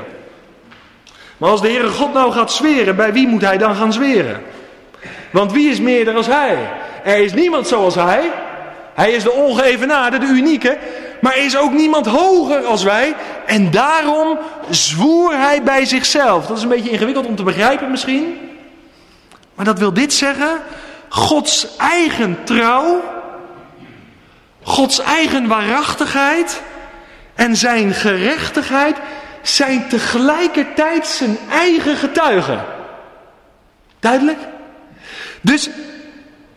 Maar 1.37 1.49
als 1.49 1.61
de 1.61 1.67
Heere 1.67 1.89
God 1.89 2.13
nou 2.13 2.31
gaat 2.31 2.51
zweren, 2.51 2.95
bij 2.95 3.13
wie 3.13 3.27
moet 3.27 3.41
hij 3.41 3.57
dan 3.57 3.75
gaan 3.75 3.93
zweren? 3.93 4.41
Want 5.31 5.51
wie 5.51 5.69
is 5.69 5.79
meerder 5.79 6.15
als 6.15 6.27
hij? 6.27 6.57
Er 7.03 7.17
is 7.17 7.33
niemand 7.33 7.67
zoals 7.67 7.95
hij. 7.95 8.31
Hij 8.93 9.11
is 9.11 9.23
de 9.23 9.31
ongeëvenaarde, 9.31 10.17
de 10.17 10.25
unieke. 10.25 10.77
Maar 11.21 11.35
er 11.35 11.45
is 11.45 11.57
ook 11.57 11.73
niemand 11.73 12.05
hoger 12.05 12.65
als 12.65 12.83
wij. 12.83 13.15
En 13.45 13.71
daarom 13.71 14.37
zwoer 14.69 15.37
hij 15.37 15.63
bij 15.63 15.85
zichzelf. 15.85 16.45
Dat 16.45 16.57
is 16.57 16.63
een 16.63 16.69
beetje 16.69 16.89
ingewikkeld 16.89 17.25
om 17.25 17.35
te 17.35 17.43
begrijpen 17.43 17.91
misschien. 17.91 18.37
Maar 19.55 19.65
dat 19.65 19.79
wil 19.79 19.93
dit 19.93 20.13
zeggen. 20.13 20.59
Gods 21.09 21.67
eigen 21.77 22.37
trouw. 22.43 23.01
Gods 24.65 24.99
eigen 24.99 25.47
waarachtigheid. 25.47 26.61
En 27.35 27.55
zijn 27.55 27.93
gerechtigheid 27.93 28.97
zijn 29.41 29.87
tegelijkertijd 29.87 31.07
zijn 31.07 31.37
eigen 31.49 31.95
getuigen. 31.95 32.65
Duidelijk? 33.99 34.39
Dus 35.41 35.69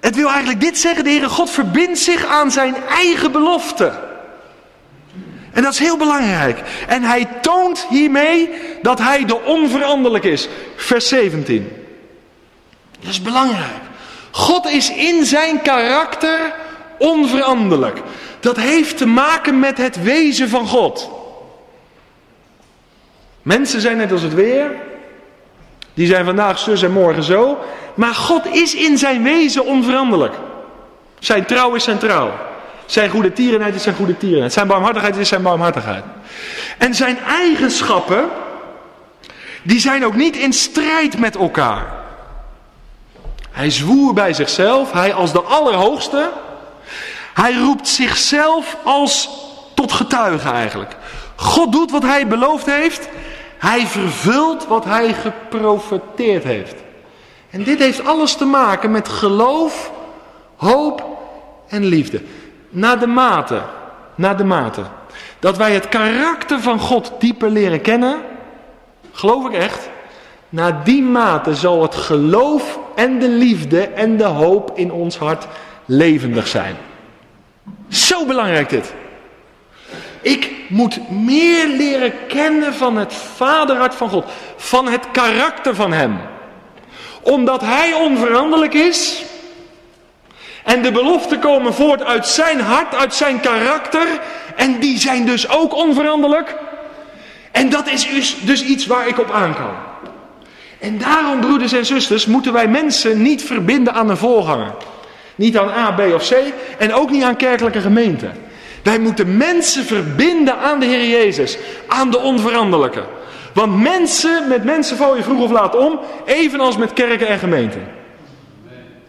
het 0.01 0.17
wil 0.17 0.29
eigenlijk 0.29 0.61
dit 0.61 0.79
zeggen, 0.79 1.05
de 1.05 1.11
Heere 1.11 1.29
God 1.29 1.51
verbindt 1.51 1.99
zich 1.99 2.27
aan 2.27 2.51
zijn 2.51 2.77
eigen 2.89 3.33
belofte. 3.33 3.93
En 5.53 5.63
dat 5.63 5.73
is 5.73 5.79
heel 5.79 5.97
belangrijk. 5.97 6.59
En 6.87 7.03
hij 7.03 7.29
toont 7.41 7.87
hiermee 7.89 8.51
dat 8.83 8.99
hij 8.99 9.25
de 9.25 9.41
onveranderlijk 9.45 10.25
is. 10.25 10.49
Vers 10.77 11.09
17. 11.09 11.73
Dat 13.01 13.11
is 13.11 13.23
belangrijk. 13.23 13.83
God 14.31 14.67
is 14.67 14.91
in 14.91 15.25
zijn 15.25 15.63
karakter 15.63 16.39
onveranderlijk. 16.99 18.03
Dat 18.41 18.57
heeft 18.57 18.97
te 18.97 19.07
maken 19.07 19.59
met 19.59 19.79
het 19.79 20.03
wezen 20.03 20.49
van 20.49 20.67
God. 20.67 21.11
Mensen 23.43 23.81
zijn 23.81 23.97
net 23.97 24.13
als 24.13 24.23
het 24.23 24.35
weer. 24.35 24.71
Die 25.95 26.07
zijn 26.07 26.25
vandaag 26.25 26.59
zus 26.59 26.83
en 26.83 26.93
morgen 26.93 27.23
zo. 27.23 27.59
Maar 27.95 28.15
God 28.15 28.47
is 28.47 28.75
in 28.75 28.99
zijn 28.99 29.23
wezen 29.23 29.65
onveranderlijk. 29.65 30.35
Zijn 31.19 31.45
trouw 31.45 31.75
is 31.75 31.85
zijn 31.85 31.99
trouw. 31.99 32.31
Zijn 32.87 33.11
goede 33.11 33.33
tierenheid 33.33 33.75
is 33.75 33.83
zijn 33.83 33.95
goede 33.95 34.17
tierenheid. 34.17 34.53
Zijn 34.53 34.67
barmhartigheid 34.67 35.17
is 35.17 35.29
zijn 35.29 35.43
barmhartigheid. 35.43 36.05
En 36.79 36.95
zijn 36.95 37.19
eigenschappen, 37.19 38.29
die 39.63 39.81
zijn 39.81 40.05
ook 40.05 40.15
niet 40.15 40.37
in 40.37 40.53
strijd 40.53 41.19
met 41.19 41.37
elkaar. 41.37 41.87
Hij 43.51 43.71
zwoer 43.71 44.15
bij 44.15 44.33
zichzelf, 44.33 44.93
hij 44.93 45.15
als 45.15 45.33
de 45.33 45.41
Allerhoogste. 45.41 46.31
Hij 47.41 47.55
roept 47.57 47.89
zichzelf 47.89 48.77
als 48.85 49.29
tot 49.75 49.93
getuige 49.93 50.49
eigenlijk. 50.49 50.97
God 51.37 51.73
doet 51.73 51.91
wat 51.91 52.03
hij 52.03 52.27
beloofd 52.27 52.67
heeft. 52.67 53.09
Hij 53.59 53.87
vervult 53.87 54.67
wat 54.67 54.85
hij 54.85 55.13
geprofeteerd 55.13 56.45
heeft. 56.45 56.75
En 57.51 57.63
dit 57.63 57.79
heeft 57.79 58.07
alles 58.07 58.35
te 58.35 58.45
maken 58.45 58.91
met 58.91 59.09
geloof, 59.09 59.93
hoop 60.57 61.07
en 61.69 61.85
liefde. 61.85 62.23
Naar 62.69 62.99
de 62.99 63.07
mate, 63.07 63.63
naar 64.15 64.37
de 64.37 64.45
mate. 64.45 64.83
Dat 65.39 65.57
wij 65.57 65.73
het 65.73 65.89
karakter 65.89 66.61
van 66.61 66.81
God 66.81 67.13
dieper 67.19 67.51
leren 67.51 67.81
kennen, 67.81 68.19
geloof 69.13 69.47
ik 69.47 69.53
echt. 69.53 69.89
Naar 70.49 70.85
die 70.85 71.03
mate 71.03 71.55
zal 71.55 71.83
het 71.83 71.95
geloof 71.95 72.79
en 72.95 73.19
de 73.19 73.29
liefde 73.29 73.83
en 73.83 74.17
de 74.17 74.25
hoop 74.25 74.71
in 74.75 74.93
ons 74.93 75.19
hart 75.19 75.47
levendig 75.85 76.49
zijn. 76.49 76.77
Zo 77.89 78.27
belangrijk 78.27 78.69
dit. 78.69 78.95
Ik 80.23 80.53
moet 80.69 81.11
meer 81.11 81.67
leren 81.67 82.13
kennen 82.27 82.75
van 82.75 82.97
het 82.97 83.15
vaderhart 83.15 83.95
van 83.95 84.09
God. 84.09 84.25
Van 84.57 84.89
het 84.89 85.11
karakter 85.13 85.75
van 85.75 85.93
Hem. 85.93 86.21
Omdat 87.23 87.61
Hij 87.61 87.93
onveranderlijk 87.93 88.75
is. 88.75 89.23
En 90.65 90.83
de 90.83 90.93
beloften 90.93 91.39
komen 91.39 91.75
voort 91.75 92.03
uit 92.05 92.27
zijn 92.27 92.61
hart, 92.61 92.95
uit 92.95 93.15
zijn 93.15 93.41
karakter. 93.41 94.07
En 94.57 94.79
die 94.79 94.99
zijn 94.99 95.27
dus 95.27 95.49
ook 95.49 95.75
onveranderlijk. 95.75 96.57
En 97.53 97.69
dat 97.69 97.89
is 97.89 98.09
dus, 98.09 98.37
dus 98.41 98.63
iets 98.63 98.87
waar 98.87 99.09
ik 99.09 99.19
op 99.19 99.31
aan 99.31 99.55
kan. 99.55 99.75
En 100.79 100.99
daarom, 100.99 101.41
broeders 101.41 101.73
en 101.73 101.87
zusters, 101.87 102.27
moeten 102.27 102.53
wij 102.53 102.69
mensen 102.69 103.23
niet 103.23 103.43
verbinden 103.43 103.95
aan 103.95 104.11
een 104.11 104.17
voorganger. 104.17 104.75
Niet 105.39 105.59
aan 105.59 105.69
A, 105.69 105.93
B 105.93 106.01
of 106.15 106.29
C 106.29 106.35
en 106.79 106.95
ook 106.95 107.11
niet 107.11 107.23
aan 107.23 107.37
kerkelijke 107.37 107.81
gemeenten. 107.81 108.33
Wij 108.83 108.99
moeten 108.99 109.37
mensen 109.37 109.85
verbinden 109.85 110.59
aan 110.59 110.81
de 110.81 110.87
Heer 110.87 111.09
Jezus, 111.09 111.59
aan 111.87 112.11
de 112.11 112.19
onveranderlijke. 112.19 113.05
Want 113.55 113.83
mensen, 113.83 114.49
met 114.49 114.65
mensen 114.65 114.97
val 114.97 115.17
je 115.17 115.23
vroeg 115.23 115.43
of 115.43 115.51
laat 115.51 115.77
om, 115.77 116.01
evenals 116.25 116.77
met 116.77 116.93
kerken 116.93 117.27
en 117.27 117.39
gemeenten. 117.39 117.89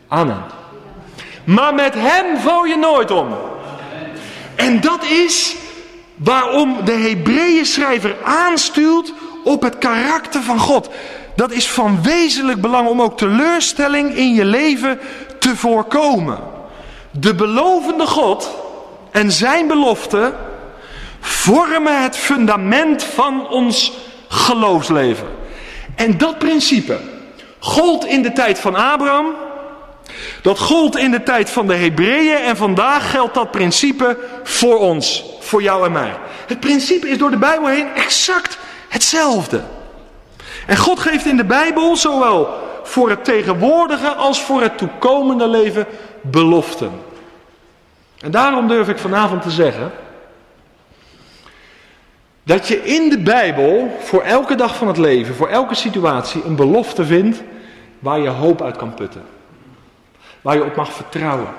Amen. 0.07 0.43
Maar 1.43 1.73
met 1.73 1.93
Hem 1.97 2.37
val 2.37 2.65
je 2.65 2.77
nooit 2.77 3.11
om. 3.11 3.27
En 4.55 4.81
dat 4.81 5.03
is 5.03 5.55
waarom 6.15 6.77
de 6.85 6.91
Hebreeën 6.91 7.65
schrijver 7.65 8.15
aanstuurt 8.23 9.13
op 9.43 9.61
het 9.61 9.77
karakter 9.77 10.41
van 10.41 10.59
God. 10.59 10.89
Dat 11.35 11.51
is 11.51 11.71
van 11.71 12.03
wezenlijk 12.03 12.61
belang 12.61 12.87
om 12.87 13.01
ook 13.01 13.17
teleurstelling 13.17 14.15
in 14.15 14.33
je 14.33 14.45
leven 14.45 14.99
te 15.39 15.55
voorkomen. 15.55 16.39
De 17.11 17.35
belovende 17.35 18.07
God 18.07 18.49
en 19.11 19.31
zijn 19.31 19.67
beloften 19.67 20.33
vormen 21.19 22.03
het 22.03 22.17
fundament 22.17 23.03
van 23.03 23.49
ons 23.49 23.93
geloofsleven. 24.27 25.27
En 25.95 26.17
dat 26.17 26.37
principe 26.37 26.99
gold 27.59 28.05
in 28.05 28.21
de 28.21 28.31
tijd 28.31 28.59
van 28.59 28.75
Abraham, 28.75 29.35
dat 30.41 30.59
gold 30.59 30.97
in 30.97 31.11
de 31.11 31.23
tijd 31.23 31.49
van 31.49 31.67
de 31.67 31.75
Hebreeën 31.75 32.37
en 32.37 32.57
vandaag 32.57 33.11
geldt 33.11 33.33
dat 33.33 33.51
principe 33.51 34.17
voor 34.43 34.77
ons, 34.77 35.25
voor 35.39 35.61
jou 35.61 35.85
en 35.85 35.91
mij. 35.91 36.13
Het 36.47 36.59
principe 36.59 37.09
is 37.09 37.17
door 37.17 37.31
de 37.31 37.37
Bijbel 37.37 37.67
heen 37.67 37.87
exact 37.95 38.57
hetzelfde. 38.89 39.61
En 40.67 40.77
God 40.77 40.99
geeft 40.99 41.25
in 41.25 41.37
de 41.37 41.45
Bijbel 41.45 41.95
zowel 41.95 42.68
voor 42.89 43.09
het 43.09 43.23
tegenwoordige 43.23 44.07
als 44.07 44.41
voor 44.41 44.61
het 44.61 44.77
toekomende 44.77 45.47
leven 45.47 45.85
beloften. 46.21 46.91
En 48.19 48.31
daarom 48.31 48.67
durf 48.67 48.89
ik 48.89 48.97
vanavond 48.97 49.41
te 49.41 49.49
zeggen 49.49 49.91
dat 52.43 52.67
je 52.67 52.83
in 52.83 53.09
de 53.09 53.19
Bijbel 53.19 53.97
voor 53.99 54.21
elke 54.21 54.55
dag 54.55 54.75
van 54.75 54.87
het 54.87 54.97
leven, 54.97 55.35
voor 55.35 55.47
elke 55.47 55.75
situatie 55.75 56.43
een 56.45 56.55
belofte 56.55 57.05
vindt 57.05 57.43
waar 57.99 58.19
je 58.19 58.29
hoop 58.29 58.61
uit 58.61 58.77
kan 58.77 58.93
putten. 58.93 59.23
Waar 60.41 60.55
je 60.55 60.63
op 60.63 60.75
mag 60.75 60.93
vertrouwen. 60.93 61.53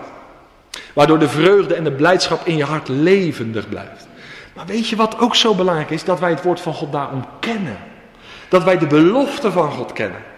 Waardoor 0.93 1.18
de 1.18 1.28
vreugde 1.28 1.74
en 1.74 1.85
de 1.85 1.93
blijdschap 1.93 2.47
in 2.47 2.57
je 2.57 2.64
hart 2.64 2.89
levendig 2.89 3.68
blijft. 3.68 4.07
Maar 4.55 4.66
weet 4.66 4.89
je 4.89 4.97
wat 4.97 5.18
ook 5.18 5.35
zo 5.35 5.55
belangrijk 5.55 5.91
is? 5.91 6.05
Dat 6.05 6.20
wij 6.20 6.31
het 6.31 6.43
woord 6.43 6.61
van 6.61 6.74
God 6.74 6.93
daarom 6.93 7.24
kennen. 7.41 7.78
Dat 8.49 8.64
wij 8.64 8.78
de 8.78 8.87
belofte 8.87 9.53
van 9.53 9.72
God 9.72 9.93
kennen. 9.93 10.30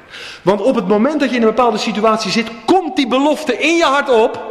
Want 0.43 0.61
op 0.61 0.75
het 0.75 0.89
moment 0.89 1.21
dat 1.21 1.31
je 1.31 1.37
in 1.37 1.43
een 1.43 1.49
bepaalde 1.49 1.79
situatie 1.79 2.31
zit, 2.31 2.51
komt 2.65 2.97
die 2.97 3.09
belofte 3.09 3.59
in 3.59 3.77
je 3.77 3.85
hart 3.85 4.09
op. 4.11 4.51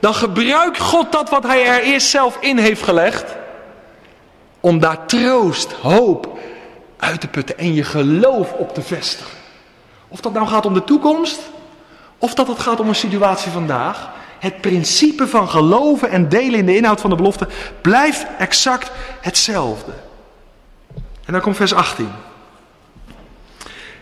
Dan 0.00 0.14
gebruikt 0.14 0.78
God 0.78 1.12
dat 1.12 1.30
wat 1.30 1.42
hij 1.42 1.66
er 1.66 1.82
eerst 1.82 2.08
zelf 2.08 2.36
in 2.40 2.58
heeft 2.58 2.82
gelegd. 2.82 3.36
Om 4.60 4.78
daar 4.78 5.06
troost, 5.06 5.72
hoop 5.72 6.38
uit 6.96 7.20
te 7.20 7.28
putten 7.28 7.58
en 7.58 7.74
je 7.74 7.84
geloof 7.84 8.52
op 8.52 8.74
te 8.74 8.82
vestigen. 8.82 9.38
Of 10.08 10.20
dat 10.20 10.32
nou 10.32 10.46
gaat 10.46 10.66
om 10.66 10.74
de 10.74 10.84
toekomst, 10.84 11.40
of 12.18 12.34
dat 12.34 12.48
het 12.48 12.58
gaat 12.58 12.80
om 12.80 12.88
een 12.88 12.94
situatie 12.94 13.50
vandaag. 13.50 14.10
Het 14.38 14.60
principe 14.60 15.28
van 15.28 15.48
geloven 15.48 16.10
en 16.10 16.28
delen 16.28 16.58
in 16.58 16.66
de 16.66 16.76
inhoud 16.76 17.00
van 17.00 17.10
de 17.10 17.16
belofte 17.16 17.48
blijft 17.80 18.26
exact 18.38 18.90
hetzelfde. 19.20 19.92
En 21.24 21.32
dan 21.32 21.40
komt 21.40 21.56
vers 21.56 21.74
18. 21.74 22.10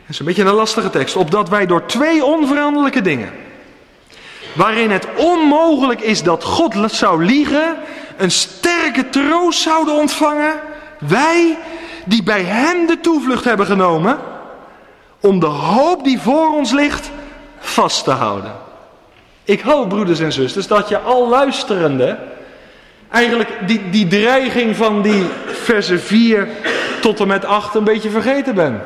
Dat 0.07 0.15
is 0.15 0.19
een 0.19 0.27
beetje 0.27 0.45
een 0.45 0.55
lastige 0.55 0.91
tekst. 0.91 1.17
Opdat 1.17 1.49
wij 1.49 1.67
door 1.67 1.87
twee 1.87 2.25
onveranderlijke 2.25 3.01
dingen, 3.01 3.31
waarin 4.53 4.91
het 4.91 5.07
onmogelijk 5.17 6.01
is 6.01 6.23
dat 6.23 6.45
God 6.45 6.93
zou 6.93 7.25
liegen, 7.25 7.77
een 8.17 8.31
sterke 8.31 9.09
troost 9.09 9.61
zouden 9.61 9.95
ontvangen. 9.95 10.55
Wij 10.99 11.59
die 12.05 12.23
bij 12.23 12.43
Hem 12.43 12.87
de 12.87 13.01
toevlucht 13.01 13.45
hebben 13.45 13.67
genomen, 13.67 14.19
om 15.21 15.41
de 15.41 15.47
hoop 15.47 16.05
die 16.05 16.21
voor 16.21 16.55
ons 16.55 16.73
ligt 16.73 17.11
vast 17.59 18.05
te 18.05 18.11
houden. 18.11 18.53
Ik 19.45 19.61
hoop, 19.61 19.89
broeders 19.89 20.21
en 20.21 20.33
zusters, 20.33 20.67
dat 20.67 20.89
je 20.89 20.99
al 20.99 21.29
luisterende 21.29 22.19
eigenlijk 23.11 23.51
die, 23.67 23.91
die 23.91 24.07
dreiging 24.07 24.77
van 24.77 25.03
die 25.03 25.27
versen 25.47 26.01
4 26.01 26.49
tot 27.01 27.21
en 27.21 27.27
met 27.27 27.45
8 27.45 27.75
een 27.75 27.85
beetje 27.85 28.11
vergeten 28.11 28.55
bent. 28.55 28.83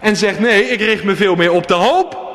En 0.00 0.16
zegt 0.16 0.38
nee, 0.38 0.68
ik 0.68 0.80
richt 0.80 1.04
me 1.04 1.16
veel 1.16 1.34
meer 1.34 1.52
op 1.52 1.66
de 1.66 1.74
hoop. 1.74 2.28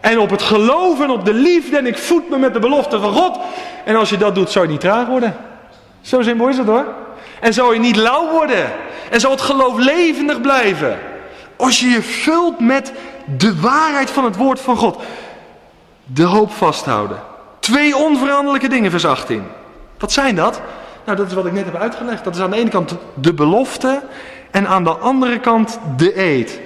En 0.00 0.18
op 0.18 0.30
het 0.30 0.42
geloof 0.42 1.00
en 1.00 1.10
op 1.10 1.24
de 1.24 1.34
liefde. 1.34 1.76
En 1.76 1.86
ik 1.86 1.98
voed 1.98 2.30
me 2.30 2.38
met 2.38 2.52
de 2.52 2.58
belofte 2.58 3.00
van 3.00 3.12
God. 3.12 3.38
En 3.84 3.96
als 3.96 4.10
je 4.10 4.16
dat 4.16 4.34
doet, 4.34 4.50
zou 4.50 4.64
je 4.64 4.70
niet 4.70 4.80
traag 4.80 5.06
worden. 5.06 5.36
Zo 6.00 6.22
simpel 6.22 6.48
is 6.48 6.58
het 6.58 6.66
hoor. 6.66 6.84
En 7.40 7.54
zou 7.54 7.74
je 7.74 7.80
niet 7.80 7.96
lauw 7.96 8.30
worden. 8.30 8.72
En 9.10 9.20
zal 9.20 9.30
het 9.30 9.40
geloof 9.40 9.78
levendig 9.78 10.40
blijven. 10.40 10.98
Als 11.56 11.80
je 11.80 11.88
je 11.88 12.02
vult 12.02 12.60
met 12.60 12.92
de 13.36 13.60
waarheid 13.60 14.10
van 14.10 14.24
het 14.24 14.36
woord 14.36 14.60
van 14.60 14.76
God. 14.76 15.02
De 16.04 16.24
hoop 16.24 16.52
vasthouden. 16.52 17.18
Twee 17.58 17.96
onveranderlijke 17.96 18.68
dingen, 18.68 18.90
vers 18.90 19.06
18. 19.06 19.44
Wat 19.98 20.12
zijn 20.12 20.34
dat? 20.34 20.60
Nou, 21.04 21.16
dat 21.16 21.26
is 21.26 21.34
wat 21.34 21.46
ik 21.46 21.52
net 21.52 21.64
heb 21.64 21.76
uitgelegd. 21.76 22.24
Dat 22.24 22.34
is 22.34 22.40
aan 22.40 22.50
de 22.50 22.56
ene 22.56 22.70
kant 22.70 22.96
de 23.14 23.34
belofte 23.34 24.02
en 24.50 24.68
aan 24.68 24.84
de 24.84 24.90
andere 24.90 25.40
kant 25.40 25.78
de 25.96 26.20
eed. 26.20 26.60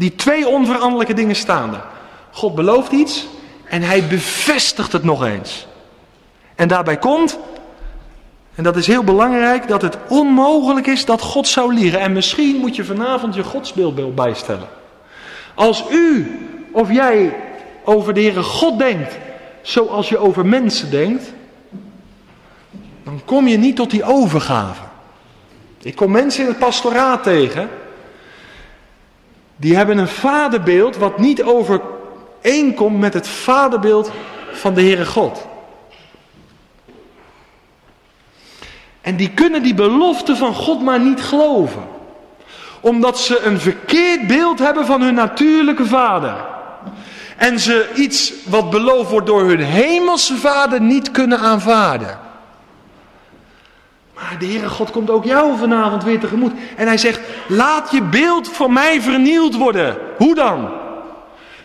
Die 0.00 0.14
twee 0.14 0.48
onveranderlijke 0.48 1.14
dingen 1.14 1.36
staan 1.36 1.74
er. 1.74 1.84
God 2.30 2.54
belooft 2.54 2.92
iets 2.92 3.26
en 3.64 3.82
hij 3.82 4.06
bevestigt 4.06 4.92
het 4.92 5.02
nog 5.02 5.24
eens. 5.24 5.66
En 6.54 6.68
daarbij 6.68 6.96
komt, 6.96 7.38
en 8.54 8.62
dat 8.62 8.76
is 8.76 8.86
heel 8.86 9.04
belangrijk, 9.04 9.68
dat 9.68 9.82
het 9.82 9.98
onmogelijk 10.08 10.86
is 10.86 11.04
dat 11.04 11.20
God 11.20 11.48
zou 11.48 11.74
liegen. 11.74 12.00
En 12.00 12.12
misschien 12.12 12.56
moet 12.56 12.76
je 12.76 12.84
vanavond 12.84 13.34
je 13.34 13.44
godsbeeld 13.44 14.14
bijstellen. 14.14 14.68
Als 15.54 15.84
u 15.90 16.38
of 16.72 16.92
jij 16.92 17.36
over 17.84 18.14
de 18.14 18.20
Heere 18.20 18.42
God 18.42 18.78
denkt 18.78 19.18
zoals 19.62 20.08
je 20.08 20.18
over 20.18 20.46
mensen 20.46 20.90
denkt, 20.90 21.32
dan 23.04 23.20
kom 23.24 23.46
je 23.46 23.58
niet 23.58 23.76
tot 23.76 23.90
die 23.90 24.04
overgave. 24.04 24.82
Ik 25.82 25.96
kom 25.96 26.10
mensen 26.10 26.42
in 26.42 26.48
het 26.48 26.58
pastoraat 26.58 27.22
tegen 27.22 27.68
die 29.60 29.76
hebben 29.76 29.98
een 29.98 30.08
vaderbeeld 30.08 30.96
wat 30.96 31.18
niet 31.18 31.42
over 31.42 31.80
overeenkomt 32.42 32.98
met 32.98 33.14
het 33.14 33.28
vaderbeeld 33.28 34.10
van 34.52 34.74
de 34.74 34.80
Heere 34.80 35.06
God. 35.06 35.46
En 39.00 39.16
die 39.16 39.30
kunnen 39.30 39.62
die 39.62 39.74
belofte 39.74 40.36
van 40.36 40.54
God 40.54 40.82
maar 40.82 41.00
niet 41.00 41.22
geloven. 41.22 41.82
Omdat 42.80 43.18
ze 43.18 43.40
een 43.40 43.60
verkeerd 43.60 44.26
beeld 44.26 44.58
hebben 44.58 44.86
van 44.86 45.02
hun 45.02 45.14
natuurlijke 45.14 45.86
vader. 45.86 46.34
En 47.36 47.60
ze 47.60 47.90
iets 47.94 48.32
wat 48.44 48.70
beloofd 48.70 49.10
wordt 49.10 49.26
door 49.26 49.44
hun 49.44 49.60
hemelse 49.60 50.36
vader 50.36 50.80
niet 50.80 51.10
kunnen 51.10 51.38
aanvaarden. 51.38 52.18
Maar 54.20 54.38
de 54.38 54.46
Heere 54.46 54.68
God 54.68 54.90
komt 54.90 55.10
ook 55.10 55.24
jou 55.24 55.58
vanavond 55.58 56.04
weer 56.04 56.20
tegemoet. 56.20 56.52
En 56.76 56.86
hij 56.86 56.98
zegt, 56.98 57.20
laat 57.48 57.90
je 57.90 58.02
beeld 58.02 58.48
van 58.48 58.72
mij 58.72 59.00
vernield 59.00 59.56
worden. 59.56 59.98
Hoe 60.16 60.34
dan? 60.34 60.68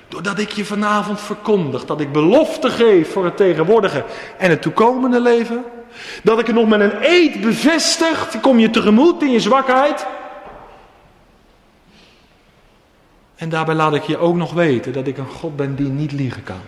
Doordat 0.08 0.39
ik 0.39 0.51
je 0.51 0.66
vanavond 0.66 1.22
verkondig, 1.22 1.86
dat 1.86 2.01
ik 2.01 2.12
belofte 2.12 2.70
geef 2.70 3.12
voor 3.12 3.26
het 3.26 3.38
tegenwoordige 3.38 4.03
en 4.38 4.49
het 4.49 4.62
toekomende 4.62 5.20
leven. 5.20 5.64
Dat 6.24 6.39
ik 6.39 6.45
het 6.47 6.56
nog 6.56 6.68
met 6.68 6.80
een 6.80 6.97
eed 7.01 7.41
bevestig, 7.41 8.39
kom 8.41 8.60
je 8.60 8.70
tegemoet 8.70 9.22
in 9.22 9.32
je 9.32 9.39
zwakheid. 9.39 10.06
En 13.36 13.49
daarbij 13.49 13.76
laat 13.76 13.93
ik 13.93 14.03
je 14.03 14.18
ook 14.18 14.36
nog 14.36 14.53
weten 14.53 14.93
dat 14.93 15.08
ik 15.08 15.18
een 15.18 15.30
God 15.30 15.56
ben 15.56 15.76
die 15.76 15.89
niet 15.89 16.12
liegen 16.12 16.43
kan. 16.43 16.62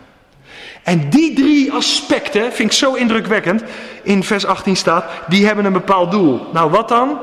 En 0.87 1.09
die 1.09 1.33
drie 1.33 1.73
aspecten, 1.73 2.53
vind 2.53 2.71
ik 2.71 2.77
zo 2.77 2.93
indrukwekkend, 2.93 3.63
in 4.03 4.23
vers 4.23 4.45
18 4.45 4.75
staat, 4.75 5.05
die 5.27 5.45
hebben 5.45 5.65
een 5.65 5.73
bepaald 5.73 6.11
doel. 6.11 6.47
Nou 6.53 6.71
wat 6.71 6.89
dan? 6.89 7.19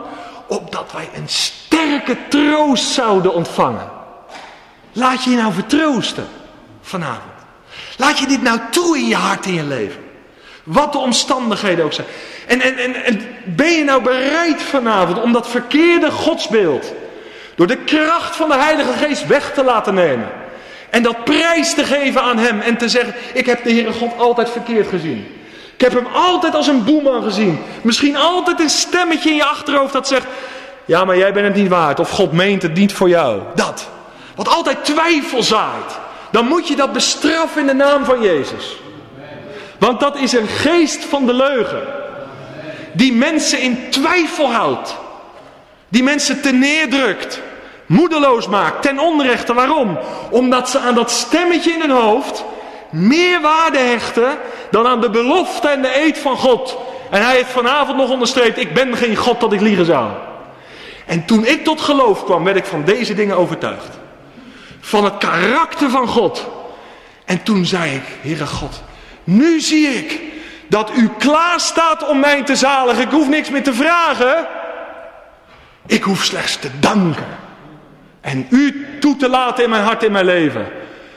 Opdat 0.47 0.93
wij 0.93 1.09
een 1.15 1.29
sterke 1.29 2.17
troost 2.29 2.85
zouden 2.85 3.35
ontvangen. 3.35 3.91
Laat 4.93 5.25
je 5.25 5.31
je 5.31 5.37
nou 5.37 5.53
vertroosten 5.53 6.27
vanavond. 6.81 7.33
Laat 7.97 8.19
je 8.19 8.27
dit 8.27 8.43
nou 8.43 8.59
toe 8.71 8.99
in 8.99 9.07
je 9.07 9.17
hart, 9.17 9.47
in 9.47 9.55
je 9.55 9.65
leven. 9.65 10.03
Wat 10.62 10.93
de 10.93 10.99
omstandigheden 10.99 11.85
ook 11.85 11.93
zijn. 11.93 12.07
En, 12.47 12.61
en, 12.61 12.79
en, 12.79 12.95
en 13.05 13.21
ben 13.45 13.71
je 13.71 13.85
nou 13.85 14.03
bereid 14.03 14.62
vanavond 14.62 15.23
om 15.23 15.33
dat 15.33 15.49
verkeerde 15.49 16.11
godsbeeld 16.11 16.93
door 17.55 17.67
de 17.67 17.79
kracht 17.85 18.37
van 18.37 18.49
de 18.49 18.59
Heilige 18.59 18.93
Geest 18.93 19.27
weg 19.27 19.53
te 19.53 19.65
laten 19.65 19.95
nemen. 19.95 20.29
En 20.95 21.03
dat 21.03 21.25
prijs 21.25 21.75
te 21.75 21.85
geven 21.85 22.23
aan 22.23 22.39
Hem 22.39 22.61
en 22.61 22.77
te 22.77 22.89
zeggen, 22.89 23.15
ik 23.33 23.47
heb 23.47 23.65
de 23.65 23.73
Heere 23.73 23.93
God 23.93 24.19
altijd 24.19 24.51
verkeerd 24.51 24.89
gezien. 24.89 25.27
Ik 25.75 25.81
heb 25.81 25.93
Hem 25.93 26.07
altijd 26.13 26.55
als 26.55 26.67
een 26.67 26.85
boeman 26.85 27.23
gezien. 27.23 27.59
Misschien 27.83 28.17
altijd 28.17 28.61
een 28.61 28.71
stemmetje 28.71 29.31
in 29.31 29.37
je 29.37 29.45
achterhoofd 29.45 29.93
dat 29.93 30.09
zegt, 30.09 30.27
ja 30.85 31.05
maar 31.05 31.17
jij 31.17 31.33
bent 31.33 31.47
het 31.47 31.57
niet 31.57 31.69
waard. 31.69 32.01
Of 32.01 32.11
God 32.11 32.33
meent 32.33 32.63
het 32.63 32.75
niet 32.75 32.93
voor 32.93 33.09
jou. 33.09 33.41
Dat. 33.55 33.89
Wat 34.35 34.49
altijd 34.49 34.85
twijfel 34.85 35.43
zaait. 35.43 35.99
Dan 36.31 36.47
moet 36.47 36.69
je 36.69 36.77
dat 36.77 36.93
bestraffen 36.93 37.61
in 37.61 37.67
de 37.67 37.75
naam 37.75 38.05
van 38.05 38.23
Jezus. 38.23 38.77
Want 39.79 40.01
dat 40.01 40.17
is 40.17 40.33
een 40.33 40.49
geest 40.49 41.05
van 41.05 41.27
de 41.27 41.35
leugen. 41.35 41.83
Die 42.93 43.13
mensen 43.13 43.61
in 43.61 43.91
twijfel 43.91 44.53
houdt. 44.53 44.97
Die 45.89 46.03
mensen 46.03 46.41
te 46.41 46.53
neerdrukt. 46.53 47.41
Moedeloos 47.87 48.49
maakt. 48.49 48.82
Ten 48.82 48.99
onrechte. 48.99 49.55
Waarom? 49.55 49.99
Omdat 50.30 50.70
ze 50.70 50.78
aan 50.78 50.95
dat 50.95 51.11
stemmetje 51.11 51.72
in 51.72 51.80
hun 51.80 51.91
hoofd 51.91 52.45
meer 52.95 53.41
waarde 53.41 53.78
hechten 53.78 54.39
dan 54.70 54.87
aan 54.87 55.01
de 55.01 55.11
belofte 55.11 55.68
en 55.68 55.82
de 55.82 56.05
eed 56.05 56.18
van 56.18 56.37
God. 56.37 56.76
En 57.11 57.22
hij 57.22 57.35
heeft 57.35 57.51
vanavond 57.51 57.97
nog 57.97 58.11
onderstreept, 58.11 58.59
ik 58.59 58.74
ben 58.74 58.97
geen 58.97 59.16
God 59.16 59.41
dat 59.41 59.53
ik 59.53 59.61
liegen 59.61 59.85
zou. 59.85 60.11
En 61.07 61.24
toen 61.24 61.47
ik 61.47 61.64
tot 61.64 61.80
geloof 61.80 62.24
kwam, 62.24 62.45
werd 62.45 62.57
ik 62.57 62.64
van 62.64 62.85
deze 62.85 63.14
dingen 63.14 63.37
overtuigd. 63.37 63.99
Van 64.80 65.05
het 65.05 65.18
karakter 65.18 65.91
van 65.91 66.09
God. 66.09 66.47
En 67.24 67.43
toen 67.43 67.64
zei 67.64 67.95
ik, 67.95 68.03
Heere 68.20 68.47
God, 68.47 68.82
nu 69.24 69.61
zie 69.61 69.87
ik 69.87 70.20
dat 70.68 70.91
u 70.97 71.11
klaar 71.18 71.61
staat 71.61 72.09
om 72.09 72.20
mij 72.20 72.43
te 72.43 72.57
zaligen. 72.57 73.03
Ik 73.03 73.11
hoef 73.11 73.28
niks 73.28 73.51
meer 73.51 73.62
te 73.62 73.74
vragen. 73.74 74.47
Ik 75.87 76.03
hoef 76.03 76.24
slechts 76.24 76.57
te 76.57 76.70
danken. 76.80 77.44
En 78.25 78.47
u 78.51 78.87
toe 79.01 79.16
te 79.16 79.29
laten 79.29 79.64
in 79.64 79.70
mijn 79.70 79.83
hart, 79.83 80.03
in 80.03 80.12
mijn 80.12 80.25
leven. 80.25 80.66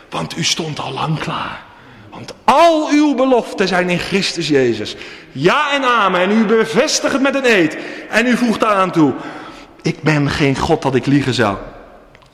Want 0.10 0.38
u 0.38 0.44
stond 0.44 0.80
al 0.80 0.92
lang 0.92 1.20
klaar. 1.20 1.64
Want 2.10 2.34
al 2.44 2.90
uw 2.90 3.16
beloften 3.16 3.68
zijn 3.68 3.90
in 3.90 4.00
Christus 4.00 4.48
Jezus. 4.48 4.96
Ja 5.32 5.72
en 5.72 5.84
amen. 5.84 6.22
En 6.22 6.32
u 6.32 6.46
bevestigt 6.46 7.14
het 7.14 7.22
met 7.22 7.36
een 7.36 7.46
eed. 7.46 7.78
En 8.10 8.26
u 8.26 8.38
voegt 8.38 8.60
daaraan 8.60 8.92
toe. 8.92 9.14
Ik 9.82 10.02
ben 10.02 10.30
geen 10.30 10.58
God 10.58 10.82
dat 10.82 10.96
ik 10.96 11.06
liegen 11.06 11.34
zou. 11.34 11.58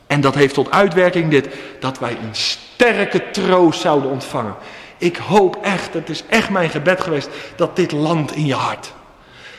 En 0.08 0.22
dat 0.22 0.36
heeft 0.36 0.54
tot 0.54 0.72
uitwerking 0.72 1.30
dit. 1.30 1.48
Dat 1.80 2.00
wij 2.00 2.12
een 2.12 2.36
sterke 2.36 3.32
troost 3.32 3.82
zouden 3.82 4.10
ontvangen. 4.10 4.56
Ik 4.98 5.18
hoop 5.18 5.58
echt, 5.62 5.94
het 5.94 6.10
is 6.10 6.24
echt 6.30 6.50
mijn 6.50 6.70
gebed 6.70 7.02
geweest, 7.02 7.30
dat 7.56 7.76
dit 7.76 7.92
landt 7.92 8.36
in 8.36 8.46
je 8.46 8.56
hart. 8.56 8.94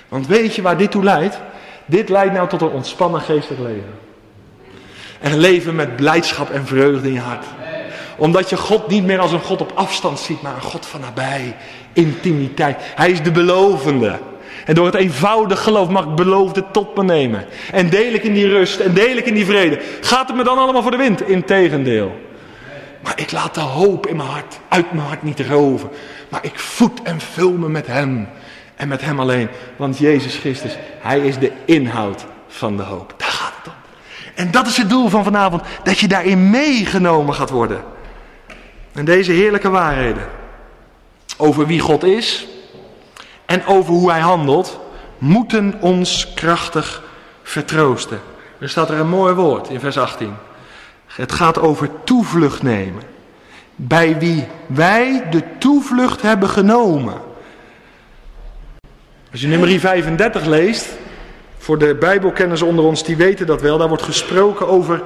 Want 0.08 0.26
weet 0.26 0.54
je 0.54 0.62
waar 0.62 0.76
dit 0.76 0.90
toe 0.90 1.04
leidt? 1.04 1.38
Dit 1.86 2.08
leidt 2.08 2.32
nou 2.32 2.48
tot 2.48 2.60
een 2.60 2.68
ontspannen 2.68 3.20
geestelijk 3.20 3.62
leven. 3.62 4.03
En 5.24 5.38
leven 5.38 5.74
met 5.74 5.96
blijdschap 5.96 6.50
en 6.50 6.66
vreugde 6.66 7.08
in 7.08 7.14
je 7.14 7.20
hart. 7.20 7.44
Omdat 8.16 8.50
je 8.50 8.56
God 8.56 8.88
niet 8.88 9.04
meer 9.04 9.18
als 9.18 9.32
een 9.32 9.40
God 9.40 9.60
op 9.60 9.72
afstand 9.74 10.18
ziet, 10.18 10.42
maar 10.42 10.54
een 10.54 10.60
God 10.60 10.86
van 10.86 11.00
nabij. 11.00 11.56
Intimiteit. 11.92 12.76
Hij 12.94 13.10
is 13.10 13.22
de 13.22 13.30
belovende. 13.30 14.18
En 14.64 14.74
door 14.74 14.86
het 14.86 14.94
eenvoudig 14.94 15.62
geloof 15.62 15.88
mag 15.88 16.04
ik 16.04 16.14
beloofde 16.14 16.64
tot 16.72 16.96
me 16.96 17.04
nemen. 17.04 17.46
En 17.72 17.90
deel 17.90 18.12
ik 18.12 18.22
in 18.22 18.32
die 18.32 18.48
rust 18.48 18.80
en 18.80 18.94
deel 18.94 19.16
ik 19.16 19.26
in 19.26 19.34
die 19.34 19.44
vrede. 19.44 19.80
Gaat 20.00 20.26
het 20.26 20.36
me 20.36 20.44
dan 20.44 20.58
allemaal 20.58 20.82
voor 20.82 20.90
de 20.90 20.96
wind? 20.96 21.28
Integendeel. 21.28 22.20
Maar 23.02 23.20
ik 23.20 23.32
laat 23.32 23.54
de 23.54 23.60
hoop 23.60 24.06
in 24.06 24.16
mijn 24.16 24.28
hart, 24.28 24.58
uit 24.68 24.92
mijn 24.92 25.06
hart 25.06 25.22
niet 25.22 25.40
roven. 25.40 25.90
Maar 26.28 26.44
ik 26.44 26.58
voed 26.58 27.02
en 27.02 27.20
vul 27.20 27.52
me 27.52 27.68
met 27.68 27.86
Hem. 27.86 28.28
En 28.76 28.88
met 28.88 29.00
Hem 29.00 29.20
alleen. 29.20 29.48
Want 29.76 29.98
Jezus 29.98 30.36
Christus, 30.36 30.76
Hij 31.00 31.20
is 31.20 31.38
de 31.38 31.52
inhoud 31.64 32.24
van 32.48 32.76
de 32.76 32.82
hoop. 32.82 33.14
Daar 33.16 33.28
gaat 33.28 33.52
het 33.62 33.66
om. 33.66 33.78
En 34.34 34.50
dat 34.50 34.66
is 34.66 34.76
het 34.76 34.88
doel 34.88 35.08
van 35.08 35.24
vanavond. 35.24 35.62
Dat 35.82 35.98
je 35.98 36.08
daarin 36.08 36.50
meegenomen 36.50 37.34
gaat 37.34 37.50
worden. 37.50 37.84
En 38.92 39.04
deze 39.04 39.32
heerlijke 39.32 39.70
waarheden. 39.70 40.26
Over 41.36 41.66
wie 41.66 41.80
God 41.80 42.04
is. 42.04 42.46
En 43.46 43.66
over 43.66 43.92
hoe 43.92 44.10
Hij 44.10 44.20
handelt. 44.20 44.80
Moeten 45.18 45.74
ons 45.80 46.32
krachtig 46.34 47.02
vertroosten. 47.42 48.20
Er 48.58 48.68
staat 48.68 48.90
er 48.90 48.98
een 48.98 49.08
mooi 49.08 49.34
woord 49.34 49.68
in 49.68 49.80
vers 49.80 49.98
18. 49.98 50.34
Het 51.06 51.32
gaat 51.32 51.58
over 51.58 51.90
toevlucht 52.04 52.62
nemen. 52.62 53.02
Bij 53.76 54.18
wie 54.18 54.46
wij 54.66 55.26
de 55.30 55.42
toevlucht 55.58 56.22
hebben 56.22 56.48
genomen. 56.48 57.14
Als 59.30 59.40
je 59.40 59.46
nummer 59.46 59.80
35 59.80 60.44
leest, 60.44 60.88
voor 61.64 61.78
de 61.78 61.94
Bijbelkenners 61.94 62.62
onder 62.62 62.84
ons, 62.84 63.04
die 63.04 63.16
weten 63.16 63.46
dat 63.46 63.60
wel, 63.60 63.78
daar 63.78 63.88
wordt 63.88 64.02
gesproken 64.02 64.68
over 64.68 65.02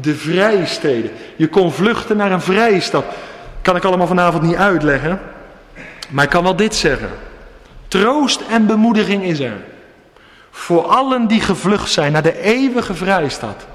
de 0.00 0.14
vrijsteden. 0.14 1.10
Je 1.36 1.48
kon 1.48 1.72
vluchten 1.72 2.16
naar 2.16 2.32
een 2.32 2.40
vrije 2.40 2.80
stad. 2.80 3.04
Kan 3.62 3.76
ik 3.76 3.84
allemaal 3.84 4.06
vanavond 4.06 4.42
niet 4.42 4.56
uitleggen. 4.56 5.20
Maar 6.08 6.24
ik 6.24 6.30
kan 6.30 6.42
wel 6.42 6.56
dit 6.56 6.74
zeggen. 6.74 7.10
Troost 7.88 8.40
en 8.50 8.66
bemoediging 8.66 9.22
is 9.22 9.40
er. 9.40 9.56
Voor 10.50 10.82
allen 10.82 11.26
die 11.26 11.40
gevlucht 11.40 11.90
zijn 11.90 12.12
naar 12.12 12.22
de 12.22 12.40
eeuwige 12.42 12.94
vrijstad. 12.94 13.66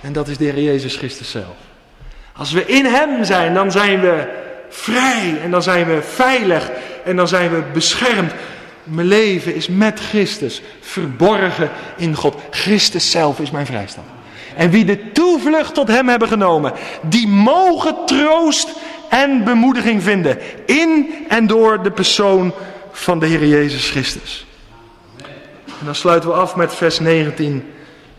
En 0.00 0.12
dat 0.12 0.28
is 0.28 0.36
de 0.36 0.44
Heer 0.44 0.62
Jezus 0.62 0.96
Christus 0.96 1.30
zelf. 1.30 1.56
Als 2.32 2.52
we 2.52 2.66
in 2.66 2.84
Hem 2.84 3.24
zijn, 3.24 3.54
dan 3.54 3.70
zijn 3.70 4.00
we 4.00 4.28
vrij 4.68 5.38
en 5.42 5.50
dan 5.50 5.62
zijn 5.62 5.86
we 5.86 6.02
veilig 6.02 6.70
en 7.04 7.16
dan 7.16 7.28
zijn 7.28 7.50
we 7.50 7.62
beschermd. 7.72 8.32
Mijn 8.86 9.06
leven 9.06 9.54
is 9.54 9.68
met 9.68 10.00
Christus, 10.00 10.62
verborgen 10.80 11.70
in 11.96 12.14
God. 12.14 12.36
Christus 12.50 13.10
zelf 13.10 13.40
is 13.40 13.50
mijn 13.50 13.66
vrijstand. 13.66 14.06
En 14.56 14.70
wie 14.70 14.84
de 14.84 15.12
toevlucht 15.12 15.74
tot 15.74 15.88
Hem 15.88 16.08
hebben 16.08 16.28
genomen, 16.28 16.72
die 17.02 17.28
mogen 17.28 17.96
troost 18.06 18.68
en 19.08 19.44
bemoediging 19.44 20.02
vinden. 20.02 20.38
In 20.66 21.14
en 21.28 21.46
door 21.46 21.82
de 21.82 21.90
persoon 21.90 22.52
van 22.92 23.18
de 23.18 23.26
Heer 23.26 23.46
Jezus 23.46 23.90
Christus. 23.90 24.46
En 25.66 25.84
dan 25.84 25.94
sluiten 25.94 26.28
we 26.28 26.34
af 26.34 26.56
met 26.56 26.74
vers 26.74 26.98
19 26.98 27.64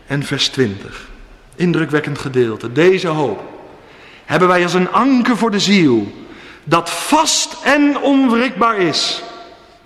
en 0.06 0.22
vers 0.22 0.48
20 0.48 1.08
indrukwekkend 1.58 2.18
gedeelte. 2.18 2.72
Deze 2.72 3.08
hoop 3.08 3.42
hebben 4.24 4.48
wij 4.48 4.62
als 4.62 4.74
een 4.74 4.92
anker 4.92 5.36
voor 5.36 5.50
de 5.50 5.58
ziel, 5.58 6.12
dat 6.64 6.90
vast 6.90 7.56
en 7.62 8.00
onwrikbaar 8.00 8.78
is. 8.78 9.22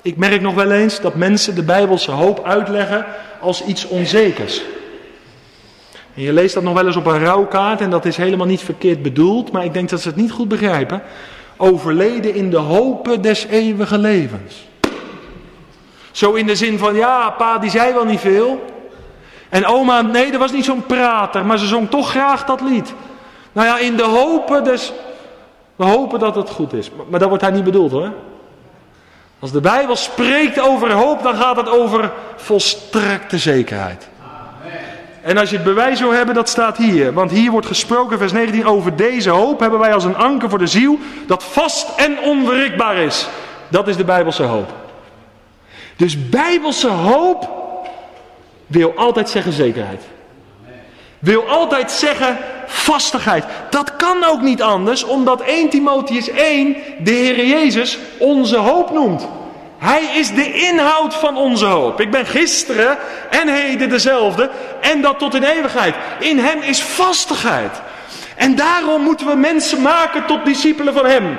Ik 0.03 0.16
merk 0.16 0.40
nog 0.40 0.55
wel 0.55 0.70
eens 0.70 1.00
dat 1.00 1.14
mensen 1.14 1.55
de 1.55 1.62
Bijbelse 1.62 2.11
hoop 2.11 2.44
uitleggen 2.44 3.07
als 3.40 3.64
iets 3.64 3.88
onzekers. 3.88 4.62
En 6.14 6.22
je 6.22 6.32
leest 6.32 6.55
dat 6.55 6.62
nog 6.62 6.74
wel 6.74 6.86
eens 6.86 6.96
op 6.96 7.07
een 7.07 7.24
rouwkaart 7.24 7.80
en 7.80 7.90
dat 7.90 8.05
is 8.05 8.16
helemaal 8.16 8.46
niet 8.46 8.61
verkeerd 8.61 9.03
bedoeld, 9.03 9.53
maar 9.53 9.64
ik 9.64 9.72
denk 9.72 9.88
dat 9.88 10.00
ze 10.00 10.09
het 10.09 10.16
niet 10.16 10.30
goed 10.30 10.48
begrijpen. 10.48 11.03
Overleden 11.57 12.34
in 12.34 12.50
de 12.50 12.57
hopen 12.57 13.22
des 13.22 13.46
eeuwige 13.46 13.98
levens. 13.98 14.66
Zo 16.11 16.32
in 16.32 16.46
de 16.46 16.57
zin 16.57 16.78
van, 16.78 16.94
ja, 16.94 17.30
pa 17.30 17.59
die 17.59 17.70
zei 17.70 17.92
wel 17.92 18.05
niet 18.05 18.20
veel, 18.20 18.64
en 19.48 19.66
oma, 19.66 20.03
nee, 20.03 20.30
dat 20.30 20.40
was 20.40 20.53
niet 20.53 20.64
zo'n 20.64 20.86
prater, 20.86 21.46
maar 21.46 21.59
ze 21.59 21.66
zong 21.66 21.90
toch 21.90 22.11
graag 22.11 22.44
dat 22.44 22.61
lied. 22.61 22.94
Nou 23.53 23.66
ja, 23.66 23.78
in 23.78 23.96
de 23.96 24.03
hopen 24.03 24.64
dus... 24.64 24.92
We 25.76 25.84
hopen 25.84 26.18
dat 26.18 26.34
het 26.34 26.50
goed 26.50 26.72
is. 26.72 26.90
Maar 27.09 27.20
dat 27.20 27.28
wordt 27.28 27.44
hij 27.44 27.53
niet 27.53 27.64
bedoeld 27.64 27.90
hoor. 27.90 28.12
Als 29.43 29.53
de 29.53 29.61
Bijbel 29.61 29.97
spreekt 29.97 30.61
over 30.61 30.93
hoop, 30.93 31.22
dan 31.22 31.36
gaat 31.36 31.57
het 31.57 31.68
over 31.68 32.12
volstrekte 32.36 33.38
zekerheid. 33.38 34.09
En 35.22 35.38
als 35.38 35.51
je 35.51 35.57
het 35.57 35.64
bewijs 35.64 36.01
wil 36.01 36.12
hebben, 36.12 36.34
dat 36.34 36.49
staat 36.49 36.76
hier. 36.76 37.12
Want 37.12 37.30
hier 37.30 37.51
wordt 37.51 37.66
gesproken, 37.66 38.18
vers 38.18 38.32
19, 38.32 38.66
over 38.66 38.97
deze 38.97 39.30
hoop 39.30 39.61
hebben 39.61 39.78
wij 39.78 39.95
als 39.95 40.05
een 40.05 40.16
anker 40.16 40.49
voor 40.51 40.59
de 40.59 40.66
ziel, 40.66 40.99
dat 41.26 41.45
vast 41.45 41.88
en 41.97 42.18
onwrikbaar 42.18 42.97
is. 42.97 43.28
Dat 43.68 43.88
is 43.88 43.97
de 43.97 44.05
Bijbelse 44.05 44.43
hoop. 44.43 44.72
Dus 45.97 46.28
Bijbelse 46.28 46.88
hoop 46.88 47.51
wil 48.66 48.93
altijd 48.97 49.28
zeggen 49.28 49.53
zekerheid. 49.53 50.03
Wil 51.23 51.49
altijd 51.49 51.91
zeggen 51.91 52.39
vastigheid. 52.66 53.45
Dat 53.70 53.97
kan 53.97 54.25
ook 54.25 54.41
niet 54.41 54.62
anders, 54.62 55.05
omdat 55.05 55.41
1 55.41 55.68
Timotheus 55.68 56.31
1 56.31 56.77
de 56.99 57.11
Heer 57.11 57.47
Jezus 57.47 57.99
onze 58.18 58.57
hoop 58.57 58.91
noemt. 58.91 59.29
Hij 59.79 60.03
is 60.14 60.35
de 60.35 60.53
inhoud 60.53 61.14
van 61.14 61.37
onze 61.37 61.64
hoop. 61.64 62.01
Ik 62.01 62.11
ben 62.11 62.27
gisteren 62.27 62.99
en 63.31 63.49
heden 63.49 63.89
dezelfde 63.89 64.51
en 64.81 65.01
dat 65.01 65.18
tot 65.18 65.35
in 65.35 65.43
eeuwigheid. 65.43 65.95
In 66.18 66.39
Hem 66.39 66.61
is 66.61 66.83
vastigheid. 66.83 67.81
En 68.37 68.55
daarom 68.55 69.03
moeten 69.03 69.27
we 69.27 69.35
mensen 69.35 69.83
maken 69.83 70.27
tot 70.27 70.45
discipelen 70.45 70.95
van 70.95 71.07
Hem. 71.07 71.39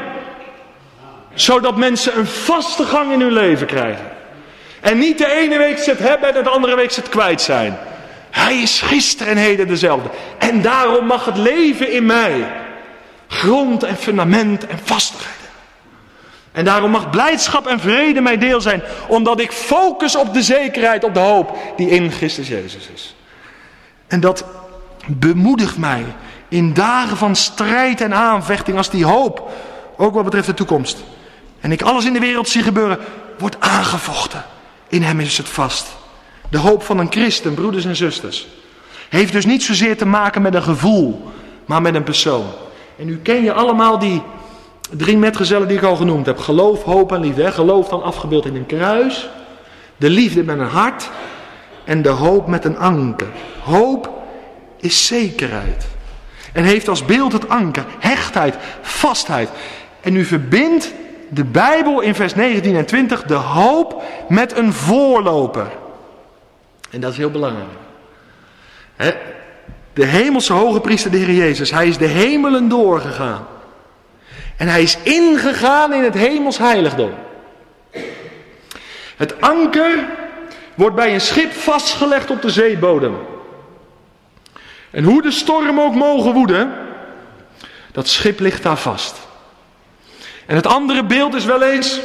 Zodat 1.34 1.78
mensen 1.78 2.18
een 2.18 2.28
vaste 2.28 2.86
gang 2.86 3.12
in 3.12 3.22
hun 3.22 3.34
leven 3.34 3.68
krijgen. 3.68 4.12
En 4.82 4.98
niet 4.98 5.18
de 5.18 5.32
ene 5.32 5.58
week 5.58 5.78
ze 5.78 5.90
het 5.90 6.00
hebben 6.00 6.36
en 6.36 6.44
de 6.44 6.50
andere 6.50 6.76
week 6.76 6.92
ze 6.92 7.00
het 7.00 7.10
kwijt 7.10 7.42
zijn. 7.42 7.78
Hij 8.34 8.62
is 8.62 8.82
gisteren 8.82 9.34
en 9.34 9.40
heden 9.40 9.68
dezelfde. 9.68 10.10
En 10.38 10.62
daarom 10.62 11.06
mag 11.06 11.26
het 11.26 11.38
leven 11.38 11.92
in 11.92 12.06
mij 12.06 12.52
grond 13.28 13.84
en 13.84 13.96
fundament 13.96 14.68
en 14.68 14.80
vastigheid. 14.84 15.38
En 16.52 16.66
daarom 16.66 16.92
mag 16.92 17.10
blijdschap 17.10 17.68
en 17.68 17.80
vrede 17.80 18.22
mijn 18.22 18.40
deel 18.40 18.62
zijn, 18.62 18.84
omdat 19.08 19.40
ik 19.40 19.52
focus 19.52 20.16
op 20.16 20.34
de 20.34 20.44
zekerheid, 20.44 21.04
op 21.04 21.14
de 21.14 21.20
hoop 21.20 21.58
die 21.78 21.90
in 21.90 22.12
Christus 22.12 22.48
Jezus 22.48 22.90
is. 22.94 23.16
En 24.08 24.20
dat 24.20 24.46
bemoedigt 25.08 25.78
mij 25.78 26.06
in 26.48 26.74
dagen 26.74 27.18
van 27.18 27.36
strijd 27.36 28.02
en 28.02 28.14
aanvechting 28.14 28.78
als 28.78 28.90
die 28.90 29.06
hoop, 29.06 29.52
ook 29.98 30.14
wat 30.14 30.24
betreft 30.24 30.48
de 30.48 30.54
toekomst. 30.54 31.04
En 31.60 31.72
ik 31.72 31.82
alles 31.82 32.06
in 32.06 32.14
de 32.14 32.20
wereld 32.20 32.50
zie 32.50 32.64
gebeuren, 32.64 33.00
wordt 33.38 33.60
aangevochten. 33.60 34.46
In 34.88 35.04
hem 35.04 35.20
is 35.20 35.38
het 35.38 35.50
vast. 35.50 36.02
De 36.54 36.60
hoop 36.60 36.84
van 36.84 37.00
een 37.00 37.12
christen, 37.12 37.54
broeders 37.54 37.86
en 37.86 37.96
zusters, 37.96 38.48
heeft 39.10 39.34
dus 39.34 39.46
niet 39.46 39.64
zozeer 39.64 39.98
te 39.98 40.06
maken 40.06 40.42
met 40.42 40.54
een 40.54 40.64
gevoel, 40.64 41.22
maar 41.66 41.82
met 41.82 41.96
een 41.96 42.04
persoon. 42.04 42.46
En 42.98 43.06
nu 43.06 43.18
ken 43.18 43.44
je 43.44 43.54
allemaal 43.54 44.00
die 44.00 44.22
drie 44.92 45.18
metgezellen 45.18 45.68
die 45.68 45.78
ik 45.78 45.84
al 45.84 45.96
genoemd 45.96 46.26
heb. 46.26 46.38
Geloof, 46.38 46.84
hoop 46.84 47.12
en 47.12 47.20
liefde. 47.20 47.52
Geloof 47.52 47.88
dan 47.88 48.04
afgebeeld 48.04 48.46
in 48.46 48.56
een 48.56 48.66
kruis. 48.66 49.30
De 49.98 50.10
liefde 50.10 50.44
met 50.44 50.60
een 50.60 50.66
hart. 50.66 51.10
En 51.84 52.02
de 52.02 52.10
hoop 52.10 52.48
met 52.48 52.66
een 52.66 52.78
anker. 52.78 53.28
Hoop 53.64 54.10
is 54.78 55.08
zekerheid. 55.08 55.86
En 56.52 56.64
heeft 56.64 56.88
als 56.88 57.06
beeld 57.06 57.34
het 57.34 57.50
anker, 57.50 57.86
hechtheid, 58.00 58.56
vastheid. 58.82 59.50
En 60.02 60.16
u 60.16 60.26
verbindt 60.26 60.94
de 61.30 61.44
Bijbel 61.44 62.02
in 62.02 62.16
vers 62.16 62.36
19 62.36 62.76
en 62.76 62.86
20 62.86 63.24
de 63.24 63.34
hoop 63.34 64.04
met 64.28 64.58
een 64.58 64.74
voorloper. 64.74 65.82
En 66.94 67.00
dat 67.00 67.12
is 67.12 67.18
heel 67.18 67.32
belangrijk. 67.32 67.70
De 69.94 70.06
hemelse 70.06 70.54
hoge 70.54 70.80
priester, 70.80 71.12
de 71.12 71.18
Heer 71.18 71.36
Jezus, 71.36 71.72
hij 71.72 71.88
is 71.88 71.98
de 71.98 72.08
hemelen 72.08 72.70
doorgegaan. 72.70 73.48
En 74.58 74.68
hij 74.68 74.82
is 74.82 74.98
ingegaan 75.04 75.94
in 75.94 76.04
het 76.04 76.14
hemels 76.14 76.58
heiligdom. 76.58 77.14
Het 79.18 79.42
anker 79.42 80.06
wordt 80.76 80.96
bij 80.96 81.14
een 81.14 81.22
schip 81.22 81.54
vastgelegd 81.54 82.30
op 82.30 82.42
de 82.42 82.50
zeebodem. 82.50 83.18
En 84.92 85.04
hoe 85.04 85.22
de 85.22 85.32
storm 85.32 85.80
ook 85.80 85.96
mogen 85.96 86.34
woeden, 86.34 86.74
dat 87.92 88.08
schip 88.08 88.40
ligt 88.40 88.64
daar 88.64 88.78
vast. 88.78 89.20
En 90.46 90.56
het 90.56 90.68
andere 90.68 91.04
beeld 91.04 91.34
is 91.34 91.46
wel 91.46 91.62
eens 91.62 92.00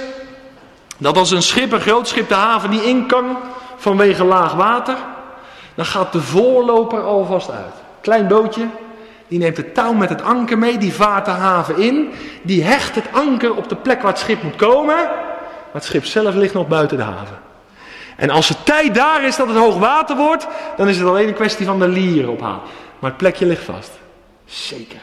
dat 0.96 1.16
als 1.16 1.30
een 1.30 1.42
schip, 1.42 1.72
een 1.72 1.80
groot 1.80 2.08
schip, 2.08 2.28
de 2.28 2.34
haven 2.34 2.70
niet 2.70 2.82
in 2.82 3.06
kan 3.06 3.36
vanwege 3.78 4.24
laag 4.24 4.54
water, 4.54 4.96
dan 5.74 5.84
gaat 5.84 6.12
de 6.12 6.20
voorloper 6.20 7.00
alvast 7.02 7.50
uit. 7.50 7.74
Klein 8.00 8.26
bootje, 8.26 8.66
die 9.28 9.38
neemt 9.38 9.56
het 9.56 9.74
touw 9.74 9.92
met 9.92 10.08
het 10.08 10.22
anker 10.22 10.58
mee, 10.58 10.78
die 10.78 10.94
vaart 10.94 11.24
de 11.24 11.30
haven 11.30 11.76
in, 11.76 12.12
die 12.42 12.64
hecht 12.64 12.94
het 12.94 13.08
anker 13.12 13.54
op 13.54 13.68
de 13.68 13.76
plek 13.76 14.02
waar 14.02 14.10
het 14.12 14.20
schip 14.20 14.42
moet 14.42 14.56
komen, 14.56 14.96
maar 14.96 15.72
het 15.72 15.84
schip 15.84 16.04
zelf 16.04 16.34
ligt 16.34 16.54
nog 16.54 16.68
buiten 16.68 16.96
de 16.96 17.02
haven. 17.02 17.38
En 18.16 18.30
als 18.30 18.48
de 18.48 18.62
tijd 18.62 18.94
daar 18.94 19.24
is 19.24 19.36
dat 19.36 19.48
het 19.48 19.56
hoog 19.56 19.78
water 19.78 20.16
wordt, 20.16 20.46
dan 20.76 20.88
is 20.88 20.98
het 20.98 21.08
alleen 21.08 21.28
een 21.28 21.34
kwestie 21.34 21.66
van 21.66 21.78
de 21.78 21.88
lieren 21.88 22.30
ophalen. 22.30 22.60
Maar 22.98 23.10
het 23.10 23.18
plekje 23.18 23.46
ligt 23.46 23.64
vast. 23.64 23.90
Zekerheid. 24.44 25.02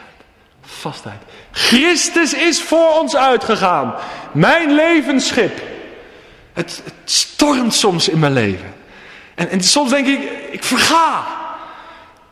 Vastheid. 0.60 1.22
Christus 1.50 2.34
is 2.34 2.62
voor 2.62 2.98
ons 3.00 3.16
uitgegaan. 3.16 3.94
Mijn 4.32 4.74
levensschip. 4.74 5.60
Het, 6.56 6.82
stormt 7.04 7.74
soms 7.74 8.08
in 8.08 8.18
mijn 8.18 8.32
leven. 8.32 8.74
En, 9.34 9.50
en 9.50 9.60
soms 9.60 9.90
denk 9.90 10.06
ik, 10.06 10.30
ik 10.50 10.64
verga. 10.64 11.26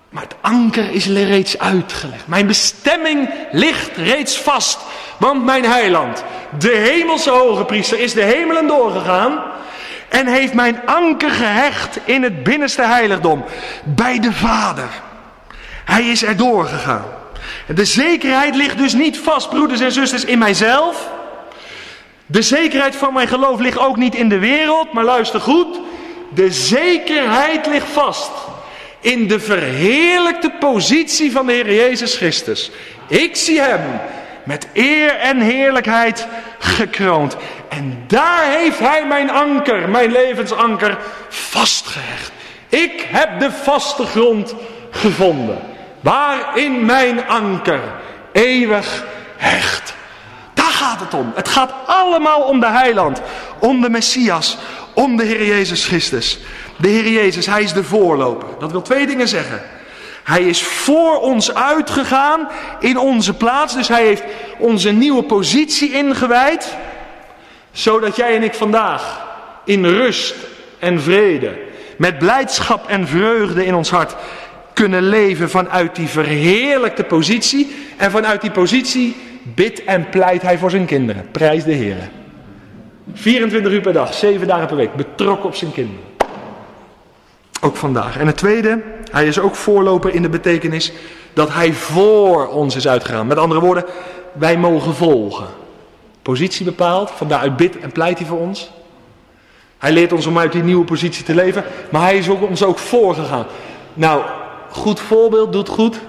Maar 0.09 0.23
het 0.23 0.35
anker 0.41 0.91
is 0.91 1.07
reeds 1.07 1.59
uitgelegd. 1.59 2.27
Mijn 2.27 2.47
bestemming 2.47 3.29
ligt 3.53 3.97
reeds 3.97 4.39
vast. 4.39 4.79
Want 5.19 5.45
mijn 5.45 5.65
heiland, 5.65 6.25
de 6.59 6.77
hemelse 6.77 7.31
hoge 7.31 7.65
priester, 7.65 7.99
is 7.99 8.13
de 8.13 8.23
hemelen 8.23 8.67
doorgegaan. 8.67 9.43
En 10.09 10.27
heeft 10.27 10.55
mijn 10.55 10.81
anker 10.87 11.31
gehecht 11.31 11.99
in 12.05 12.23
het 12.23 12.43
binnenste 12.43 12.83
heiligdom. 12.83 13.45
Bij 13.85 14.19
de 14.21 14.33
Vader. 14.33 14.89
Hij 15.85 16.05
is 16.05 16.23
er 16.23 16.37
doorgegaan. 16.37 17.05
De 17.75 17.85
zekerheid 17.85 18.55
ligt 18.55 18.79
dus 18.79 18.93
niet 18.93 19.19
vast, 19.19 19.49
broeders 19.49 19.81
en 19.81 19.93
zusters, 19.93 20.25
in 20.25 20.39
mijzelf. 20.39 21.11
De 22.27 22.43
zekerheid 22.43 22.97
van 22.97 23.13
mijn 23.13 23.29
geloof 23.29 23.61
ligt 23.61 23.79
ook 23.79 23.97
niet 23.97 24.15
in 24.15 24.29
de 24.29 24.39
wereld. 24.39 24.93
Maar 24.93 25.05
luister 25.05 25.41
goed. 25.41 25.81
De 26.35 26.53
zekerheid 26.53 27.67
ligt 27.67 27.89
vast 27.93 28.33
in 29.01 29.29
de 29.29 29.41
verheerlijkte 29.41 30.51
positie 30.51 31.33
van 31.33 31.47
de 31.47 31.53
Heer 31.53 31.75
Jezus 31.75 32.17
Christus. 32.17 32.71
Ik 33.09 33.37
zie 33.37 33.61
Hem 33.61 34.01
met 34.45 34.67
eer 34.73 35.17
en 35.17 35.41
heerlijkheid 35.41 36.27
gekroond. 36.59 37.37
En 37.69 38.05
daar 38.07 38.45
heeft 38.45 38.79
Hij 38.79 39.07
mijn 39.07 39.31
anker, 39.31 39.89
mijn 39.89 40.13
levensanker, 40.13 40.99
vastgehecht. 41.29 42.33
Ik 42.69 43.07
heb 43.09 43.41
de 43.41 43.51
vaste 43.53 44.07
grond 44.07 44.55
gevonden, 44.91 45.59
waarin 46.01 46.85
mijn 46.85 47.27
anker 47.27 47.81
eeuwig 48.33 49.05
hecht. 49.37 49.94
Gaat 50.85 51.01
het 51.01 51.15
om. 51.15 51.33
Het 51.35 51.49
gaat 51.49 51.73
allemaal 51.87 52.41
om 52.41 52.61
de 52.61 52.67
heiland, 52.67 53.21
om 53.59 53.81
de 53.81 53.91
Messias, 53.91 54.59
om 54.93 55.17
de 55.17 55.25
Heer 55.25 55.47
Jezus 55.47 55.87
Christus. 55.87 56.39
De 56.77 56.89
Heer 56.89 57.09
Jezus, 57.09 57.47
Hij 57.47 57.63
is 57.63 57.73
de 57.73 57.85
voorloper. 57.85 58.49
Dat 58.59 58.71
wil 58.71 58.83
twee 58.83 59.07
dingen 59.07 59.29
zeggen. 59.29 59.63
Hij 60.25 60.43
is 60.43 60.63
voor 60.63 61.21
ons 61.21 61.55
uitgegaan 61.55 62.49
in 62.81 62.99
onze 62.99 63.35
plaats. 63.35 63.75
Dus 63.75 63.89
Hij 63.89 64.05
heeft 64.05 64.23
onze 64.59 64.91
nieuwe 64.91 65.23
positie 65.23 65.93
ingewijd. 65.93 66.77
Zodat 67.73 68.17
jij 68.17 68.37
en 68.37 68.43
ik 68.43 68.55
vandaag 68.55 69.27
in 69.65 69.85
rust 69.85 70.35
en 70.79 71.01
vrede, 71.03 71.59
met 71.99 72.19
blijdschap 72.19 72.89
en 72.89 73.09
vreugde 73.09 73.67
in 73.67 73.75
ons 73.75 73.91
hart, 73.91 74.15
kunnen 74.73 75.09
leven 75.09 75.51
vanuit 75.51 75.95
die 75.95 76.09
verheerlijkte 76.09 77.05
positie. 77.05 77.77
En 77.97 78.11
vanuit 78.11 78.41
die 78.41 78.51
positie 78.51 79.17
bidt 79.45 79.85
en 79.85 80.09
pleit 80.09 80.43
Hij 80.43 80.59
voor 80.59 80.71
zijn 80.71 80.87
kinderen. 80.87 81.31
Prijs 81.31 81.65
de 81.65 81.73
Heer. 81.73 82.11
24 83.13 83.73
uur 83.73 83.81
per 83.81 83.93
dag, 83.93 84.15
7 84.15 84.47
dagen 84.47 84.67
per 84.67 84.77
week, 84.77 84.95
betrokken 84.95 85.49
op 85.49 85.55
zijn 85.55 85.73
kinderen. 85.73 86.03
Ook 87.61 87.77
vandaag. 87.77 88.19
En 88.19 88.27
het 88.27 88.37
tweede, 88.37 88.83
hij 89.11 89.27
is 89.27 89.39
ook 89.39 89.55
voorloper 89.55 90.15
in 90.15 90.23
de 90.23 90.29
betekenis 90.29 90.93
dat 91.33 91.53
hij 91.53 91.73
voor 91.73 92.49
ons 92.49 92.77
is 92.77 92.89
uitgegaan. 92.89 93.27
Met 93.27 93.39
andere 93.39 93.61
woorden, 93.61 93.85
wij 94.33 94.59
mogen 94.59 94.95
volgen. 94.95 95.47
Positie 96.23 96.65
bepaald, 96.65 97.11
vandaar 97.11 97.55
bid 97.55 97.79
en 97.79 97.93
pleit 97.93 98.19
hij 98.19 98.27
voor 98.27 98.39
ons. 98.39 98.71
Hij 99.79 99.93
leert 99.93 100.13
ons 100.13 100.27
om 100.27 100.39
uit 100.39 100.53
die 100.53 100.63
nieuwe 100.63 100.85
positie 100.85 101.25
te 101.25 101.35
leven, 101.35 101.65
maar 101.91 102.03
hij 102.03 102.17
is 102.17 102.29
ook, 102.29 102.43
ons 102.43 102.63
ook 102.63 102.79
voorgegaan. 102.79 103.47
Nou, 103.95 104.23
goed 104.71 105.01
voorbeeld 105.01 105.53
doet 105.53 105.69
goed. 105.69 106.01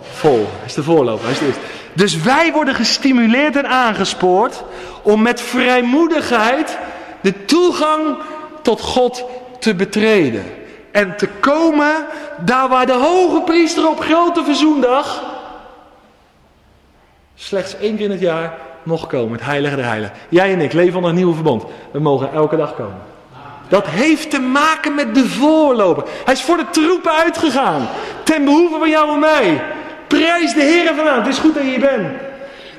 Vol. 0.00 0.46
Hij 0.56 0.66
is 0.66 0.74
de 0.74 0.82
voorloper. 0.82 1.24
Hij 1.24 1.32
is 1.32 1.38
de 1.38 1.46
eerste. 1.46 1.60
Dus 1.92 2.22
wij 2.22 2.52
worden 2.52 2.74
gestimuleerd 2.74 3.56
en 3.56 3.68
aangespoord 3.68 4.64
om 5.02 5.22
met 5.22 5.40
vrijmoedigheid 5.40 6.78
de 7.20 7.44
toegang 7.44 8.16
tot 8.62 8.80
God 8.80 9.24
te 9.58 9.74
betreden. 9.74 10.44
En 10.90 11.16
te 11.16 11.28
komen 11.40 12.06
daar 12.38 12.68
waar 12.68 12.86
de 12.86 12.92
hoge 12.92 13.40
priester 13.40 13.88
op 13.88 14.00
grote 14.00 14.44
verzoendag 14.44 15.22
slechts 17.34 17.76
één 17.76 17.96
keer 17.96 18.04
in 18.04 18.10
het 18.10 18.20
jaar 18.20 18.54
mocht 18.82 19.06
komen. 19.06 19.32
Het 19.32 19.44
heilige 19.44 19.76
der 19.76 19.84
heiligen. 19.84 20.16
Jij 20.28 20.52
en 20.52 20.60
ik 20.60 20.72
leven 20.72 20.96
onder 20.96 21.10
een 21.10 21.16
nieuwe 21.16 21.34
verbond. 21.34 21.64
We 21.90 21.98
mogen 21.98 22.32
elke 22.32 22.56
dag 22.56 22.74
komen. 22.74 23.00
Dat 23.68 23.86
heeft 23.86 24.30
te 24.30 24.40
maken 24.40 24.94
met 24.94 25.14
de 25.14 25.28
voorloper. 25.28 26.04
Hij 26.24 26.34
is 26.34 26.42
voor 26.42 26.56
de 26.56 26.70
troepen 26.70 27.12
uitgegaan. 27.12 27.88
Ten 28.22 28.44
behoeve 28.44 28.78
van 28.78 28.90
jou 28.90 29.12
en 29.12 29.18
mij. 29.18 29.62
Prijs 30.18 30.54
de 30.54 30.62
Heer 30.62 30.94
vanavond. 30.94 31.26
Het 31.26 31.34
is 31.34 31.40
goed 31.40 31.54
dat 31.54 31.62
je 31.62 31.68
hier 31.68 31.80
bent. 31.80 32.08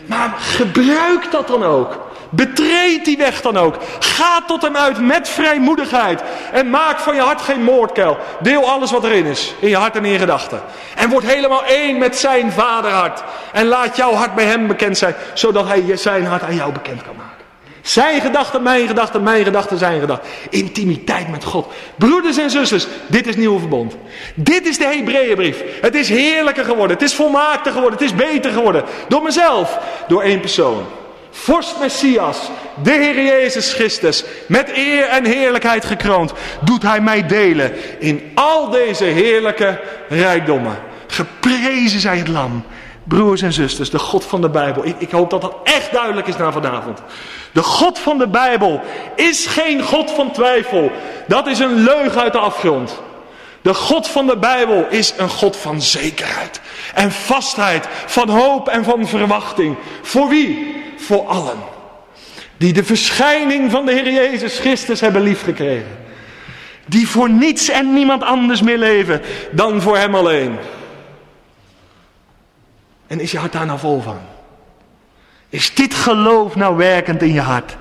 Maar 0.05 0.33
gebruik 0.37 1.31
dat 1.31 1.47
dan 1.47 1.63
ook. 1.63 2.11
Betreed 2.29 3.05
die 3.05 3.17
weg 3.17 3.41
dan 3.41 3.57
ook. 3.57 3.75
Ga 3.99 4.41
tot 4.47 4.61
hem 4.61 4.75
uit 4.75 4.99
met 4.99 5.29
vrijmoedigheid. 5.29 6.23
En 6.51 6.69
maak 6.69 6.99
van 6.99 7.15
je 7.15 7.21
hart 7.21 7.41
geen 7.41 7.63
moordkuil. 7.63 8.17
Deel 8.41 8.69
alles 8.69 8.91
wat 8.91 9.03
erin 9.03 9.25
is. 9.25 9.53
In 9.59 9.69
je 9.69 9.75
hart 9.75 9.95
en 9.95 10.05
in 10.05 10.11
je 10.11 10.19
gedachten. 10.19 10.61
En 10.95 11.09
word 11.09 11.25
helemaal 11.25 11.65
één 11.65 11.97
met 11.97 12.17
zijn 12.17 12.51
vaderhart. 12.51 13.23
En 13.51 13.65
laat 13.65 13.95
jouw 13.95 14.13
hart 14.13 14.35
bij 14.35 14.45
hem 14.45 14.67
bekend 14.67 14.97
zijn. 14.97 15.15
Zodat 15.33 15.67
hij 15.67 15.97
zijn 15.97 16.25
hart 16.25 16.43
aan 16.43 16.55
jou 16.55 16.71
bekend 16.71 17.03
kan 17.03 17.15
maken. 17.15 17.42
Zijn 17.83 18.21
gedachten, 18.21 18.63
mijn 18.63 18.87
gedachten, 18.87 19.23
mijn 19.23 19.43
gedachten, 19.43 19.77
zijn 19.77 19.99
gedachten. 19.99 20.29
Intimiteit 20.49 21.29
met 21.29 21.43
God. 21.43 21.73
Broeders 21.95 22.37
en 22.37 22.49
zusters, 22.49 22.87
dit 23.07 23.27
is 23.27 23.35
nieuwe 23.35 23.59
verbond. 23.59 23.95
Dit 24.35 24.67
is 24.67 24.77
de 24.77 24.85
Hebreeënbrief. 24.85 25.63
Het 25.81 25.95
is 25.95 26.09
heerlijker 26.09 26.65
geworden. 26.65 26.97
Het 26.97 27.05
is 27.05 27.15
volmaakter 27.15 27.71
geworden. 27.71 27.99
Het 27.99 28.07
is 28.07 28.15
beter 28.15 28.51
geworden. 28.51 28.83
Door 29.07 29.23
mezelf. 29.23 29.79
Door 30.07 30.21
één 30.21 30.39
persoon. 30.39 30.85
Vorst 31.31 31.79
Messias, 31.79 32.49
de 32.83 32.91
Heer 32.91 33.23
Jezus 33.23 33.73
Christus, 33.73 34.23
met 34.47 34.71
eer 34.75 35.05
en 35.05 35.25
heerlijkheid 35.25 35.85
gekroond, 35.85 36.33
doet 36.61 36.81
Hij 36.81 37.01
mij 37.01 37.25
delen 37.25 37.71
in 37.99 38.31
al 38.33 38.69
deze 38.69 39.03
heerlijke 39.03 39.81
rijkdommen. 40.09 40.77
Geprezen 41.07 41.99
zij 41.99 42.17
het 42.17 42.27
lam. 42.27 42.63
Broers 43.03 43.41
en 43.41 43.53
zusters, 43.53 43.89
de 43.89 43.99
God 43.99 44.25
van 44.25 44.41
de 44.41 44.49
Bijbel. 44.49 44.85
Ik, 44.85 44.95
ik 44.97 45.11
hoop 45.11 45.29
dat 45.29 45.41
dat 45.41 45.55
echt 45.63 45.91
duidelijk 45.91 46.27
is 46.27 46.37
na 46.37 46.51
vanavond. 46.51 47.01
De 47.53 47.63
God 47.63 47.99
van 47.99 48.17
de 48.17 48.27
Bijbel 48.27 48.81
is 49.15 49.45
geen 49.45 49.83
God 49.83 50.11
van 50.11 50.31
twijfel. 50.31 50.91
Dat 51.27 51.47
is 51.47 51.59
een 51.59 51.83
leugen 51.83 52.21
uit 52.21 52.33
de 52.33 52.39
afgrond. 52.39 53.01
De 53.61 53.73
God 53.73 54.07
van 54.07 54.27
de 54.27 54.37
Bijbel 54.37 54.85
is 54.89 55.13
een 55.17 55.29
God 55.29 55.57
van 55.57 55.81
zekerheid 55.81 56.61
en 56.93 57.11
vastheid, 57.11 57.87
van 58.05 58.29
hoop 58.29 58.67
en 58.67 58.83
van 58.83 59.07
verwachting. 59.07 59.75
Voor 60.01 60.29
wie? 60.29 60.75
Voor 60.97 61.27
allen. 61.27 61.57
Die 62.57 62.73
de 62.73 62.83
verschijning 62.83 63.71
van 63.71 63.85
de 63.85 63.91
Heer 63.91 64.11
Jezus 64.11 64.59
Christus 64.59 65.01
hebben 65.01 65.21
liefgekregen. 65.21 65.97
Die 66.85 67.07
voor 67.07 67.29
niets 67.29 67.69
en 67.69 67.93
niemand 67.93 68.23
anders 68.23 68.61
meer 68.61 68.77
leven 68.77 69.21
dan 69.51 69.81
voor 69.81 69.97
Hem 69.97 70.15
alleen. 70.15 70.57
En 73.07 73.19
is 73.19 73.31
je 73.31 73.37
hart 73.37 73.51
daar 73.51 73.65
nou 73.65 73.79
vol 73.79 74.01
van? 74.01 74.32
Is 75.53 75.75
dit 75.75 75.93
geloof 75.93 76.55
nou 76.55 76.77
werkend 76.77 77.21
in 77.21 77.33
je 77.33 77.41
hart? 77.41 77.77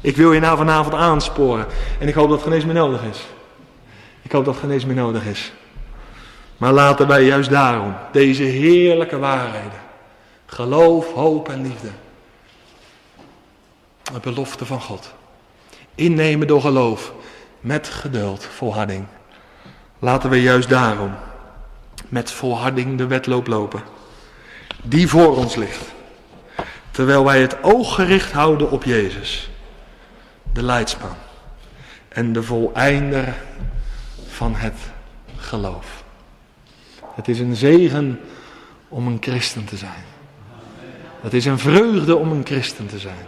Ik 0.00 0.16
wil 0.16 0.32
je 0.32 0.40
nou 0.40 0.56
vanavond 0.56 0.94
aansporen. 0.94 1.66
En 1.98 2.08
ik 2.08 2.14
hoop 2.14 2.28
dat 2.28 2.42
geen 2.42 2.66
meer 2.66 2.74
nodig 2.74 3.02
is. 3.02 3.26
Ik 4.22 4.32
hoop 4.32 4.44
dat 4.44 4.56
geen 4.56 4.82
meer 4.86 4.94
nodig 4.94 5.24
is. 5.24 5.52
Maar 6.56 6.72
laten 6.72 7.06
wij 7.06 7.24
juist 7.24 7.50
daarom 7.50 7.94
deze 8.12 8.42
heerlijke 8.42 9.18
waarheden. 9.18 9.80
Geloof, 10.46 11.12
hoop 11.12 11.48
en 11.48 11.62
liefde. 11.62 11.90
De 14.02 14.20
belofte 14.20 14.66
van 14.66 14.80
God. 14.80 15.12
Innemen 15.94 16.46
door 16.46 16.60
geloof. 16.60 17.12
Met 17.60 17.88
geduld, 17.88 18.44
volharding. 18.44 19.06
Laten 19.98 20.30
we 20.30 20.42
juist 20.42 20.68
daarom 20.68 21.14
met 22.08 22.30
volharding 22.30 22.98
de 22.98 23.06
wedloop 23.06 23.46
lopen. 23.46 23.82
Die 24.82 25.08
voor 25.08 25.36
ons 25.36 25.54
ligt. 25.54 25.98
Terwijl 26.90 27.24
wij 27.24 27.40
het 27.40 27.62
oog 27.62 27.94
gericht 27.94 28.32
houden 28.32 28.70
op 28.70 28.84
Jezus. 28.84 29.50
De 30.52 30.62
leidsman. 30.62 31.16
En 32.08 32.32
de 32.32 32.42
voleinder 32.42 33.34
van 34.28 34.54
het 34.54 34.76
geloof. 35.36 36.04
Het 37.14 37.28
is 37.28 37.38
een 37.38 37.56
zegen 37.56 38.20
om 38.88 39.06
een 39.06 39.18
christen 39.20 39.64
te 39.64 39.76
zijn. 39.76 40.04
Het 41.20 41.34
is 41.34 41.44
een 41.44 41.58
vreugde 41.58 42.16
om 42.16 42.32
een 42.32 42.46
christen 42.46 42.86
te 42.86 42.98
zijn. 42.98 43.26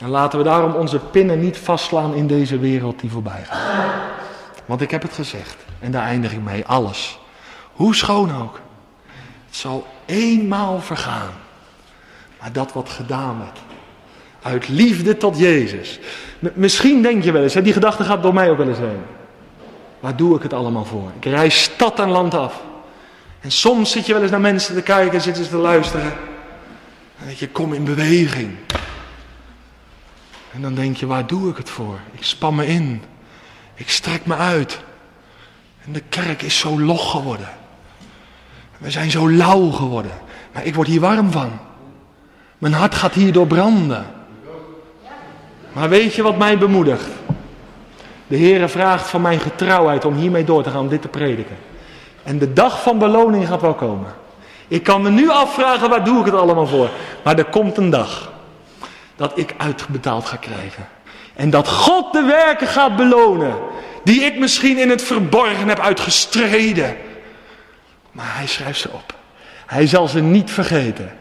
En 0.00 0.08
laten 0.08 0.38
we 0.38 0.44
daarom 0.44 0.74
onze 0.74 0.98
pinnen 0.98 1.40
niet 1.40 1.58
vastslaan 1.58 2.14
in 2.14 2.26
deze 2.26 2.58
wereld 2.58 3.00
die 3.00 3.10
voorbij 3.10 3.44
gaat. 3.44 3.90
Want 4.66 4.80
ik 4.80 4.90
heb 4.90 5.02
het 5.02 5.12
gezegd, 5.12 5.56
en 5.78 5.90
daar 5.90 6.04
eindig 6.04 6.32
ik 6.32 6.42
mee, 6.42 6.64
alles. 6.66 7.18
Hoe 7.72 7.94
schoon 7.94 8.36
ook. 8.42 8.60
Het 9.46 9.56
zal 9.56 9.86
eenmaal 10.06 10.80
vergaan. 10.80 11.30
Maar 12.40 12.52
dat 12.52 12.72
wat 12.72 12.88
gedaan 12.88 13.38
werd. 13.38 13.58
Uit 14.42 14.68
liefde 14.68 15.16
tot 15.16 15.38
Jezus. 15.38 16.00
Misschien 16.38 17.02
denk 17.02 17.24
je 17.24 17.32
wel 17.32 17.42
eens, 17.42 17.54
die 17.54 17.72
gedachte 17.72 18.04
gaat 18.04 18.22
door 18.22 18.34
mij 18.34 18.50
ook 18.50 18.56
wel 18.56 18.68
eens 18.68 18.78
heen. 18.78 19.02
Waar 20.00 20.16
doe 20.16 20.36
ik 20.36 20.42
het 20.42 20.52
allemaal 20.52 20.84
voor? 20.84 21.10
Ik 21.16 21.24
reis 21.24 21.62
stad 21.62 21.98
en 21.98 22.08
land 22.08 22.34
af. 22.34 22.60
En 23.40 23.50
soms 23.50 23.90
zit 23.90 24.06
je 24.06 24.12
wel 24.12 24.22
eens 24.22 24.30
naar 24.30 24.40
mensen 24.40 24.74
te 24.74 24.82
kijken, 24.82 25.20
zitten 25.20 25.44
ze 25.44 25.50
te 25.50 25.56
luisteren. 25.56 26.12
En 27.18 27.26
denk 27.26 27.38
je, 27.38 27.48
kom 27.48 27.72
in 27.72 27.84
beweging. 27.84 28.56
En 30.52 30.62
dan 30.62 30.74
denk 30.74 30.96
je, 30.96 31.06
waar 31.06 31.26
doe 31.26 31.50
ik 31.50 31.56
het 31.56 31.70
voor? 31.70 31.98
Ik 32.12 32.24
span 32.24 32.54
me 32.54 32.66
in. 32.66 33.02
Ik 33.74 33.90
strek 33.90 34.26
me 34.26 34.36
uit. 34.36 34.80
En 35.84 35.92
de 35.92 36.02
kerk 36.08 36.42
is 36.42 36.58
zo 36.58 36.80
log 36.80 37.10
geworden. 37.10 37.48
We 38.78 38.90
zijn 38.90 39.10
zo 39.10 39.30
lauw 39.30 39.70
geworden. 39.70 40.12
Maar 40.52 40.64
ik 40.64 40.74
word 40.74 40.88
hier 40.88 41.00
warm 41.00 41.30
van. 41.30 41.50
Mijn 42.60 42.72
hart 42.72 42.94
gaat 42.94 43.14
hierdoor 43.14 43.46
branden. 43.46 44.06
Maar 45.72 45.88
weet 45.88 46.14
je 46.14 46.22
wat 46.22 46.38
mij 46.38 46.58
bemoedigt? 46.58 47.06
De 48.26 48.36
Heere 48.36 48.68
vraagt 48.68 49.08
van 49.08 49.20
mijn 49.20 49.40
getrouwheid 49.40 50.04
om 50.04 50.14
hiermee 50.14 50.44
door 50.44 50.62
te 50.62 50.70
gaan, 50.70 50.80
om 50.80 50.88
dit 50.88 51.02
te 51.02 51.08
prediken. 51.08 51.56
En 52.22 52.38
de 52.38 52.52
dag 52.52 52.82
van 52.82 52.98
beloning 52.98 53.46
gaat 53.46 53.60
wel 53.60 53.74
komen. 53.74 54.12
Ik 54.68 54.82
kan 54.82 55.02
me 55.02 55.10
nu 55.10 55.28
afvragen, 55.28 55.88
waar 55.88 56.04
doe 56.04 56.18
ik 56.18 56.24
het 56.24 56.34
allemaal 56.34 56.66
voor? 56.66 56.90
Maar 57.24 57.38
er 57.38 57.44
komt 57.44 57.76
een 57.76 57.90
dag 57.90 58.32
dat 59.16 59.38
ik 59.38 59.54
uitbetaald 59.56 60.24
ga 60.24 60.36
krijgen. 60.36 60.88
En 61.34 61.50
dat 61.50 61.68
God 61.68 62.12
de 62.12 62.22
werken 62.22 62.66
gaat 62.66 62.96
belonen, 62.96 63.54
die 64.04 64.20
ik 64.20 64.38
misschien 64.38 64.78
in 64.78 64.90
het 64.90 65.02
verborgen 65.02 65.68
heb 65.68 65.78
uitgestreden. 65.78 66.96
Maar 68.12 68.36
hij 68.36 68.46
schrijft 68.46 68.80
ze 68.80 68.88
op. 68.92 69.14
Hij 69.66 69.86
zal 69.86 70.08
ze 70.08 70.20
niet 70.20 70.50
vergeten. 70.50 71.18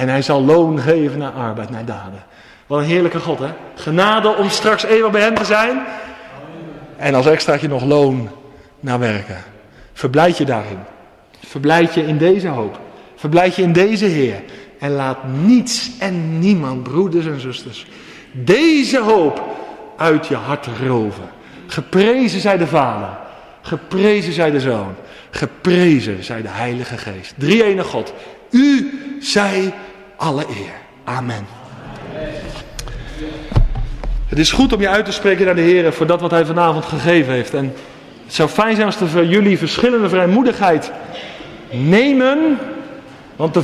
En 0.00 0.08
hij 0.08 0.22
zal 0.22 0.44
loon 0.44 0.78
geven 0.78 1.18
naar 1.18 1.32
arbeid, 1.32 1.70
naar 1.70 1.84
daden. 1.84 2.22
Wat 2.66 2.78
een 2.78 2.86
heerlijke 2.86 3.18
God, 3.18 3.38
hè? 3.38 3.48
Genade 3.74 4.28
om 4.36 4.48
straks 4.48 4.84
eeuwig 4.84 5.10
bij 5.10 5.20
hem 5.20 5.34
te 5.34 5.44
zijn. 5.44 5.82
En 6.96 7.14
als 7.14 7.26
extraatje 7.26 7.68
nog 7.68 7.84
loon 7.84 8.28
naar 8.80 8.98
werken. 8.98 9.36
Verblijd 9.92 10.38
je 10.38 10.44
daarin. 10.44 10.78
Verblijd 11.46 11.94
je 11.94 12.06
in 12.06 12.18
deze 12.18 12.48
hoop. 12.48 12.80
Verblijd 13.16 13.56
je 13.56 13.62
in 13.62 13.72
deze 13.72 14.04
Heer. 14.04 14.42
En 14.78 14.90
laat 14.90 15.18
niets 15.24 15.90
en 15.98 16.38
niemand, 16.38 16.82
broeders 16.82 17.26
en 17.26 17.40
zusters, 17.40 17.86
deze 18.32 19.00
hoop 19.00 19.42
uit 19.96 20.26
je 20.26 20.36
hart 20.36 20.68
roven. 20.86 21.30
Geprezen 21.66 22.40
zij 22.40 22.58
de 22.58 22.66
Vader. 22.66 23.18
Geprezen 23.60 24.32
zij 24.32 24.50
de 24.50 24.60
Zoon. 24.60 24.94
Geprezen 25.30 26.24
zij 26.24 26.42
de 26.42 26.48
Heilige 26.48 26.98
Geest. 26.98 27.34
Drie 27.36 27.64
ene 27.64 27.84
God. 27.84 28.12
U 28.50 28.98
zij 29.20 29.72
alle 30.20 30.44
eer. 30.48 30.74
Amen. 31.04 31.46
Het 34.26 34.38
is 34.38 34.52
goed 34.52 34.72
om 34.72 34.80
je 34.80 34.88
uit 34.88 35.04
te 35.04 35.12
spreken 35.12 35.44
naar 35.44 35.54
de 35.54 35.60
Heer 35.60 35.92
voor 35.92 36.06
dat 36.06 36.20
wat 36.20 36.30
Hij 36.30 36.44
vanavond 36.44 36.84
gegeven 36.84 37.32
heeft. 37.32 37.54
En 37.54 37.74
het 38.24 38.34
zou 38.34 38.48
fijn 38.48 38.74
zijn 38.76 38.86
als 38.86 39.12
jullie 39.12 39.58
verschillende 39.58 40.08
vrijmoedigheid 40.08 40.92
nemen. 41.70 42.58
Want 43.36 43.54
de 43.54 43.62